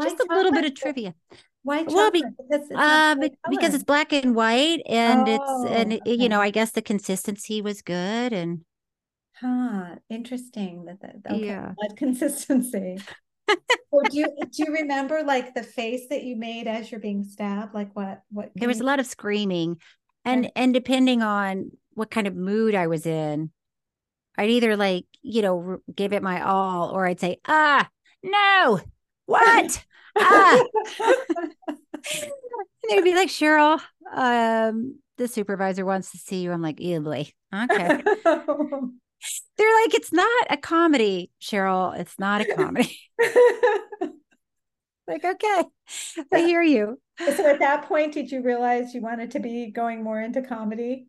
Just 0.02 0.20
a 0.20 0.34
little 0.34 0.52
bit 0.52 0.66
of 0.66 0.76
trivia. 0.76 1.14
Why 1.64 1.84
chocolate? 1.84 1.96
Well, 1.96 2.12
be, 2.12 2.24
because, 2.24 2.62
it's 2.62 2.72
uh, 2.74 3.16
because 3.50 3.74
it's 3.74 3.84
black 3.84 4.14
and 4.14 4.36
white, 4.36 4.82
and 4.88 5.28
oh, 5.28 5.34
it's 5.34 5.72
and 5.72 5.94
okay. 5.94 6.16
you 6.16 6.30
know, 6.30 6.42
I 6.42 6.52
guess 6.52 6.72
the 6.72 6.82
consistency 6.82 7.62
was 7.62 7.82
good, 7.82 8.32
and 8.32 8.62
huh, 9.40 9.96
interesting 10.10 10.86
that 10.86 11.02
that 11.02 11.34
okay, 11.34 11.46
yeah, 11.46 11.74
blood 11.78 11.98
consistency. 11.98 13.00
well, 13.92 14.04
do 14.10 14.18
you 14.18 14.28
do 14.52 14.64
you 14.64 14.74
remember 14.74 15.22
like 15.24 15.54
the 15.54 15.64
face 15.64 16.08
that 16.10 16.24
you 16.24 16.36
made 16.38 16.68
as 16.68 16.92
you're 16.92 17.02
being 17.02 17.24
stabbed? 17.24 17.74
Like 17.74 17.94
what 17.96 18.22
what? 18.32 18.52
There 18.56 18.68
was 18.68 18.80
you... 18.80 18.86
a 18.86 18.88
lot 18.88 19.00
of 19.00 19.06
screaming, 19.06 19.78
and 20.24 20.46
yeah. 20.46 20.52
and 20.56 20.74
depending 20.74 21.22
on 21.22 21.72
what 21.94 22.10
kind 22.10 22.28
of 22.28 22.36
mood 22.36 22.74
I 22.74 22.88
was 22.88 23.06
in, 23.06 23.52
I'd 24.38 24.50
either 24.50 24.78
like 24.78 25.06
you 25.22 25.42
know 25.42 25.80
give 25.94 26.14
it 26.14 26.24
my 26.24 26.42
all, 26.42 26.90
or 26.92 27.06
I'd 27.06 27.20
say 27.20 27.40
ah 27.46 27.90
no 28.24 28.80
what 29.26 29.86
ah. 30.18 30.64
they'd 32.90 33.04
be 33.04 33.16
like, 33.16 33.30
Cheryl, 33.30 33.80
um, 34.14 35.00
the 35.18 35.28
supervisor 35.28 35.86
wants 35.86 36.12
to 36.12 36.18
see 36.18 36.42
you. 36.42 36.52
I'm 36.52 36.62
like, 36.62 36.80
ew, 36.80 37.02
boy. 37.02 37.28
Okay. 37.54 38.04
They're 39.58 39.84
like, 39.84 39.94
it's 39.94 40.14
not 40.14 40.48
a 40.50 40.58
comedy, 40.58 41.30
Cheryl. 41.42 41.98
It's 42.00 42.18
not 42.18 42.42
a 42.42 42.56
comedy. 42.56 42.98
like, 45.08 45.26
okay, 45.26 45.64
I 46.32 46.40
hear 46.40 46.62
you. 46.62 47.02
So 47.20 47.46
at 47.46 47.60
that 47.60 47.86
point, 47.86 48.14
did 48.14 48.32
you 48.32 48.42
realize 48.42 48.94
you 48.94 49.02
wanted 49.02 49.32
to 49.32 49.40
be 49.40 49.72
going 49.72 50.04
more 50.04 50.22
into 50.22 50.42
comedy? 50.42 51.08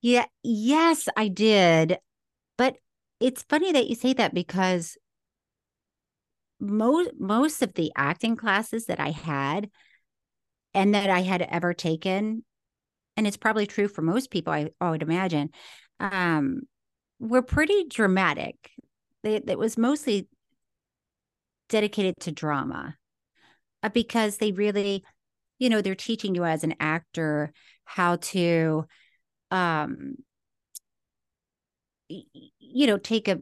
Yeah, 0.00 0.24
yes, 0.42 1.08
I 1.14 1.28
did. 1.28 1.98
But 2.56 2.76
it's 3.20 3.42
funny 3.42 3.72
that 3.72 3.86
you 3.86 3.94
say 3.94 4.14
that 4.14 4.32
because 4.32 4.96
most 6.60 7.10
most 7.18 7.62
of 7.62 7.74
the 7.74 7.92
acting 7.96 8.36
classes 8.36 8.86
that 8.86 9.00
I 9.00 9.10
had 9.10 9.70
and 10.74 10.94
that 10.94 11.10
I 11.10 11.22
had 11.22 11.42
ever 11.42 11.72
taken, 11.74 12.44
and 13.16 13.26
it's 13.26 13.36
probably 13.36 13.66
true 13.66 13.88
for 13.88 14.02
most 14.02 14.30
people, 14.30 14.52
I, 14.52 14.70
I 14.80 14.90
would 14.90 15.02
imagine, 15.02 15.50
um, 16.00 16.62
were 17.18 17.42
pretty 17.42 17.84
dramatic. 17.88 18.56
it 19.24 19.58
was 19.58 19.78
mostly 19.78 20.28
dedicated 21.68 22.14
to 22.20 22.32
drama 22.32 22.96
uh, 23.82 23.88
because 23.88 24.36
they 24.36 24.52
really, 24.52 25.04
you 25.58 25.68
know, 25.68 25.80
they're 25.80 25.94
teaching 25.94 26.34
you 26.34 26.44
as 26.44 26.62
an 26.62 26.74
actor 26.78 27.52
how 27.84 28.16
to, 28.16 28.84
um, 29.50 30.16
you 32.08 32.86
know, 32.86 32.98
take 32.98 33.28
a 33.28 33.40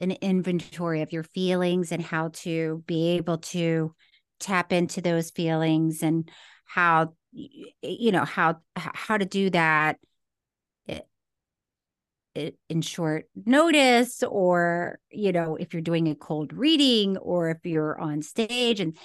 an 0.00 0.12
inventory 0.12 1.02
of 1.02 1.12
your 1.12 1.24
feelings 1.24 1.92
and 1.92 2.02
how 2.02 2.28
to 2.28 2.82
be 2.86 3.10
able 3.10 3.38
to 3.38 3.94
tap 4.40 4.72
into 4.72 5.00
those 5.00 5.30
feelings 5.30 6.02
and 6.02 6.30
how 6.64 7.12
you 7.32 8.12
know 8.12 8.24
how 8.24 8.56
how 8.74 9.16
to 9.16 9.24
do 9.24 9.50
that 9.50 9.98
in 12.68 12.80
short 12.82 13.28
notice 13.46 14.22
or 14.22 14.98
you 15.10 15.32
know 15.32 15.56
if 15.56 15.72
you're 15.72 15.82
doing 15.82 16.08
a 16.08 16.14
cold 16.14 16.52
reading 16.52 17.16
or 17.16 17.50
if 17.50 17.58
you're 17.64 17.98
on 17.98 18.22
stage 18.22 18.80
and 18.80 18.96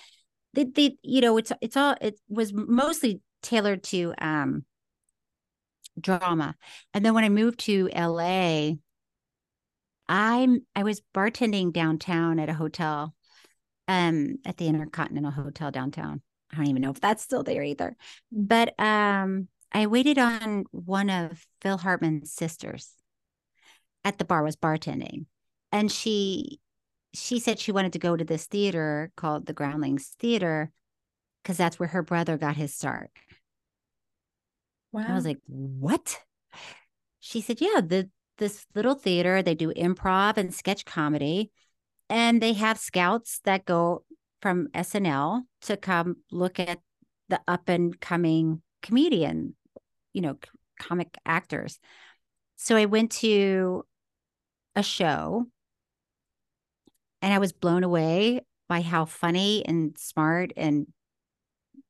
they, 0.54 0.66
they 0.66 0.98
you 1.02 1.22
know 1.22 1.38
it's 1.38 1.52
it's 1.62 1.76
all 1.76 1.96
it 2.00 2.20
was 2.30 2.54
mostly 2.54 3.22
tailored 3.42 3.84
to 3.84 4.14
um 4.20 4.64
drama. 6.00 6.56
And 6.94 7.06
then 7.06 7.14
when 7.14 7.24
i 7.24 7.30
moved 7.30 7.60
to 7.62 7.90
la 7.96 8.72
I'm 10.08 10.66
I 10.76 10.84
was 10.84 11.02
bartending 11.14 11.72
downtown 11.72 12.40
at 12.40 12.50
a 12.50 12.54
hotel, 12.54 13.14
um, 13.88 14.38
at 14.46 14.58
the 14.58 14.68
Intercontinental 14.68 15.32
Hotel 15.32 15.72
downtown. 15.72 16.22
I 16.52 16.58
don't 16.58 16.68
even 16.68 16.82
know 16.82 16.92
if 16.92 17.02
that's 17.02 17.24
still 17.24 17.44
there 17.44 17.64
either. 17.64 17.96
But 18.32 18.80
um, 18.80 19.48
I 19.72 19.88
waited 19.88 20.18
on 20.18 20.66
one 20.72 21.10
of 21.10 21.46
Phil 21.62 21.78
Hartman's 21.78 22.32
sisters 22.32 22.92
at 24.04 24.18
the 24.18 24.26
bar 24.26 24.44
was 24.44 24.56
bartending, 24.56 25.26
and 25.72 25.92
she 25.92 26.60
she 27.14 27.40
said 27.40 27.60
she 27.60 27.72
wanted 27.72 27.94
to 27.94 28.00
go 28.00 28.16
to 28.16 28.24
this 28.24 28.46
theater 28.46 29.12
called 29.16 29.46
the 29.46 29.54
Groundlings 29.54 30.16
Theater 30.20 30.72
because 31.42 31.58
that's 31.58 31.78
where 31.78 31.90
her 31.90 32.02
brother 32.02 32.38
got 32.38 32.56
his 32.56 32.74
start. 32.74 33.12
Wow. 34.92 35.06
I 35.10 35.14
was 35.14 35.26
like, 35.26 35.40
what? 35.48 36.20
She 37.20 37.42
said, 37.42 37.62
yeah, 37.62 37.82
the 37.82 38.10
this 38.38 38.66
little 38.76 38.96
theater. 38.96 39.42
They 39.42 39.56
do 39.56 39.74
improv 39.74 40.38
and 40.38 40.54
sketch 40.54 40.86
comedy, 40.86 41.52
and 42.10 42.42
they 42.42 42.54
have 42.54 42.78
scouts 42.78 43.40
that 43.46 43.66
go 43.66 44.04
from 44.42 44.68
SNL 44.74 45.44
to 45.62 45.78
come 45.78 46.18
look 46.32 46.60
at 46.60 46.80
the 47.30 47.40
up 47.48 47.70
and 47.70 48.00
coming 48.00 48.62
comedian, 48.82 49.56
you 50.14 50.22
know, 50.22 50.38
comic 50.80 51.18
actors. 51.26 51.80
So 52.58 52.76
I 52.76 52.86
went 52.86 53.12
to 53.14 53.86
a 54.76 54.84
show 54.84 55.48
and 57.22 57.34
I 57.34 57.40
was 57.40 57.54
blown 57.54 57.84
away 57.84 58.42
by 58.68 58.82
how 58.82 59.06
funny 59.06 59.66
and 59.66 59.98
smart 59.98 60.52
and 60.58 60.88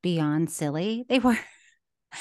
beyond 0.02 0.52
silly 0.52 1.06
they 1.10 1.20
were. 1.20 1.39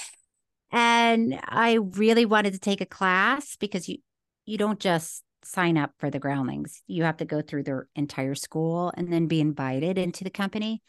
and 0.73 1.39
I 1.45 1.75
really 1.75 2.25
wanted 2.25 2.55
to 2.55 2.59
take 2.59 2.81
a 2.81 2.87
class 2.87 3.57
because 3.57 3.89
you 3.89 3.99
you 4.45 4.59
don't 4.59 4.81
just 4.81 5.23
sign 5.45 5.77
up 5.77 5.93
for 5.99 6.11
the 6.11 6.19
groundlings. 6.19 6.83
You 6.87 7.05
have 7.05 7.17
to 7.19 7.25
go 7.25 7.43
through 7.43 7.65
their 7.65 7.89
entire 7.97 8.35
school 8.35 8.93
and 8.97 9.13
then 9.13 9.27
be 9.27 9.41
invited 9.41 9.99
into 9.99 10.25
the 10.25 10.31
company. 10.31 10.83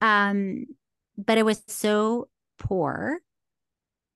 Um, 0.00 0.66
but 1.16 1.38
it 1.38 1.44
was 1.44 1.62
so 1.68 2.28
poor 2.58 3.18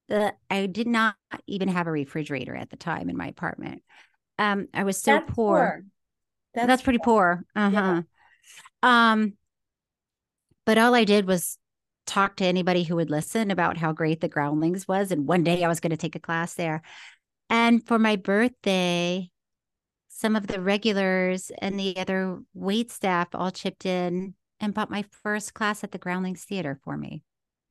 that 0.08 0.38
I 0.50 0.66
did 0.66 0.86
not 0.86 1.16
even 1.46 1.68
have 1.68 1.86
a 1.86 1.92
refrigerator 1.92 2.56
at 2.56 2.70
the 2.70 2.76
time 2.76 3.10
in 3.10 3.16
my 3.16 3.26
apartment. 3.26 3.82
Um, 4.38 4.68
I 4.72 4.84
was 4.84 4.96
so 4.96 5.12
That's 5.12 5.34
poor. 5.34 5.58
poor. 5.58 5.84
That's, 6.54 6.66
That's 6.66 6.82
pretty 6.82 6.98
poor. 6.98 7.44
Uh 7.54 7.70
huh. 7.70 8.02
Yeah. 8.82 9.12
Um, 9.12 9.34
but 10.64 10.78
all 10.78 10.94
I 10.94 11.04
did 11.04 11.26
was 11.26 11.58
talk 12.06 12.36
to 12.36 12.44
anybody 12.44 12.84
who 12.84 12.96
would 12.96 13.10
listen 13.10 13.50
about 13.50 13.76
how 13.76 13.92
great 13.92 14.20
the 14.20 14.28
groundlings 14.28 14.88
was. 14.88 15.12
And 15.12 15.26
one 15.26 15.44
day 15.44 15.62
I 15.62 15.68
was 15.68 15.80
going 15.80 15.90
to 15.90 15.96
take 15.96 16.16
a 16.16 16.20
class 16.20 16.54
there. 16.54 16.82
And 17.51 17.86
for 17.86 17.99
my 17.99 18.16
birthday, 18.16 19.30
some 20.09 20.36
of 20.36 20.46
the 20.46 20.61
regulars 20.61 21.51
and 21.61 21.78
the 21.78 21.96
other 21.96 22.40
wait 22.55 22.90
staff 22.90 23.28
all 23.34 23.51
chipped 23.51 23.86
in 23.86 24.34
and 24.61 24.74
bought 24.74 24.90
my 24.90 25.05
first 25.22 25.55
class 25.55 25.84
at 25.84 25.92
the 25.92 25.99
Groundlings 25.99 26.44
Theater 26.44 26.78
for 26.82 26.96
me. 26.96 27.22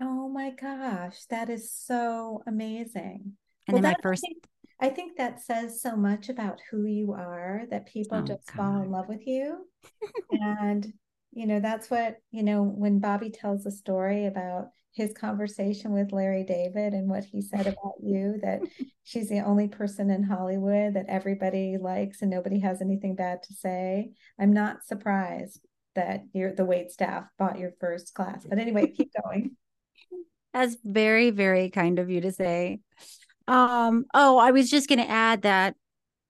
Oh 0.01 0.30
my 0.30 0.51
gosh, 0.51 1.25
that 1.30 1.49
is 1.49 1.71
so 1.71 2.43
amazing. 2.47 3.34
And 3.67 3.73
well, 3.73 3.82
then 3.82 3.91
my 3.91 3.95
first 4.01 4.23
I 4.23 4.28
think, 4.28 4.43
I 4.80 4.89
think, 4.89 5.17
that 5.17 5.41
says 5.41 5.82
so 5.82 5.95
much 5.95 6.30
about 6.30 6.59
who 6.71 6.86
you 6.86 7.13
are 7.13 7.63
that 7.69 7.88
people 7.88 8.19
oh, 8.19 8.21
just 8.21 8.47
God. 8.47 8.55
fall 8.55 8.82
in 8.82 8.91
love 8.91 9.09
with 9.09 9.28
you. 9.28 9.67
and 10.32 10.93
you 11.34 11.45
know, 11.45 11.59
that's 11.59 11.89
what, 11.89 12.15
you 12.32 12.41
know, 12.41 12.63
when 12.63 12.99
Bobby 12.99 13.30
tells 13.30 13.65
a 13.65 13.71
story 13.71 14.25
about 14.25 14.69
his 14.97 15.13
conversation 15.13 15.93
with 15.93 16.11
Larry 16.11 16.43
David 16.43 16.93
and 16.93 17.07
what 17.07 17.23
he 17.23 17.41
said 17.41 17.67
about 17.67 17.93
you 18.03 18.39
that 18.41 18.61
she's 19.03 19.29
the 19.29 19.41
only 19.41 19.67
person 19.67 20.09
in 20.09 20.23
Hollywood 20.23 20.95
that 20.95 21.05
everybody 21.07 21.77
likes 21.77 22.21
and 22.21 22.31
nobody 22.31 22.59
has 22.59 22.81
anything 22.81 23.15
bad 23.15 23.43
to 23.43 23.53
say. 23.53 24.09
I'm 24.39 24.51
not 24.51 24.83
surprised 24.83 25.61
that 25.95 26.23
you're 26.33 26.53
the 26.53 26.65
wait 26.65 26.91
staff 26.91 27.25
bought 27.37 27.59
your 27.59 27.73
first 27.79 28.13
class. 28.13 28.45
But 28.47 28.57
anyway, 28.57 28.87
keep 28.97 29.11
going. 29.23 29.55
That's 30.53 30.75
very, 30.83 31.29
very 31.29 31.69
kind 31.69 31.99
of 31.99 32.09
you 32.09 32.21
to 32.21 32.31
say. 32.31 32.79
Um, 33.47 34.05
oh, 34.13 34.37
I 34.37 34.51
was 34.51 34.69
just 34.69 34.89
going 34.89 34.99
to 34.99 35.09
add 35.09 35.43
that 35.43 35.75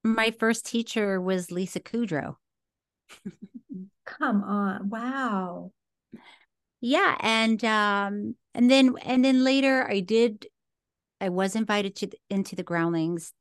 my 0.03 0.32
first 0.32 0.65
teacher 0.65 1.22
was 1.22 1.51
Lisa 1.51 1.80
Kudrow. 1.80 2.36
Come 4.05 4.43
on. 4.43 4.89
Wow. 4.89 5.72
Yeah, 6.82 7.18
and 7.22 7.64
um 7.66 8.36
and 8.54 8.70
then 8.70 8.96
and 9.04 9.24
then 9.26 9.44
later 9.44 9.88
I 9.90 10.00
did 10.00 10.48
I 11.22 11.30
was 11.30 11.56
invited 11.56 11.96
to 11.98 12.08
the, 12.08 12.18
into 12.30 12.56
the 12.56 12.64
Groundlings 12.64 13.34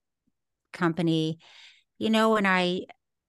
company. 0.72 1.39
You 1.99 2.11
know, 2.11 2.37
and 2.37 2.49
I 2.49 2.82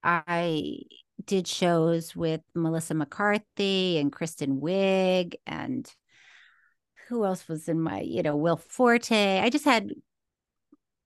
I 0.03 0.79
did 1.25 1.47
shows 1.47 2.15
with 2.15 2.41
Melissa 2.55 2.95
McCarthy 2.95 3.99
and 3.99 4.11
Kristen 4.13 4.61
Wiig 4.61 5.35
and 5.47 5.91
who 7.07 7.23
else 7.25 7.47
was 7.47 7.67
in 7.69 7.79
my, 7.79 8.01
you 8.01 8.21
know, 8.23 8.35
Will 8.35 8.57
Forte. 8.57 9.39
I 9.39 9.49
just 9.49 9.65
had 9.65 9.91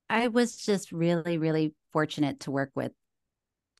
I 0.09 0.27
was 0.27 0.55
just 0.57 0.91
really, 0.91 1.37
really 1.37 1.73
fortunate 1.93 2.41
to 2.41 2.51
work 2.51 2.71
with 2.75 2.91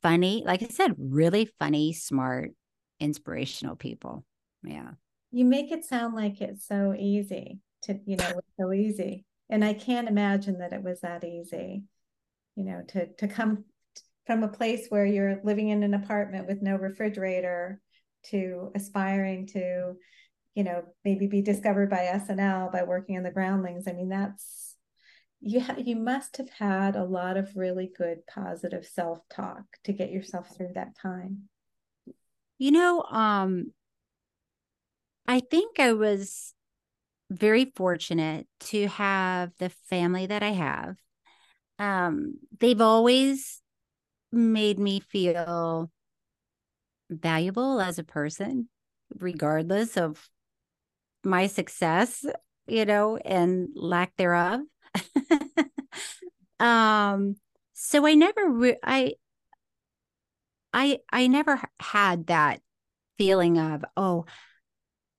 funny, 0.02 0.42
like 0.46 0.62
I 0.62 0.68
said, 0.68 0.94
really 0.98 1.46
funny, 1.58 1.92
smart, 1.92 2.52
inspirational 3.00 3.76
people. 3.76 4.24
Yeah. 4.64 4.92
You 5.32 5.44
make 5.44 5.72
it 5.72 5.84
sound 5.84 6.14
like 6.14 6.40
it's 6.40 6.66
so 6.66 6.94
easy 6.96 7.58
to, 7.82 7.98
you 8.04 8.16
know, 8.16 8.40
so 8.60 8.72
easy. 8.72 9.24
And 9.50 9.64
I 9.64 9.74
can't 9.74 10.08
imagine 10.08 10.58
that 10.58 10.72
it 10.72 10.82
was 10.82 11.00
that 11.00 11.24
easy, 11.24 11.84
you 12.54 12.64
know, 12.64 12.82
to 12.88 13.12
to 13.14 13.28
come 13.28 13.64
from 14.26 14.42
a 14.42 14.48
place 14.48 14.86
where 14.88 15.04
you're 15.04 15.40
living 15.42 15.70
in 15.70 15.82
an 15.82 15.94
apartment 15.94 16.46
with 16.46 16.62
no 16.62 16.76
refrigerator 16.76 17.80
to 18.24 18.70
aspiring 18.74 19.46
to, 19.48 19.94
you 20.54 20.64
know, 20.64 20.84
maybe 21.04 21.26
be 21.26 21.42
discovered 21.42 21.90
by 21.90 22.04
SNL 22.04 22.70
by 22.70 22.84
working 22.84 23.16
in 23.16 23.24
the 23.24 23.30
groundlings. 23.30 23.88
I 23.88 23.92
mean, 23.92 24.10
that's 24.10 24.76
you 25.42 25.60
ha- 25.60 25.76
you 25.76 25.96
must 25.96 26.36
have 26.36 26.50
had 26.50 26.94
a 26.94 27.04
lot 27.04 27.36
of 27.36 27.56
really 27.56 27.90
good 27.96 28.24
positive 28.26 28.86
self-talk 28.86 29.64
to 29.84 29.92
get 29.92 30.12
yourself 30.12 30.56
through 30.56 30.70
that 30.74 30.96
time 30.96 31.48
you 32.58 32.70
know 32.70 33.02
um 33.10 33.72
i 35.32 35.40
think 35.40 35.78
i 35.80 35.92
was 35.92 36.52
very 37.30 37.72
fortunate 37.74 38.46
to 38.60 38.86
have 38.88 39.50
the 39.58 39.70
family 39.88 40.26
that 40.26 40.42
i 40.42 40.50
have. 40.50 40.96
Um 41.78 42.34
they've 42.60 42.80
always 42.80 43.62
made 44.30 44.78
me 44.78 45.00
feel 45.00 45.90
valuable 47.10 47.80
as 47.80 47.98
a 47.98 48.04
person 48.04 48.68
regardless 49.18 49.96
of 49.96 50.28
my 51.24 51.46
success 51.46 52.26
you 52.66 52.84
know 52.84 53.16
and 53.16 53.68
lack 53.74 54.14
thereof. 54.16 54.60
Um 56.60 57.36
so 57.72 58.06
i 58.06 58.14
never 58.14 58.48
re- 58.48 58.78
i 58.84 59.14
i 60.72 60.98
i 61.10 61.26
never 61.26 61.60
had 61.80 62.26
that 62.28 62.60
feeling 63.18 63.58
of 63.58 63.84
oh 63.96 64.24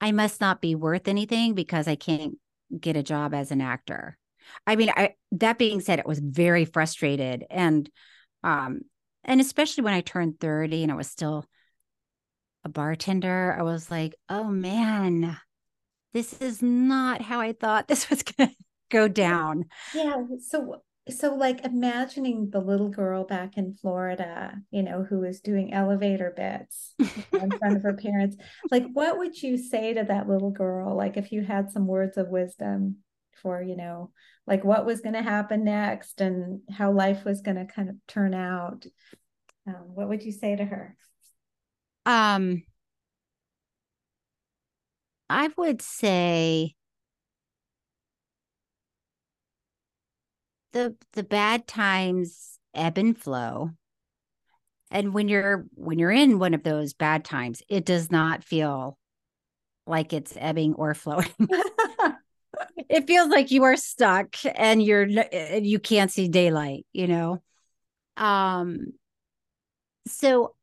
i 0.04 0.12
must 0.12 0.42
not 0.42 0.62
be 0.62 0.76
worth 0.76 1.08
anything 1.08 1.54
because 1.54 1.88
i 1.88 1.96
can't 1.96 2.38
get 2.80 2.98
a 2.98 3.04
job 3.04 3.34
as 3.34 3.52
an 3.52 3.62
actor 3.62 4.18
i 4.68 4.76
mean 4.76 4.90
i 4.96 5.14
that 5.32 5.58
being 5.58 5.82
said 5.82 6.00
it 6.00 6.08
was 6.08 6.20
very 6.20 6.66
frustrated 6.66 7.46
and 7.50 7.90
um 8.44 8.82
and 9.24 9.40
especially 9.40 9.84
when 9.84 9.94
i 9.94 10.02
turned 10.02 10.40
30 10.40 10.84
and 10.84 10.92
i 10.92 10.96
was 10.96 11.08
still 11.08 11.46
a 12.64 12.70
bartender 12.70 13.56
i 13.58 13.62
was 13.62 13.90
like 13.92 14.16
oh 14.30 14.46
man 14.46 15.38
this 16.14 16.34
is 16.42 16.62
not 16.62 17.22
how 17.22 17.40
i 17.40 17.54
thought 17.54 17.88
this 17.88 18.10
was 18.10 18.24
going 18.24 18.50
to 18.50 18.56
go 18.94 19.08
down. 19.10 19.66
Yeah. 19.94 20.24
So 20.48 20.84
so 21.10 21.36
like 21.36 21.66
imagining 21.66 22.50
the 22.50 22.60
little 22.60 22.90
girl 22.90 23.26
back 23.26 23.58
in 23.58 23.76
Florida, 23.76 24.56
you 24.72 24.84
know, 24.84 25.04
who 25.04 25.24
is 25.24 25.42
doing 25.42 25.74
elevator 25.74 26.34
bits 26.36 26.96
in 27.34 27.52
front 27.52 27.76
of 27.76 27.84
her 27.84 27.94
parents. 27.94 28.38
Like 28.72 28.86
what 28.94 29.18
would 29.18 29.42
you 29.42 29.58
say 29.58 29.94
to 29.94 30.04
that 30.04 30.30
little 30.30 30.52
girl? 30.52 30.96
Like 30.96 31.18
if 31.18 31.32
you 31.32 31.42
had 31.44 31.72
some 31.72 31.88
words 31.88 32.18
of 32.18 32.30
wisdom 32.30 32.98
for, 33.42 33.62
you 33.62 33.76
know, 33.76 34.12
like 34.48 34.64
what 34.64 34.86
was 34.86 35.02
going 35.02 35.16
to 35.16 35.22
happen 35.22 35.66
next 35.66 36.22
and 36.22 36.62
how 36.72 36.92
life 36.92 37.26
was 37.26 37.42
going 37.42 37.58
to 37.58 37.66
kind 37.66 37.90
of 37.90 37.96
turn 38.08 38.34
out. 38.34 38.86
Um, 39.68 39.96
what 39.96 40.08
would 40.08 40.24
you 40.24 40.32
say 40.32 40.56
to 40.56 40.64
her? 40.64 40.96
Um 42.06 42.64
I 45.30 45.50
would 45.58 45.82
say 45.82 46.76
the 50.74 50.96
the 51.14 51.24
bad 51.24 51.68
times 51.68 52.60
ebb 52.74 52.98
and 52.98 53.18
flow. 53.18 53.72
And 54.92 55.14
when 55.14 55.28
you're 55.28 55.66
when 55.76 55.98
you're 55.98 56.12
in 56.12 56.40
one 56.40 56.54
of 56.54 56.64
those 56.64 56.94
bad 56.94 57.26
times 57.26 57.64
it 57.70 57.86
does 57.86 58.12
not 58.12 58.44
feel 58.44 58.98
like 59.88 60.14
it's 60.14 60.36
ebbing 60.38 60.74
or 60.76 60.94
flowing. 60.94 61.28
It 62.88 63.08
feels 63.08 63.30
like 63.30 63.50
you 63.50 63.64
are 63.64 63.76
stuck 63.76 64.36
and 64.56 64.82
you're 64.82 65.08
you 65.08 65.80
can't 65.80 66.12
see 66.12 66.28
daylight 66.28 66.86
you 66.94 67.08
know? 67.08 67.42
Um 68.16 68.94
so 70.08 70.56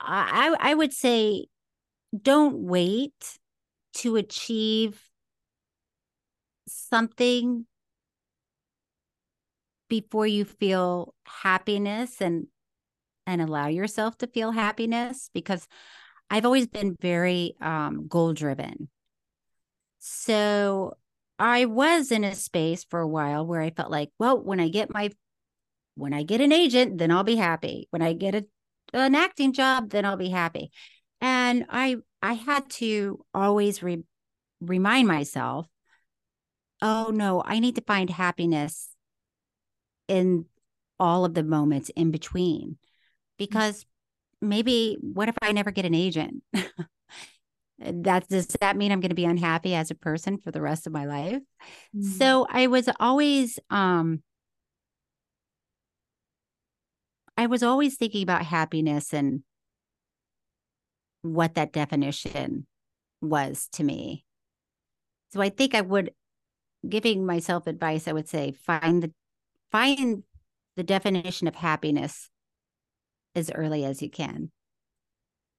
i 0.00 0.54
i 0.60 0.74
would 0.74 0.92
say 0.92 1.46
don't 2.22 2.56
wait 2.58 3.38
to 3.94 4.16
achieve 4.16 5.00
something 6.68 7.66
before 9.88 10.26
you 10.26 10.44
feel 10.44 11.14
happiness 11.24 12.20
and 12.20 12.46
and 13.26 13.40
allow 13.40 13.68
yourself 13.68 14.18
to 14.18 14.26
feel 14.26 14.50
happiness 14.50 15.30
because 15.32 15.66
I've 16.30 16.44
always 16.44 16.66
been 16.66 16.96
very 17.00 17.54
um, 17.60 18.06
goal 18.08 18.32
driven. 18.32 18.88
So 19.98 20.96
I 21.38 21.64
was 21.64 22.12
in 22.12 22.24
a 22.24 22.34
space 22.34 22.84
for 22.84 23.00
a 23.00 23.08
while 23.08 23.46
where 23.46 23.60
I 23.60 23.70
felt 23.70 23.90
like, 23.90 24.10
well, 24.18 24.42
when 24.42 24.60
I 24.60 24.68
get 24.68 24.92
my 24.92 25.10
when 25.96 26.12
I 26.12 26.24
get 26.24 26.40
an 26.40 26.52
agent, 26.52 26.98
then 26.98 27.10
I'll 27.10 27.24
be 27.24 27.36
happy. 27.36 27.86
When 27.90 28.02
I 28.02 28.14
get 28.14 28.34
a, 28.34 28.44
an 28.92 29.14
acting 29.14 29.52
job, 29.52 29.90
then 29.90 30.04
I'll 30.04 30.16
be 30.16 30.30
happy. 30.30 30.70
And 31.20 31.66
I 31.68 31.96
I 32.20 32.34
had 32.34 32.68
to 32.70 33.24
always 33.32 33.82
re- 33.82 34.04
remind 34.60 35.08
myself, 35.08 35.66
oh 36.82 37.10
no, 37.14 37.42
I 37.44 37.58
need 37.58 37.76
to 37.76 37.82
find 37.82 38.10
happiness 38.10 38.93
in 40.08 40.46
all 40.98 41.24
of 41.24 41.34
the 41.34 41.42
moments 41.42 41.90
in 41.96 42.10
between 42.10 42.70
mm. 42.70 42.76
because 43.38 43.84
maybe 44.40 44.96
what 45.00 45.28
if 45.28 45.36
I 45.42 45.52
never 45.52 45.70
get 45.70 45.84
an 45.84 45.94
agent? 45.94 46.42
that 47.78 48.28
does 48.28 48.46
that 48.60 48.76
mean 48.76 48.92
I'm 48.92 49.00
going 49.00 49.10
to 49.10 49.14
be 49.14 49.24
unhappy 49.24 49.74
as 49.74 49.90
a 49.90 49.96
person 49.96 50.38
for 50.38 50.50
the 50.50 50.60
rest 50.60 50.86
of 50.86 50.92
my 50.92 51.06
life? 51.06 51.42
Mm. 51.96 52.04
So 52.04 52.46
I 52.48 52.66
was 52.68 52.88
always 53.00 53.58
um 53.70 54.22
I 57.36 57.46
was 57.46 57.62
always 57.62 57.96
thinking 57.96 58.22
about 58.22 58.44
happiness 58.44 59.12
and 59.12 59.42
what 61.22 61.54
that 61.54 61.72
definition 61.72 62.66
was 63.20 63.68
to 63.72 63.82
me. 63.82 64.24
So 65.32 65.40
I 65.40 65.48
think 65.48 65.74
I 65.74 65.80
would 65.80 66.12
giving 66.88 67.26
myself 67.26 67.66
advice, 67.66 68.06
I 68.06 68.12
would 68.12 68.28
say 68.28 68.52
find 68.52 69.02
the 69.02 69.12
find 69.74 70.22
the 70.76 70.84
definition 70.84 71.48
of 71.48 71.56
happiness 71.56 72.30
as 73.34 73.50
early 73.50 73.84
as 73.84 74.00
you 74.00 74.08
can. 74.08 74.52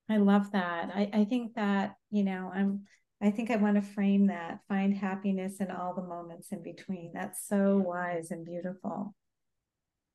I 0.09 0.17
love 0.17 0.53
that. 0.53 0.89
I, 0.95 1.09
I 1.11 1.25
think 1.25 1.55
that, 1.55 1.95
you 2.11 2.23
know, 2.23 2.49
I'm 2.53 2.83
I 3.21 3.31
think 3.31 3.51
I 3.51 3.57
want 3.57 3.75
to 3.75 3.81
frame 3.81 4.27
that, 4.27 4.59
find 4.69 4.95
happiness 4.95 5.57
in 5.59 5.69
all 5.69 5.93
the 5.93 6.01
moments 6.01 6.49
in 6.53 6.63
between. 6.63 7.11
That's 7.13 7.45
so 7.45 7.77
wise 7.77 8.31
and 8.31 8.45
beautiful. 8.45 9.13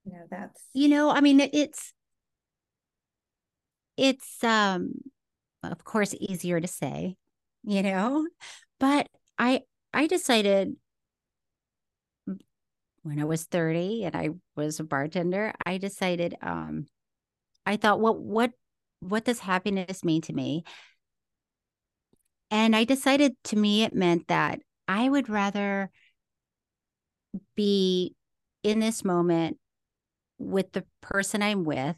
You 0.06 0.12
know, 0.12 0.24
that's 0.30 0.62
you 0.72 0.88
know, 0.88 1.10
I 1.10 1.20
mean 1.20 1.38
it's 1.40 1.92
it's 3.98 4.42
um 4.42 4.94
of 5.62 5.84
course 5.84 6.14
easier 6.18 6.58
to 6.58 6.68
say, 6.68 7.16
you 7.64 7.82
know, 7.82 8.26
but 8.78 9.08
I 9.38 9.60
I 9.92 10.06
decided 10.06 10.76
when 13.02 13.18
I 13.18 13.24
was 13.24 13.44
30 13.44 14.04
and 14.04 14.14
I 14.16 14.30
was 14.56 14.80
a 14.80 14.84
bartender, 14.84 15.52
I 15.64 15.78
decided 15.78 16.36
um 16.42 16.86
I 17.66 17.76
thought 17.76 18.00
what 18.00 18.20
what 18.20 18.52
what 19.00 19.24
does 19.24 19.40
happiness 19.40 20.04
mean 20.04 20.22
to 20.22 20.32
me? 20.32 20.64
and 22.50 22.74
I 22.74 22.84
decided 22.84 23.36
to 23.44 23.56
me 23.56 23.84
it 23.84 23.94
meant 23.94 24.28
that 24.28 24.60
I 24.88 25.08
would 25.08 25.28
rather 25.28 25.90
be 27.54 28.14
in 28.62 28.80
this 28.80 29.04
moment 29.04 29.58
with 30.38 30.72
the 30.72 30.84
person 31.00 31.42
I'm 31.42 31.64
with 31.64 31.96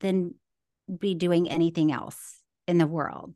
than 0.00 0.34
be 0.98 1.14
doing 1.14 1.50
anything 1.50 1.92
else 1.92 2.40
in 2.66 2.78
the 2.78 2.86
world. 2.86 3.34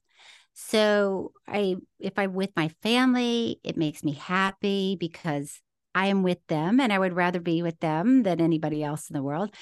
So 0.54 1.32
I 1.46 1.76
if 1.98 2.18
I'm 2.18 2.34
with 2.34 2.50
my 2.56 2.68
family, 2.82 3.60
it 3.62 3.76
makes 3.76 4.02
me 4.02 4.12
happy 4.12 4.96
because 4.98 5.60
I 5.94 6.06
am 6.06 6.22
with 6.22 6.44
them 6.48 6.80
and 6.80 6.92
I 6.92 6.98
would 6.98 7.14
rather 7.14 7.40
be 7.40 7.62
with 7.62 7.78
them 7.80 8.22
than 8.22 8.40
anybody 8.40 8.82
else 8.82 9.10
in 9.10 9.14
the 9.14 9.22
world. 9.22 9.54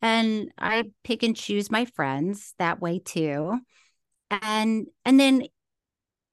And 0.00 0.52
I 0.58 0.84
pick 1.02 1.22
and 1.22 1.36
choose 1.36 1.70
my 1.70 1.84
friends 1.84 2.54
that 2.58 2.80
way 2.80 3.00
too. 3.00 3.58
And 4.30 4.86
and 5.04 5.18
then 5.18 5.44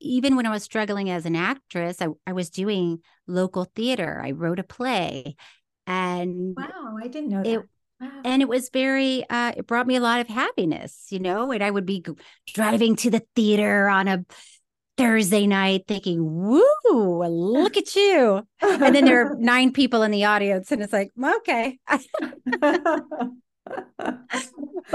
even 0.02 0.36
when 0.36 0.46
I 0.46 0.52
was 0.52 0.64
struggling 0.64 1.10
as 1.10 1.26
an 1.26 1.36
actress, 1.36 2.02
I, 2.02 2.08
I 2.28 2.34
was 2.34 2.50
doing 2.50 3.00
local 3.28 3.66
theater. 3.76 4.22
I 4.24 4.32
wrote 4.32 4.60
a 4.60 4.64
play. 4.64 5.36
And 5.88 6.56
wow, 6.56 6.98
I 7.02 7.08
didn't 7.08 7.30
know 7.30 7.44
that. 7.44 7.50
It, 7.50 7.60
wow. 8.00 8.22
And 8.24 8.42
it 8.42 8.50
was 8.50 8.70
very, 8.70 9.26
uh, 9.30 9.54
it 9.56 9.68
brought 9.68 9.88
me 9.88 9.96
a 9.96 10.02
lot 10.02 10.20
of 10.20 10.28
happiness, 10.28 11.08
you 11.10 11.20
know, 11.20 11.52
and 11.52 11.64
I 11.64 11.72
would 11.72 11.86
be 11.86 12.04
driving 12.54 12.96
to 12.98 13.10
the 13.10 13.24
theater 13.36 13.88
on 13.88 14.08
a 14.08 14.26
Thursday 14.98 15.46
night 15.46 15.84
thinking, 15.88 16.24
woo, 16.24 16.64
look 16.90 17.78
at 17.78 17.96
you. 17.96 18.48
And 18.62 18.96
then 18.96 19.06
there 19.06 19.28
are 19.28 19.36
nine 19.40 19.74
people 19.74 20.04
in 20.04 20.12
the 20.12 20.26
audience, 20.26 20.72
and 20.72 20.82
it's 20.82 20.94
like, 20.94 21.12
okay. 21.38 21.80
but 21.88 22.02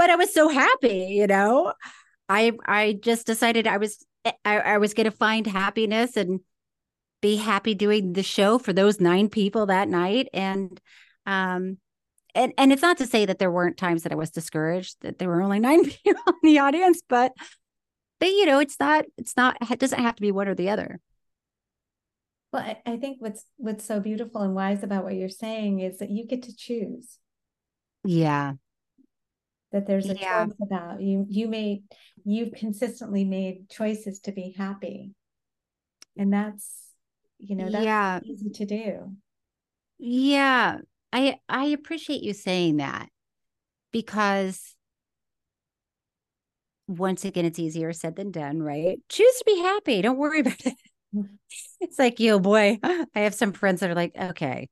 I 0.09 0.15
was 0.15 0.33
so 0.33 0.49
happy, 0.49 1.09
you 1.11 1.27
know. 1.27 1.73
I 2.29 2.53
I 2.65 2.93
just 2.93 3.27
decided 3.27 3.67
I 3.67 3.77
was 3.77 4.05
I, 4.25 4.59
I 4.59 4.77
was 4.77 4.93
going 4.93 5.09
to 5.09 5.11
find 5.11 5.45
happiness 5.45 6.15
and 6.15 6.39
be 7.21 7.35
happy 7.35 7.75
doing 7.75 8.13
the 8.13 8.23
show 8.23 8.57
for 8.57 8.73
those 8.73 8.99
nine 8.99 9.29
people 9.29 9.67
that 9.67 9.87
night 9.87 10.27
and 10.33 10.79
um 11.25 11.77
and 12.33 12.53
and 12.57 12.71
it's 12.71 12.81
not 12.81 12.97
to 12.97 13.05
say 13.05 13.25
that 13.25 13.37
there 13.37 13.51
weren't 13.51 13.77
times 13.77 14.03
that 14.03 14.11
I 14.11 14.15
was 14.15 14.31
discouraged 14.31 14.97
that 15.01 15.19
there 15.19 15.27
were 15.27 15.41
only 15.41 15.59
nine 15.59 15.85
people 15.85 16.21
in 16.27 16.49
the 16.49 16.59
audience 16.59 17.01
but 17.07 17.31
but 18.21 18.29
you 18.29 18.45
know 18.45 18.59
it's 18.59 18.79
not 18.79 19.05
it's 19.17 19.35
not 19.35 19.57
it 19.69 19.79
doesn't 19.79 19.99
have 19.99 20.15
to 20.15 20.21
be 20.21 20.31
one 20.31 20.47
or 20.47 20.53
the 20.53 20.69
other. 20.69 20.99
Well 22.53 22.61
I, 22.61 22.77
I 22.85 22.97
think 22.97 23.17
what's 23.19 23.43
what's 23.57 23.83
so 23.83 23.99
beautiful 23.99 24.41
and 24.41 24.53
wise 24.53 24.83
about 24.83 25.03
what 25.03 25.15
you're 25.15 25.27
saying 25.27 25.79
is 25.79 25.97
that 25.97 26.11
you 26.11 26.27
get 26.27 26.43
to 26.43 26.55
choose. 26.55 27.17
Yeah. 28.05 28.53
That 29.71 29.87
there's 29.87 30.07
a 30.07 30.15
yeah. 30.15 30.45
choice 30.45 30.55
about 30.61 31.01
you 31.01 31.25
you 31.29 31.47
made 31.47 31.83
you've 32.23 32.53
consistently 32.53 33.25
made 33.25 33.69
choices 33.69 34.19
to 34.21 34.31
be 34.31 34.53
happy. 34.55 35.11
And 36.15 36.31
that's 36.31 36.89
you 37.39 37.55
know 37.55 37.71
that's 37.71 37.83
yeah. 37.83 38.19
easy 38.23 38.51
to 38.51 38.65
do. 38.65 39.15
Yeah. 39.97 40.77
I 41.11 41.39
i 41.49 41.65
appreciate 41.65 42.21
you 42.21 42.33
saying 42.33 42.77
that 42.77 43.09
because 43.91 44.75
once 46.97 47.25
again 47.25 47.45
it's 47.45 47.59
easier 47.59 47.93
said 47.93 48.15
than 48.15 48.31
done 48.31 48.61
right 48.61 48.99
choose 49.09 49.37
to 49.37 49.43
be 49.45 49.57
happy 49.59 50.01
don't 50.01 50.17
worry 50.17 50.39
about 50.41 50.65
it 50.65 50.75
it's 51.79 51.99
like 51.99 52.19
yo 52.19 52.39
boy 52.39 52.77
i 52.83 53.07
have 53.15 53.33
some 53.33 53.51
friends 53.51 53.81
that 53.81 53.89
are 53.89 53.95
like 53.95 54.13
okay 54.17 54.67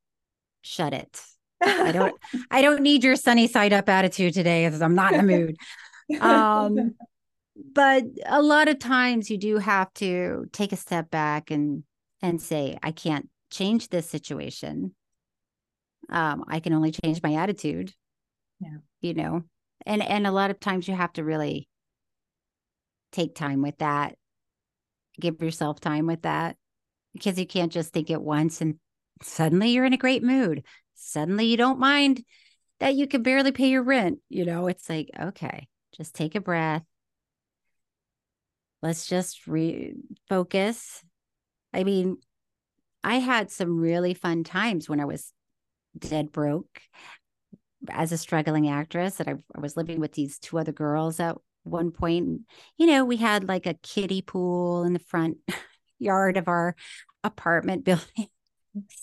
shut 0.62 0.94
it 0.94 1.22
I 1.62 1.92
don't 1.92 2.16
I 2.52 2.62
don't 2.62 2.82
need 2.82 3.04
your 3.04 3.16
sunny 3.16 3.48
side 3.48 3.74
up 3.74 3.90
attitude 3.90 4.34
today 4.34 4.66
because 4.66 4.82
I'm 4.82 4.96
not 4.96 5.14
in 5.14 5.26
the 5.26 5.38
mood. 5.38 5.56
Um 6.22 6.96
but 7.74 8.04
a 8.26 8.42
lot 8.42 8.68
of 8.68 8.80
times 8.80 9.30
you 9.30 9.38
do 9.38 9.58
have 9.58 9.94
to 9.96 10.46
take 10.54 10.72
a 10.72 10.78
step 10.78 11.10
back 11.10 11.52
and 11.52 11.84
and 12.22 12.42
say 12.42 12.78
I 12.82 12.92
can't 12.92 13.30
change 13.52 13.90
this 13.90 14.10
situation. 14.10 14.96
Um 16.10 16.46
I 16.48 16.60
can 16.60 16.74
only 16.74 16.92
change 16.92 17.22
my 17.22 17.36
attitude. 17.36 17.94
Yeah. 18.60 18.78
You 19.02 19.14
know. 19.14 19.44
And 19.86 20.02
and 20.02 20.28
a 20.28 20.32
lot 20.32 20.52
of 20.52 20.60
times 20.60 20.88
you 20.88 20.96
have 20.96 21.14
to 21.14 21.24
really 21.24 21.69
take 23.12 23.36
time 23.36 23.62
with 23.62 23.78
that. 23.80 24.16
Give 25.20 25.42
yourself 25.42 25.80
time 25.80 26.06
with 26.06 26.24
that 26.24 26.56
because 27.14 27.38
you 27.38 27.46
can't 27.46 27.72
just 27.72 27.92
think 27.92 28.10
it 28.10 28.22
once 28.22 28.62
and 28.62 28.76
suddenly 29.22 29.72
you're 29.72 29.86
in 29.86 29.94
a 29.94 29.98
great 29.98 30.24
mood 30.24 30.64
suddenly 31.00 31.46
you 31.46 31.58
don't 31.58 31.80
mind 31.80 32.24
that 32.80 32.96
you 32.96 33.08
can 33.08 33.24
barely 33.24 33.52
pay 33.52 33.70
your 33.70 33.84
rent. 33.84 34.20
You 34.30 34.46
know, 34.46 34.68
it's 34.68 34.90
like, 34.90 35.10
okay, 35.20 35.68
just 35.96 36.16
take 36.16 36.36
a 36.36 36.42
breath. 36.42 36.84
Let's 38.82 39.08
just 39.08 39.46
refocus. 39.46 41.04
I 41.74 41.84
mean, 41.84 42.18
I 43.04 43.16
had 43.16 43.52
some 43.52 43.80
really 43.80 44.14
fun 44.14 44.44
times 44.44 44.88
when 44.88 45.00
I 45.00 45.06
was 45.06 45.34
dead 45.98 46.32
broke 46.32 46.82
as 47.90 48.12
a 48.12 48.18
struggling 48.18 48.70
actress. 48.70 49.20
And 49.20 49.30
I, 49.30 49.34
I 49.56 49.60
was 49.60 49.76
living 49.76 50.00
with 50.00 50.14
these 50.14 50.40
two 50.40 50.58
other 50.58 50.72
girls 50.72 51.20
at 51.20 51.38
one 51.70 51.92
point. 51.92 52.42
You 52.78 52.88
know, 52.88 53.06
we 53.06 53.18
had 53.18 53.48
like 53.48 53.66
a 53.66 53.76
kiddie 53.76 54.22
pool 54.22 54.84
in 54.84 54.94
the 54.94 55.00
front 55.00 55.38
yard 56.00 56.38
of 56.38 56.48
our 56.48 56.76
apartment 57.24 57.84
building. 57.86 58.28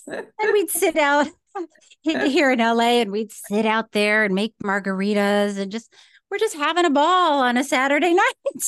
and 0.07 0.53
we'd 0.53 0.71
sit 0.71 0.97
out 0.97 1.29
here 2.03 2.51
in 2.51 2.59
LA 2.59 3.01
and 3.01 3.13
we'd 3.13 3.33
sit 3.33 3.67
out 3.67 3.93
there 3.93 4.25
and 4.25 4.35
make 4.35 4.55
margaritas 4.63 5.59
and 5.59 5.73
just 5.73 5.93
we're 6.31 6.39
just 6.39 6.57
having 6.57 6.85
a 6.85 6.91
ball 6.91 7.41
on 7.41 7.57
a 7.57 7.65
Saturday 7.65 8.13
night. 8.13 8.65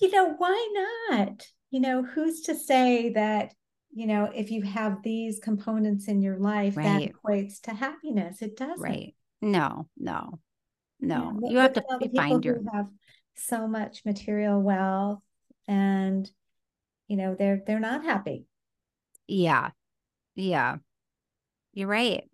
you 0.00 0.10
know, 0.10 0.34
why 0.38 1.06
not? 1.10 1.46
You 1.70 1.80
know, 1.80 2.02
who's 2.02 2.42
to 2.42 2.54
say 2.54 3.10
that, 3.10 3.54
you 3.92 4.06
know, 4.06 4.30
if 4.34 4.50
you 4.50 4.62
have 4.62 5.02
these 5.02 5.38
components 5.38 6.08
in 6.08 6.20
your 6.20 6.38
life 6.38 6.76
right. 6.76 6.84
that 6.84 7.12
equates 7.12 7.60
to 7.62 7.74
happiness? 7.74 8.42
It 8.42 8.56
doesn't. 8.56 8.80
Right. 8.80 9.14
No, 9.40 9.88
no, 9.96 10.40
no. 11.00 11.38
Yeah, 11.42 11.50
you 11.50 11.58
have 11.58 11.72
to 11.74 12.10
find 12.16 12.44
your 12.44 12.60
have 12.72 12.88
so 13.34 13.68
much 13.68 14.02
material 14.04 14.60
wealth 14.60 15.20
and 15.68 16.28
you 17.06 17.16
know 17.16 17.34
they're 17.34 17.62
they're 17.66 17.80
not 17.80 18.04
happy. 18.04 18.46
Yeah. 19.26 19.70
Yeah. 20.34 20.76
You're 21.72 21.88
right. 21.88 22.28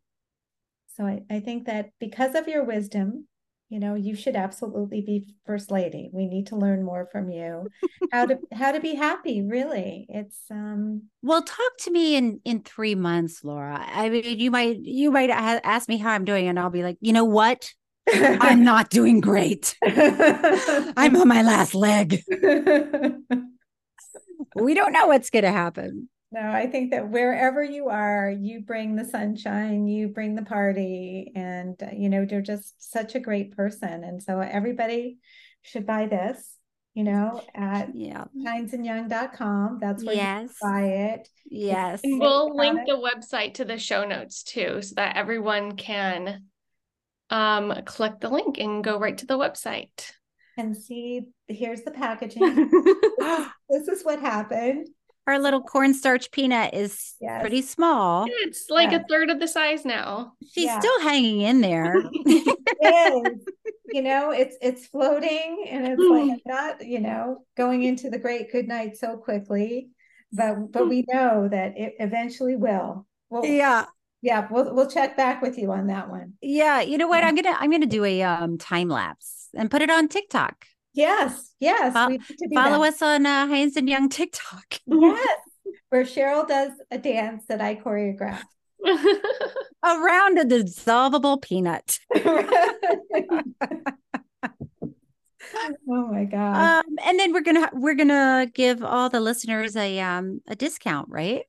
So 0.97 1.05
I, 1.05 1.23
I 1.29 1.41
think 1.41 1.67
that 1.67 1.91
because 1.99 2.35
of 2.35 2.47
your 2.49 2.65
wisdom, 2.65 3.27
you 3.69 3.81
know, 3.81 3.95
you 3.95 4.15
should 4.15 4.37
absolutely 4.37 5.01
be 5.01 5.35
first 5.45 5.71
lady. 5.71 6.09
We 6.13 6.27
need 6.27 6.47
to 6.49 6.57
learn 6.57 6.85
more 6.85 7.09
from 7.11 7.31
you. 7.31 7.69
how 8.13 8.27
to 8.27 8.39
how 8.53 8.73
to 8.73 8.81
be 8.81 8.95
happy, 8.95 9.43
really. 9.43 10.07
It's 10.09 10.39
um 10.51 11.05
Well, 11.23 11.43
talk 11.43 11.73
to 11.81 11.91
me 11.91 12.15
in 12.17 12.41
in 12.45 12.63
3 12.63 12.95
months, 12.95 13.43
Laura. 13.43 13.79
I 13.81 14.09
mean, 14.09 14.39
you 14.39 14.51
might 14.51 14.79
you 14.83 15.11
might 15.11 15.31
ask 15.31 15.89
me 15.89 15.97
how 15.97 16.11
I'm 16.11 16.25
doing 16.25 16.47
and 16.47 16.59
I'll 16.59 16.71
be 16.71 16.83
like, 16.85 16.99
"You 17.01 17.13
know 17.13 17.25
what? 17.25 17.73
I'm 18.13 18.65
not 18.65 18.91
doing 18.91 19.21
great. 19.21 19.77
I'm 19.85 21.17
on 21.17 21.29
my 21.29 21.43
last 21.43 21.75
leg." 21.75 22.23
we 24.55 24.75
don't 24.75 24.93
know 24.93 25.07
what's 25.07 25.31
going 25.31 25.45
to 25.45 25.53
happen. 25.53 26.09
No, 26.35 26.51
I 26.51 26.67
think 26.67 26.91
that 26.91 27.09
wherever 27.11 27.63
you 27.63 27.91
are, 27.91 28.29
you 28.29 28.61
bring 28.61 28.97
the 28.97 29.05
sunshine, 29.05 29.87
you 29.87 30.09
bring 30.09 30.35
the 30.35 30.43
party, 30.43 31.31
and 31.37 31.81
uh, 31.81 31.91
you 31.93 32.09
know, 32.09 32.27
you're 32.29 32.43
just 32.43 32.91
such 32.93 33.15
a 33.15 33.21
great 33.21 33.57
person. 33.57 34.03
And 34.03 34.21
so 34.21 34.41
everybody 34.41 35.19
should 35.63 35.87
buy 35.87 36.07
this, 36.07 36.59
you 36.93 37.05
know, 37.05 37.41
at 37.55 37.95
yeah. 37.95 38.25
hinesandyoung.com. 38.37 39.79
That's 39.81 40.03
where 40.05 40.17
yes. 40.17 40.51
you 40.61 40.69
buy 40.69 40.87
it. 40.87 41.29
Yes. 41.47 42.01
We'll 42.03 42.57
link 42.57 42.81
it. 42.81 42.87
the 42.89 42.99
website 42.99 43.55
to 43.55 43.65
the 43.65 43.79
show 43.79 44.05
notes 44.05 44.43
too, 44.43 44.83
so 44.83 44.97
that 44.97 45.17
everyone 45.17 45.77
can 45.77 46.47
um 47.35 47.75
click 47.85 48.21
the 48.21 48.29
link 48.29 48.59
and 48.59 48.85
go 48.85 48.99
right 48.99 49.19
to 49.19 49.27
the 49.27 49.39
website. 49.39 50.13
And 50.57 50.77
see, 50.77 51.23
here's 51.49 51.83
the 51.83 51.91
packaging. 51.91 52.71
this, 53.69 53.89
is, 53.89 54.05
what 54.05 54.21
happened 54.21 54.89
our 55.27 55.39
little 55.39 55.63
cornstarch 55.63 56.31
peanut 56.31 56.75
is 56.75 57.15
yes. 57.21 57.41
pretty 57.41 57.63
small. 57.63 58.27
It's 58.29 58.69
like 58.69 58.91
yes. 58.91 59.03
a 59.03 59.09
third 59.09 59.31
of 59.31 59.41
the 59.41 59.49
size 59.49 59.85
now. 59.85 60.33
She's 60.53 60.67
yeah. 60.67 60.79
still 60.79 61.01
hanging 61.01 61.41
in 61.41 61.61
there. 61.61 61.95
it 62.27 63.27
is. 63.27 63.47
You 63.93 64.03
know, 64.03 64.33
it's 64.33 64.57
it's 64.61 64.87
floating 64.87 65.67
and 65.69 65.87
it's 65.87 66.03
like 66.03 66.41
not, 66.47 66.85
you 66.85 67.01
know, 67.01 67.45
going 67.57 67.85
into 67.85 68.11
the 68.11 68.19
great 68.19 68.53
good 68.53 68.69
night 68.69 68.97
so 68.97 69.17
quickly. 69.17 69.89
But 70.33 70.73
but 70.73 70.89
we 70.89 71.05
know 71.09 71.49
that 71.49 71.79
it 71.79 71.95
eventually 72.01 72.57
will. 72.57 73.07
Well, 73.31 73.47
yeah. 73.47 73.87
Yeah, 74.25 74.49
we'll 74.51 74.75
we'll 74.75 74.89
check 74.89 75.19
back 75.19 75.43
with 75.43 75.59
you 75.59 75.71
on 75.71 75.89
that 75.89 76.09
one. 76.09 76.33
Yeah, 76.41 76.81
you 76.81 76.97
know 76.97 77.07
what? 77.07 77.23
Yeah. 77.23 77.29
I'm 77.29 77.35
gonna 77.35 77.57
I'm 77.61 77.71
gonna 77.71 77.85
do 77.85 78.07
a 78.07 78.23
um 78.23 78.57
time 78.57 78.89
lapse 78.89 79.49
and 79.55 79.71
put 79.71 79.83
it 79.83 79.91
on 79.91 80.09
TikTok. 80.09 80.65
Yes, 80.95 81.55
yes. 81.61 81.93
Fo- 81.93 82.17
follow 82.55 82.81
that. 82.81 82.95
us 82.95 83.03
on 83.03 83.27
uh, 83.27 83.47
Hines 83.47 83.77
and 83.77 83.87
Young 83.87 84.09
TikTok. 84.09 84.81
yes, 84.87 85.39
where 85.91 86.05
Cheryl 86.05 86.49
does 86.49 86.71
a 86.91 86.97
dance 86.97 87.45
that 87.51 87.61
I 87.61 87.75
choreograph. 87.75 88.41
Around 89.85 90.39
a 90.39 90.47
dissolvable 90.47 91.43
peanut. 91.43 91.99
oh 92.17 92.47
my 95.87 96.25
god. 96.25 96.85
Um, 96.87 96.97
and 97.05 97.21
then 97.21 97.35
we're 97.35 97.43
gonna 97.43 97.69
we're 97.75 97.95
gonna 97.95 98.51
give 98.55 98.83
all 98.83 99.11
the 99.11 99.21
listeners 99.21 99.77
a 99.77 100.01
um 100.01 100.41
a 100.49 100.57
discount, 100.57 101.11
right? 101.11 101.43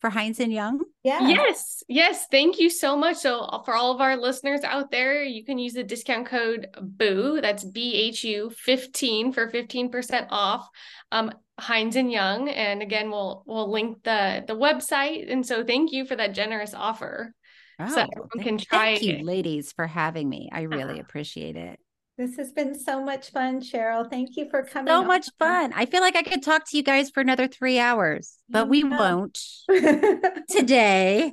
For 0.00 0.08
Hines 0.10 0.40
and 0.40 0.52
Young. 0.52 0.80
Yeah. 1.02 1.28
Yes. 1.28 1.82
Yes. 1.88 2.26
Thank 2.30 2.58
you 2.58 2.70
so 2.70 2.96
much. 2.96 3.18
So 3.18 3.62
for 3.66 3.74
all 3.74 3.92
of 3.94 4.00
our 4.00 4.16
listeners 4.16 4.62
out 4.64 4.90
there, 4.90 5.22
you 5.22 5.44
can 5.44 5.58
use 5.58 5.74
the 5.74 5.82
discount 5.84 6.26
code 6.26 6.68
BOO. 6.80 7.40
That's 7.42 7.64
B 7.64 7.94
H 7.94 8.24
U 8.24 8.50
15 8.50 9.32
for 9.32 9.50
15% 9.50 10.26
off. 10.30 10.66
Um, 11.12 11.32
Hines 11.58 11.96
and 11.96 12.10
Young. 12.10 12.48
And 12.48 12.80
again, 12.80 13.10
we'll 13.10 13.42
we'll 13.46 13.70
link 13.70 14.02
the 14.02 14.42
the 14.46 14.54
website. 14.56 15.30
And 15.30 15.44
so 15.44 15.62
thank 15.64 15.92
you 15.92 16.06
for 16.06 16.16
that 16.16 16.32
generous 16.34 16.72
offer. 16.72 17.34
Oh, 17.78 17.86
so 17.88 18.00
everyone 18.00 18.28
can 18.42 18.58
try 18.58 18.94
thank 18.94 19.02
you, 19.02 19.14
it. 19.16 19.24
ladies, 19.24 19.72
for 19.72 19.86
having 19.86 20.28
me. 20.28 20.48
I 20.52 20.62
really 20.62 20.94
Uh-huh. 20.94 21.00
appreciate 21.06 21.56
it. 21.56 21.78
This 22.20 22.36
has 22.36 22.52
been 22.52 22.78
so 22.78 23.02
much 23.02 23.30
fun, 23.30 23.62
Cheryl. 23.62 24.08
Thank 24.10 24.36
you 24.36 24.46
for 24.50 24.62
coming. 24.62 24.92
So 24.92 25.00
on. 25.00 25.06
much 25.06 25.30
fun. 25.38 25.72
I 25.74 25.86
feel 25.86 26.02
like 26.02 26.16
I 26.16 26.22
could 26.22 26.42
talk 26.42 26.68
to 26.68 26.76
you 26.76 26.82
guys 26.82 27.08
for 27.08 27.22
another 27.22 27.48
three 27.48 27.78
hours, 27.78 28.36
but 28.50 28.68
we 28.68 28.82
Yeah. 28.82 28.98
won't 28.98 29.40
today. 30.50 31.32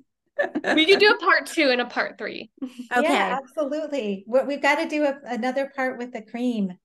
We 0.63 0.85
could 0.85 0.99
do 0.99 1.09
a 1.11 1.17
part 1.17 1.47
two 1.47 1.71
and 1.71 1.81
a 1.81 1.85
part 1.85 2.17
three. 2.17 2.51
Okay. 2.63 3.01
Yeah, 3.01 3.37
absolutely. 3.43 4.23
What 4.27 4.47
we've 4.47 4.61
got 4.61 4.75
to 4.75 4.87
do 4.87 5.03
a, 5.03 5.19
another 5.25 5.69
part 5.75 5.97
with 5.97 6.13
the 6.13 6.21
cream. 6.21 6.77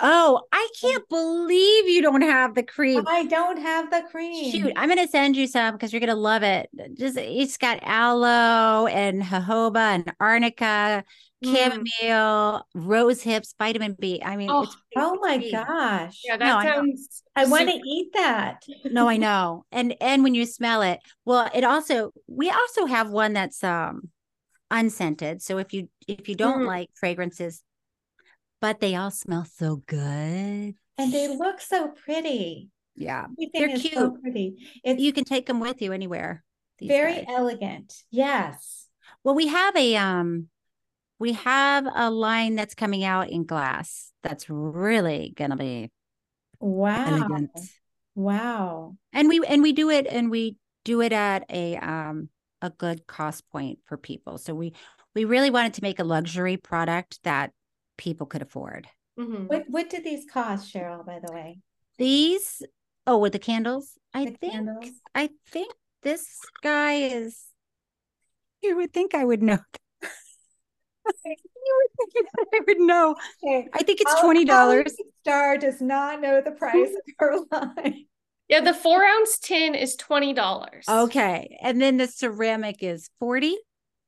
Oh, 0.00 0.42
I 0.52 0.68
can't 0.80 1.08
believe 1.08 1.88
you 1.88 2.02
don't 2.02 2.22
have 2.22 2.54
the 2.54 2.62
cream. 2.62 3.04
I 3.06 3.24
don't 3.24 3.60
have 3.60 3.90
the 3.90 4.02
cream. 4.10 4.52
Shoot, 4.52 4.72
I'm 4.76 4.88
gonna 4.88 5.08
send 5.08 5.36
you 5.36 5.46
some 5.46 5.74
because 5.74 5.92
you're 5.92 6.00
gonna 6.00 6.14
love 6.14 6.42
it. 6.42 6.68
Just 6.94 7.16
it's 7.16 7.56
got 7.56 7.80
aloe 7.82 8.86
and 8.86 9.22
jojoba 9.22 9.94
and 9.94 10.12
arnica, 10.20 11.04
Mm. 11.44 11.54
chamomile, 11.54 12.66
rose 12.74 13.22
hips, 13.22 13.54
vitamin 13.56 13.96
B. 13.98 14.20
I 14.24 14.36
mean, 14.36 14.50
Oh, 14.50 14.62
it's 14.64 14.76
Oh 14.96 15.18
my 15.20 15.36
it's- 15.36 15.52
gosh. 15.52 16.20
Yeah, 16.24 16.36
that 16.36 16.44
No, 16.44 16.56
I 16.56 16.64
sounds. 16.74 17.22
I 17.36 17.44
want 17.46 17.68
to 17.68 17.76
eat 17.76 18.12
that. 18.14 18.64
no, 18.84 19.08
I 19.08 19.16
know. 19.28 19.64
And 19.70 19.94
and 20.00 20.24
when 20.24 20.34
you 20.34 20.46
smell 20.46 20.82
it, 20.82 20.98
well, 21.24 21.48
it 21.54 21.62
also 21.62 22.12
we 22.26 22.50
also 22.50 22.86
have 22.86 23.10
one 23.10 23.34
that's 23.34 23.62
um 23.62 24.10
unscented. 24.70 25.40
So 25.42 25.58
if 25.58 25.72
you 25.72 25.88
if 26.08 26.28
you 26.28 26.34
don't 26.34 26.62
Mm. 26.62 26.66
like 26.66 26.90
fragrances, 26.94 27.62
but 28.60 28.80
they 28.80 28.94
all 28.94 29.10
smell 29.10 29.44
so 29.44 29.82
good. 29.86 30.74
And 30.98 31.12
they 31.12 31.28
look 31.28 31.60
so 31.60 31.88
pretty. 31.88 32.70
Yeah. 32.94 33.26
Everything 33.26 33.50
They're 33.54 33.70
is 33.70 33.82
so 33.82 34.10
cute. 34.10 34.22
pretty. 34.22 34.56
It's 34.82 35.00
You 35.00 35.12
can 35.12 35.24
take 35.24 35.46
them 35.46 35.60
with 35.60 35.80
you 35.80 35.92
anywhere. 35.92 36.44
very 36.80 37.14
guys. 37.16 37.24
elegant. 37.28 37.94
Yes. 38.10 38.86
Well, 39.24 39.34
we 39.34 39.46
have 39.48 39.76
a 39.76 39.96
um 39.96 40.48
we 41.20 41.32
have 41.32 41.86
a 41.94 42.10
line 42.10 42.54
that's 42.56 42.74
coming 42.74 43.04
out 43.04 43.28
in 43.30 43.44
glass 43.44 44.12
that's 44.22 44.48
really 44.48 45.32
gonna 45.36 45.56
be 45.56 45.90
Wow. 46.60 47.06
elegant. 47.06 47.50
Wow. 48.14 48.96
And 49.12 49.28
we 49.28 49.40
and 49.46 49.62
we 49.62 49.72
do 49.72 49.90
it 49.90 50.06
and 50.08 50.30
we 50.30 50.56
do 50.84 51.00
it 51.00 51.12
at 51.12 51.44
a 51.50 51.76
um 51.76 52.28
a 52.60 52.70
good 52.70 53.06
cost 53.06 53.48
point 53.50 53.78
for 53.84 53.96
people. 53.96 54.38
So 54.38 54.54
we 54.54 54.72
we 55.14 55.24
really 55.24 55.50
wanted 55.50 55.74
to 55.74 55.82
make 55.82 56.00
a 56.00 56.04
luxury 56.04 56.56
product 56.56 57.20
that 57.22 57.52
people 57.98 58.26
could 58.26 58.40
afford. 58.40 58.88
Mhm. 59.18 59.48
What 59.48 59.64
what 59.68 59.90
do 59.90 60.00
these 60.00 60.24
cost, 60.30 60.72
Cheryl, 60.72 61.04
by 61.04 61.18
the 61.18 61.32
way? 61.32 61.58
These 61.98 62.62
oh 63.06 63.18
with 63.18 63.32
the 63.34 63.38
candles, 63.38 63.98
I 64.14 64.24
think 64.26 64.52
candles? 64.52 64.86
I 65.14 65.30
think 65.50 65.74
this 66.02 66.26
guy 66.62 66.94
is 66.94 67.44
you 68.62 68.76
would 68.76 68.92
think 68.94 69.14
I 69.14 69.24
would 69.24 69.42
know. 69.42 69.58
you 70.02 71.10
would 71.26 72.12
think 72.12 72.26
that 72.32 72.46
I 72.54 72.60
would 72.66 72.80
know. 72.80 73.16
Okay. 73.44 73.68
I 73.72 73.82
think 73.82 74.00
it's 74.00 74.20
twenty 74.20 74.44
dollars. 74.44 74.94
Star 75.20 75.58
does 75.58 75.80
not 75.80 76.20
know 76.20 76.40
the 76.40 76.52
price 76.52 76.88
of 76.90 77.02
her 77.18 77.36
line. 77.52 78.04
Yeah, 78.50 78.60
the 78.62 78.72
four 78.72 79.04
ounce 79.04 79.38
tin 79.38 79.74
is 79.74 79.94
twenty 79.94 80.32
dollars. 80.32 80.86
Okay. 80.88 81.58
And 81.60 81.78
then 81.82 81.98
the 81.98 82.06
ceramic 82.06 82.82
is 82.82 83.10
40, 83.18 83.54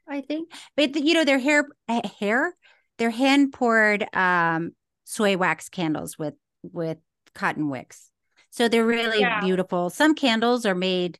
I 0.09 0.23
think. 0.23 0.51
But 0.79 0.95
the- 0.95 1.03
you 1.03 1.13
know, 1.13 1.27
their 1.27 1.39
hair 1.39 1.67
eh, 1.91 2.09
hair, 2.19 2.55
they're 3.01 3.11
hand 3.11 3.53
poured 3.53 4.07
um 4.15 4.73
soy 5.05 5.37
wax 5.37 5.69
candles 5.69 6.17
with 6.19 6.35
with 6.63 6.99
cotton 7.35 7.69
wicks. 7.71 8.11
So 8.51 8.69
they're 8.69 8.85
really 8.87 9.21
Yeah. 9.21 9.41
beautiful. 9.41 9.91
Some 9.91 10.15
candles 10.15 10.67
are 10.67 10.75
made 10.75 11.19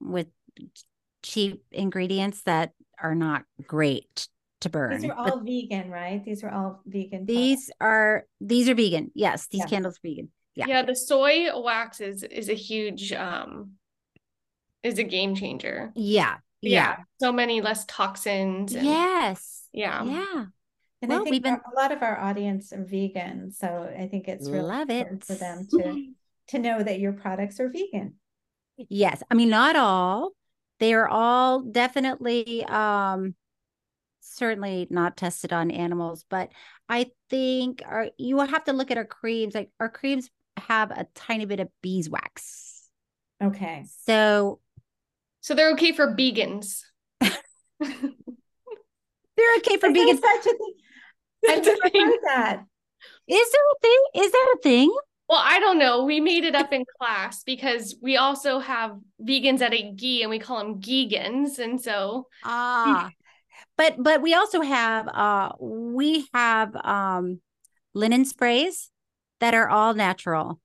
with 0.00 0.26
cheap 1.22 1.64
ingredients 1.70 2.42
that 2.42 2.72
are 2.98 3.14
not 3.14 3.44
great 3.66 4.28
to 4.60 4.68
burn. 4.68 5.00
These 5.00 5.10
are 5.10 5.14
but 5.14 5.30
all 5.32 5.40
vegan, 5.40 5.90
right? 5.90 6.24
These 6.24 6.42
are 6.42 6.50
all 6.50 6.82
vegan. 6.86 7.24
these 7.24 7.70
are 7.80 8.26
these 8.40 8.68
are 8.68 8.74
vegan. 8.74 9.12
Yes, 9.14 9.46
these 9.46 9.60
Yeah. 9.60 9.66
candles 9.66 9.96
are 9.96 10.08
vegan. 10.08 10.30
Yeah. 10.56 10.66
Yeah, 10.68 10.82
the 10.82 10.96
soy 10.96 11.48
wax 11.60 12.00
is 12.00 12.22
is 12.24 12.48
a 12.48 12.54
huge 12.54 13.12
um 13.12 13.72
is 14.82 14.98
a 14.98 15.04
game 15.04 15.34
changer. 15.36 15.92
Yeah. 15.94 16.38
Yeah. 16.60 16.96
So 17.20 17.30
many 17.30 17.60
less 17.60 17.84
toxins. 17.86 18.74
And, 18.74 18.84
Yes. 18.86 19.68
Yeah. 19.72 20.02
Yeah. 20.04 20.46
And 21.04 21.10
Well, 21.10 21.20
I 21.20 21.24
think 21.24 21.32
we've 21.34 21.42
been- 21.42 21.60
a 21.70 21.74
lot 21.76 21.92
of 21.92 22.02
our 22.02 22.18
audience 22.18 22.72
are 22.72 22.82
vegan, 22.82 23.50
so 23.50 23.94
I 23.98 24.08
think 24.08 24.26
it's 24.26 24.48
really 24.48 24.64
Love 24.64 24.88
important 24.88 25.22
it. 25.22 25.26
for 25.26 25.34
them 25.34 25.66
to 25.70 26.12
to 26.48 26.58
know 26.58 26.82
that 26.82 26.98
your 26.98 27.12
products 27.12 27.60
are 27.60 27.68
vegan. 27.68 28.14
Yes. 28.88 29.22
I 29.30 29.34
mean, 29.34 29.50
not 29.50 29.76
all. 29.76 30.30
They 30.80 30.94
are 30.94 31.06
all 31.06 31.60
definitely 31.60 32.64
um 32.64 33.34
certainly 34.20 34.86
not 34.88 35.18
tested 35.18 35.52
on 35.52 35.70
animals, 35.70 36.24
but 36.30 36.50
I 36.88 37.10
think 37.28 37.82
our 37.84 38.08
you 38.16 38.36
will 38.36 38.46
have 38.46 38.64
to 38.64 38.72
look 38.72 38.90
at 38.90 38.96
our 38.96 39.04
creams. 39.04 39.54
Like 39.54 39.70
our 39.78 39.90
creams 39.90 40.30
have 40.56 40.90
a 40.90 41.06
tiny 41.14 41.44
bit 41.44 41.60
of 41.60 41.68
beeswax. 41.82 42.88
Okay. 43.42 43.84
So 44.06 44.60
So 45.42 45.54
they're 45.54 45.72
okay 45.72 45.92
for 45.92 46.14
vegans. 46.16 46.80
they're 47.20 47.30
okay 49.58 49.76
for 49.78 49.88
Is 49.88 49.94
there 49.94 50.06
vegans. 50.06 50.20
such 50.20 50.46
a 50.46 50.56
thing? 50.56 50.74
I've 51.48 51.64
never 51.64 51.80
heard 51.82 52.18
that. 52.24 52.64
Is 53.26 53.52
there 53.52 53.62
a 53.62 53.80
thing? 53.80 54.24
Is 54.24 54.32
that 54.32 54.54
a 54.56 54.62
thing? 54.62 54.96
Well, 55.28 55.40
I 55.42 55.58
don't 55.58 55.78
know. 55.78 56.04
We 56.04 56.20
made 56.20 56.44
it 56.44 56.54
up 56.54 56.72
in 56.72 56.84
class 57.00 57.42
because 57.44 57.96
we 58.02 58.16
also 58.18 58.58
have 58.58 58.98
vegans 59.22 59.62
at 59.62 59.72
a 59.72 59.92
ghee 59.92 60.22
and 60.22 60.30
we 60.30 60.38
call 60.38 60.58
them 60.58 60.80
geegans. 60.80 61.58
And 61.58 61.80
so 61.80 62.28
Ah. 62.44 63.10
But 63.76 63.96
but 63.98 64.20
we 64.20 64.34
also 64.34 64.60
have 64.60 65.08
uh 65.08 65.52
we 65.58 66.26
have 66.34 66.76
um 66.76 67.40
linen 67.94 68.24
sprays 68.24 68.90
that 69.40 69.54
are 69.54 69.68
all 69.68 69.94
natural. 69.94 70.60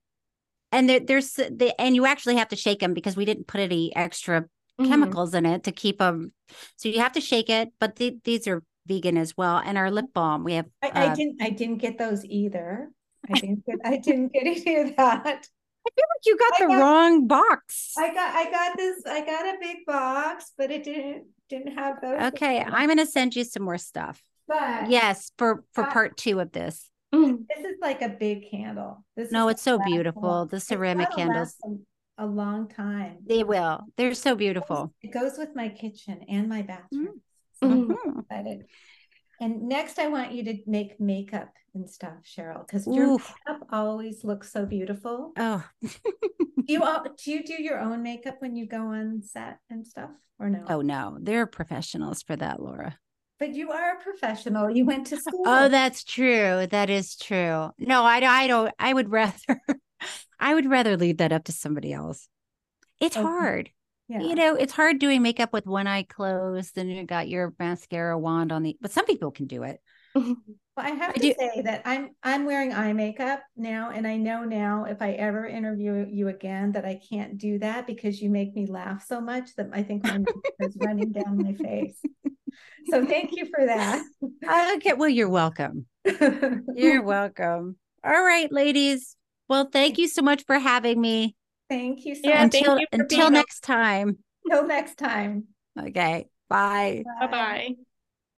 And 0.72 0.88
there, 0.88 1.00
there's 1.00 1.32
the 1.32 1.74
and 1.78 1.96
you 1.96 2.06
actually 2.06 2.36
have 2.36 2.48
to 2.48 2.56
shake 2.56 2.80
them 2.80 2.94
because 2.94 3.16
we 3.16 3.24
didn't 3.24 3.46
put 3.46 3.60
any 3.60 3.94
extra 3.96 4.44
Mhm. 4.78 4.88
chemicals 4.88 5.34
in 5.34 5.46
it 5.46 5.64
to 5.64 5.72
keep 5.72 5.98
them. 5.98 6.32
So 6.76 6.88
you 6.88 7.00
have 7.00 7.12
to 7.12 7.20
shake 7.20 7.50
it, 7.50 7.70
but 7.80 7.96
the, 7.96 8.16
these 8.24 8.46
are 8.46 8.62
vegan 8.90 9.16
as 9.16 9.36
well. 9.36 9.58
And 9.64 9.78
our 9.78 9.90
lip 9.90 10.06
balm, 10.12 10.42
we 10.44 10.54
have 10.54 10.66
I, 10.82 10.88
I 10.94 11.06
uh, 11.08 11.14
didn't 11.14 11.42
I 11.42 11.50
didn't 11.50 11.78
get 11.78 11.96
those 11.98 12.24
either. 12.24 12.90
I 13.28 13.34
didn't 13.38 13.64
get 13.66 13.78
I 13.84 13.96
didn't 13.96 14.32
get 14.32 14.46
any 14.46 14.76
of 14.76 14.96
that. 14.96 15.24
I 15.86 15.90
feel 15.96 16.08
like 16.14 16.24
you 16.26 16.36
got 16.36 16.52
I 16.54 16.58
the 16.64 16.68
got- 16.72 16.80
wrong 16.80 17.26
box. 17.26 17.94
I 17.96 18.08
got 18.12 18.34
I 18.34 18.50
got 18.50 18.76
this 18.76 19.02
I 19.06 19.20
got 19.24 19.44
a 19.54 19.58
big 19.60 19.78
box, 19.86 20.52
but 20.58 20.70
it 20.70 20.82
didn't 20.84 21.24
didn't 21.48 21.74
have 21.78 22.00
those. 22.00 22.20
Okay. 22.32 22.60
I'm 22.60 22.88
gonna 22.88 23.06
send 23.06 23.34
you 23.36 23.44
some 23.44 23.62
more 23.62 23.78
stuff. 23.78 24.20
but 24.48 24.90
Yes, 24.90 25.30
for 25.38 25.64
for 25.74 25.84
Uh, 25.84 25.92
part 25.92 26.16
two 26.16 26.40
of 26.40 26.50
this. 26.52 26.90
Mhm. 27.14 27.44
this 27.48 27.64
is 27.64 27.76
like 27.80 28.02
a 28.02 28.08
big 28.08 28.50
candle. 28.50 29.04
This 29.16 29.30
No, 29.32 29.48
it's 29.48 29.62
so 29.62 29.72
gonna 29.78 29.82
last 29.84 29.90
a 29.90 29.94
beautiful. 29.94 30.22
long- 30.22 30.48
The 30.48 30.60
ceramic 30.60 31.10
candles. 31.10 31.56
A, 31.64 32.24
a 32.24 32.26
long 32.26 32.68
time. 32.68 33.18
They 33.26 33.42
will. 33.44 33.80
They're 33.96 34.14
so 34.14 34.34
beautiful. 34.34 34.92
It 35.02 35.10
goes 35.12 35.38
with 35.38 35.52
my 35.56 35.68
kitchen 35.70 36.16
and 36.28 36.48
my 36.48 36.62
bathroom. 36.62 37.20
Mhm. 37.64 37.68
So 37.68 37.68
I'm 37.68 38.10
Mhm. 38.10 38.20
excited. 38.22 38.66
And 39.40 39.62
next, 39.68 39.98
I 39.98 40.08
want 40.08 40.32
you 40.32 40.44
to 40.44 40.58
make 40.66 41.00
makeup 41.00 41.52
and 41.74 41.88
stuff, 41.88 42.24
Cheryl, 42.24 42.66
because 42.66 42.86
your 42.86 43.06
makeup 43.06 43.66
always 43.72 44.22
looks 44.24 44.52
so 44.52 44.66
beautiful. 44.66 45.32
Oh, 45.36 45.64
you 46.66 46.82
all, 46.84 47.04
do 47.22 47.30
you 47.30 47.42
do 47.42 47.54
your 47.62 47.80
own 47.80 48.02
makeup 48.02 48.36
when 48.40 48.54
you 48.54 48.66
go 48.66 48.88
on 48.88 49.22
set 49.22 49.58
and 49.70 49.86
stuff, 49.86 50.10
or 50.38 50.50
no? 50.50 50.64
oh 50.68 50.80
no, 50.82 51.16
they're 51.20 51.46
professionals 51.46 52.22
for 52.22 52.36
that, 52.36 52.60
Laura. 52.60 52.98
But 53.38 53.54
you 53.54 53.70
are 53.70 53.96
a 53.96 54.02
professional. 54.02 54.70
You 54.70 54.84
went 54.84 55.06
to 55.08 55.16
school. 55.16 55.44
Oh, 55.46 55.68
that's 55.68 56.04
true. 56.04 56.66
That 56.70 56.90
is 56.90 57.16
true. 57.16 57.70
No, 57.78 58.04
I, 58.04 58.18
I 58.18 58.46
don't. 58.46 58.72
I 58.78 58.92
would 58.92 59.10
rather, 59.10 59.60
I 60.38 60.54
would 60.54 60.66
rather 60.66 60.96
leave 60.98 61.16
that 61.18 61.32
up 61.32 61.44
to 61.44 61.52
somebody 61.52 61.92
else. 61.92 62.28
It's 63.00 63.16
Okay. 63.16 63.26
hard. 63.26 63.70
Yeah. 64.10 64.20
You 64.20 64.34
know, 64.34 64.56
it's 64.56 64.72
hard 64.72 64.98
doing 64.98 65.22
makeup 65.22 65.52
with 65.52 65.66
one 65.66 65.86
eye 65.86 66.02
closed. 66.02 66.74
Then 66.74 66.88
you 66.88 67.04
got 67.04 67.28
your 67.28 67.54
mascara 67.60 68.18
wand 68.18 68.50
on 68.50 68.64
the, 68.64 68.76
but 68.80 68.90
some 68.90 69.06
people 69.06 69.30
can 69.30 69.46
do 69.46 69.62
it. 69.62 69.80
Well, 70.76 70.86
I 70.86 70.90
have 70.90 71.10
I 71.10 71.12
to 71.14 71.20
do- 71.20 71.34
say 71.36 71.62
that 71.62 71.82
I'm 71.84 72.10
I'm 72.22 72.44
wearing 72.46 72.72
eye 72.72 72.92
makeup 72.92 73.42
now, 73.56 73.90
and 73.90 74.06
I 74.06 74.16
know 74.16 74.44
now 74.44 74.84
if 74.84 75.02
I 75.02 75.12
ever 75.12 75.44
interview 75.44 76.06
you 76.08 76.28
again 76.28 76.72
that 76.72 76.84
I 76.84 77.00
can't 77.10 77.38
do 77.38 77.58
that 77.58 77.88
because 77.88 78.22
you 78.22 78.30
make 78.30 78.54
me 78.54 78.66
laugh 78.66 79.04
so 79.04 79.20
much 79.20 79.54
that 79.56 79.68
I 79.72 79.82
think 79.82 80.04
my 80.04 80.20
is 80.60 80.76
running 80.80 81.10
down 81.10 81.42
my 81.42 81.54
face. 81.54 82.00
So 82.88 83.04
thank 83.04 83.32
you 83.36 83.46
for 83.54 83.66
that. 83.66 84.02
Okay, 84.76 84.92
well, 84.94 85.08
you're 85.08 85.28
welcome. 85.28 85.86
you're 86.74 87.02
welcome. 87.02 87.76
All 88.04 88.22
right, 88.22 88.50
ladies. 88.50 89.16
Well, 89.48 89.68
thank 89.70 89.98
you 89.98 90.06
so 90.08 90.22
much 90.22 90.44
for 90.46 90.58
having 90.58 91.00
me. 91.00 91.34
Thank 91.70 92.04
you 92.04 92.16
so 92.16 92.28
yeah, 92.28 92.42
much. 92.44 92.56
Until, 92.56 92.80
until 92.92 93.30
next 93.30 93.60
time. 93.60 94.18
Until 94.44 94.66
next 94.66 94.98
time. 94.98 95.44
Okay. 95.78 96.28
Bye. 96.48 97.04
Bye 97.20 97.26
bye. 97.28 97.74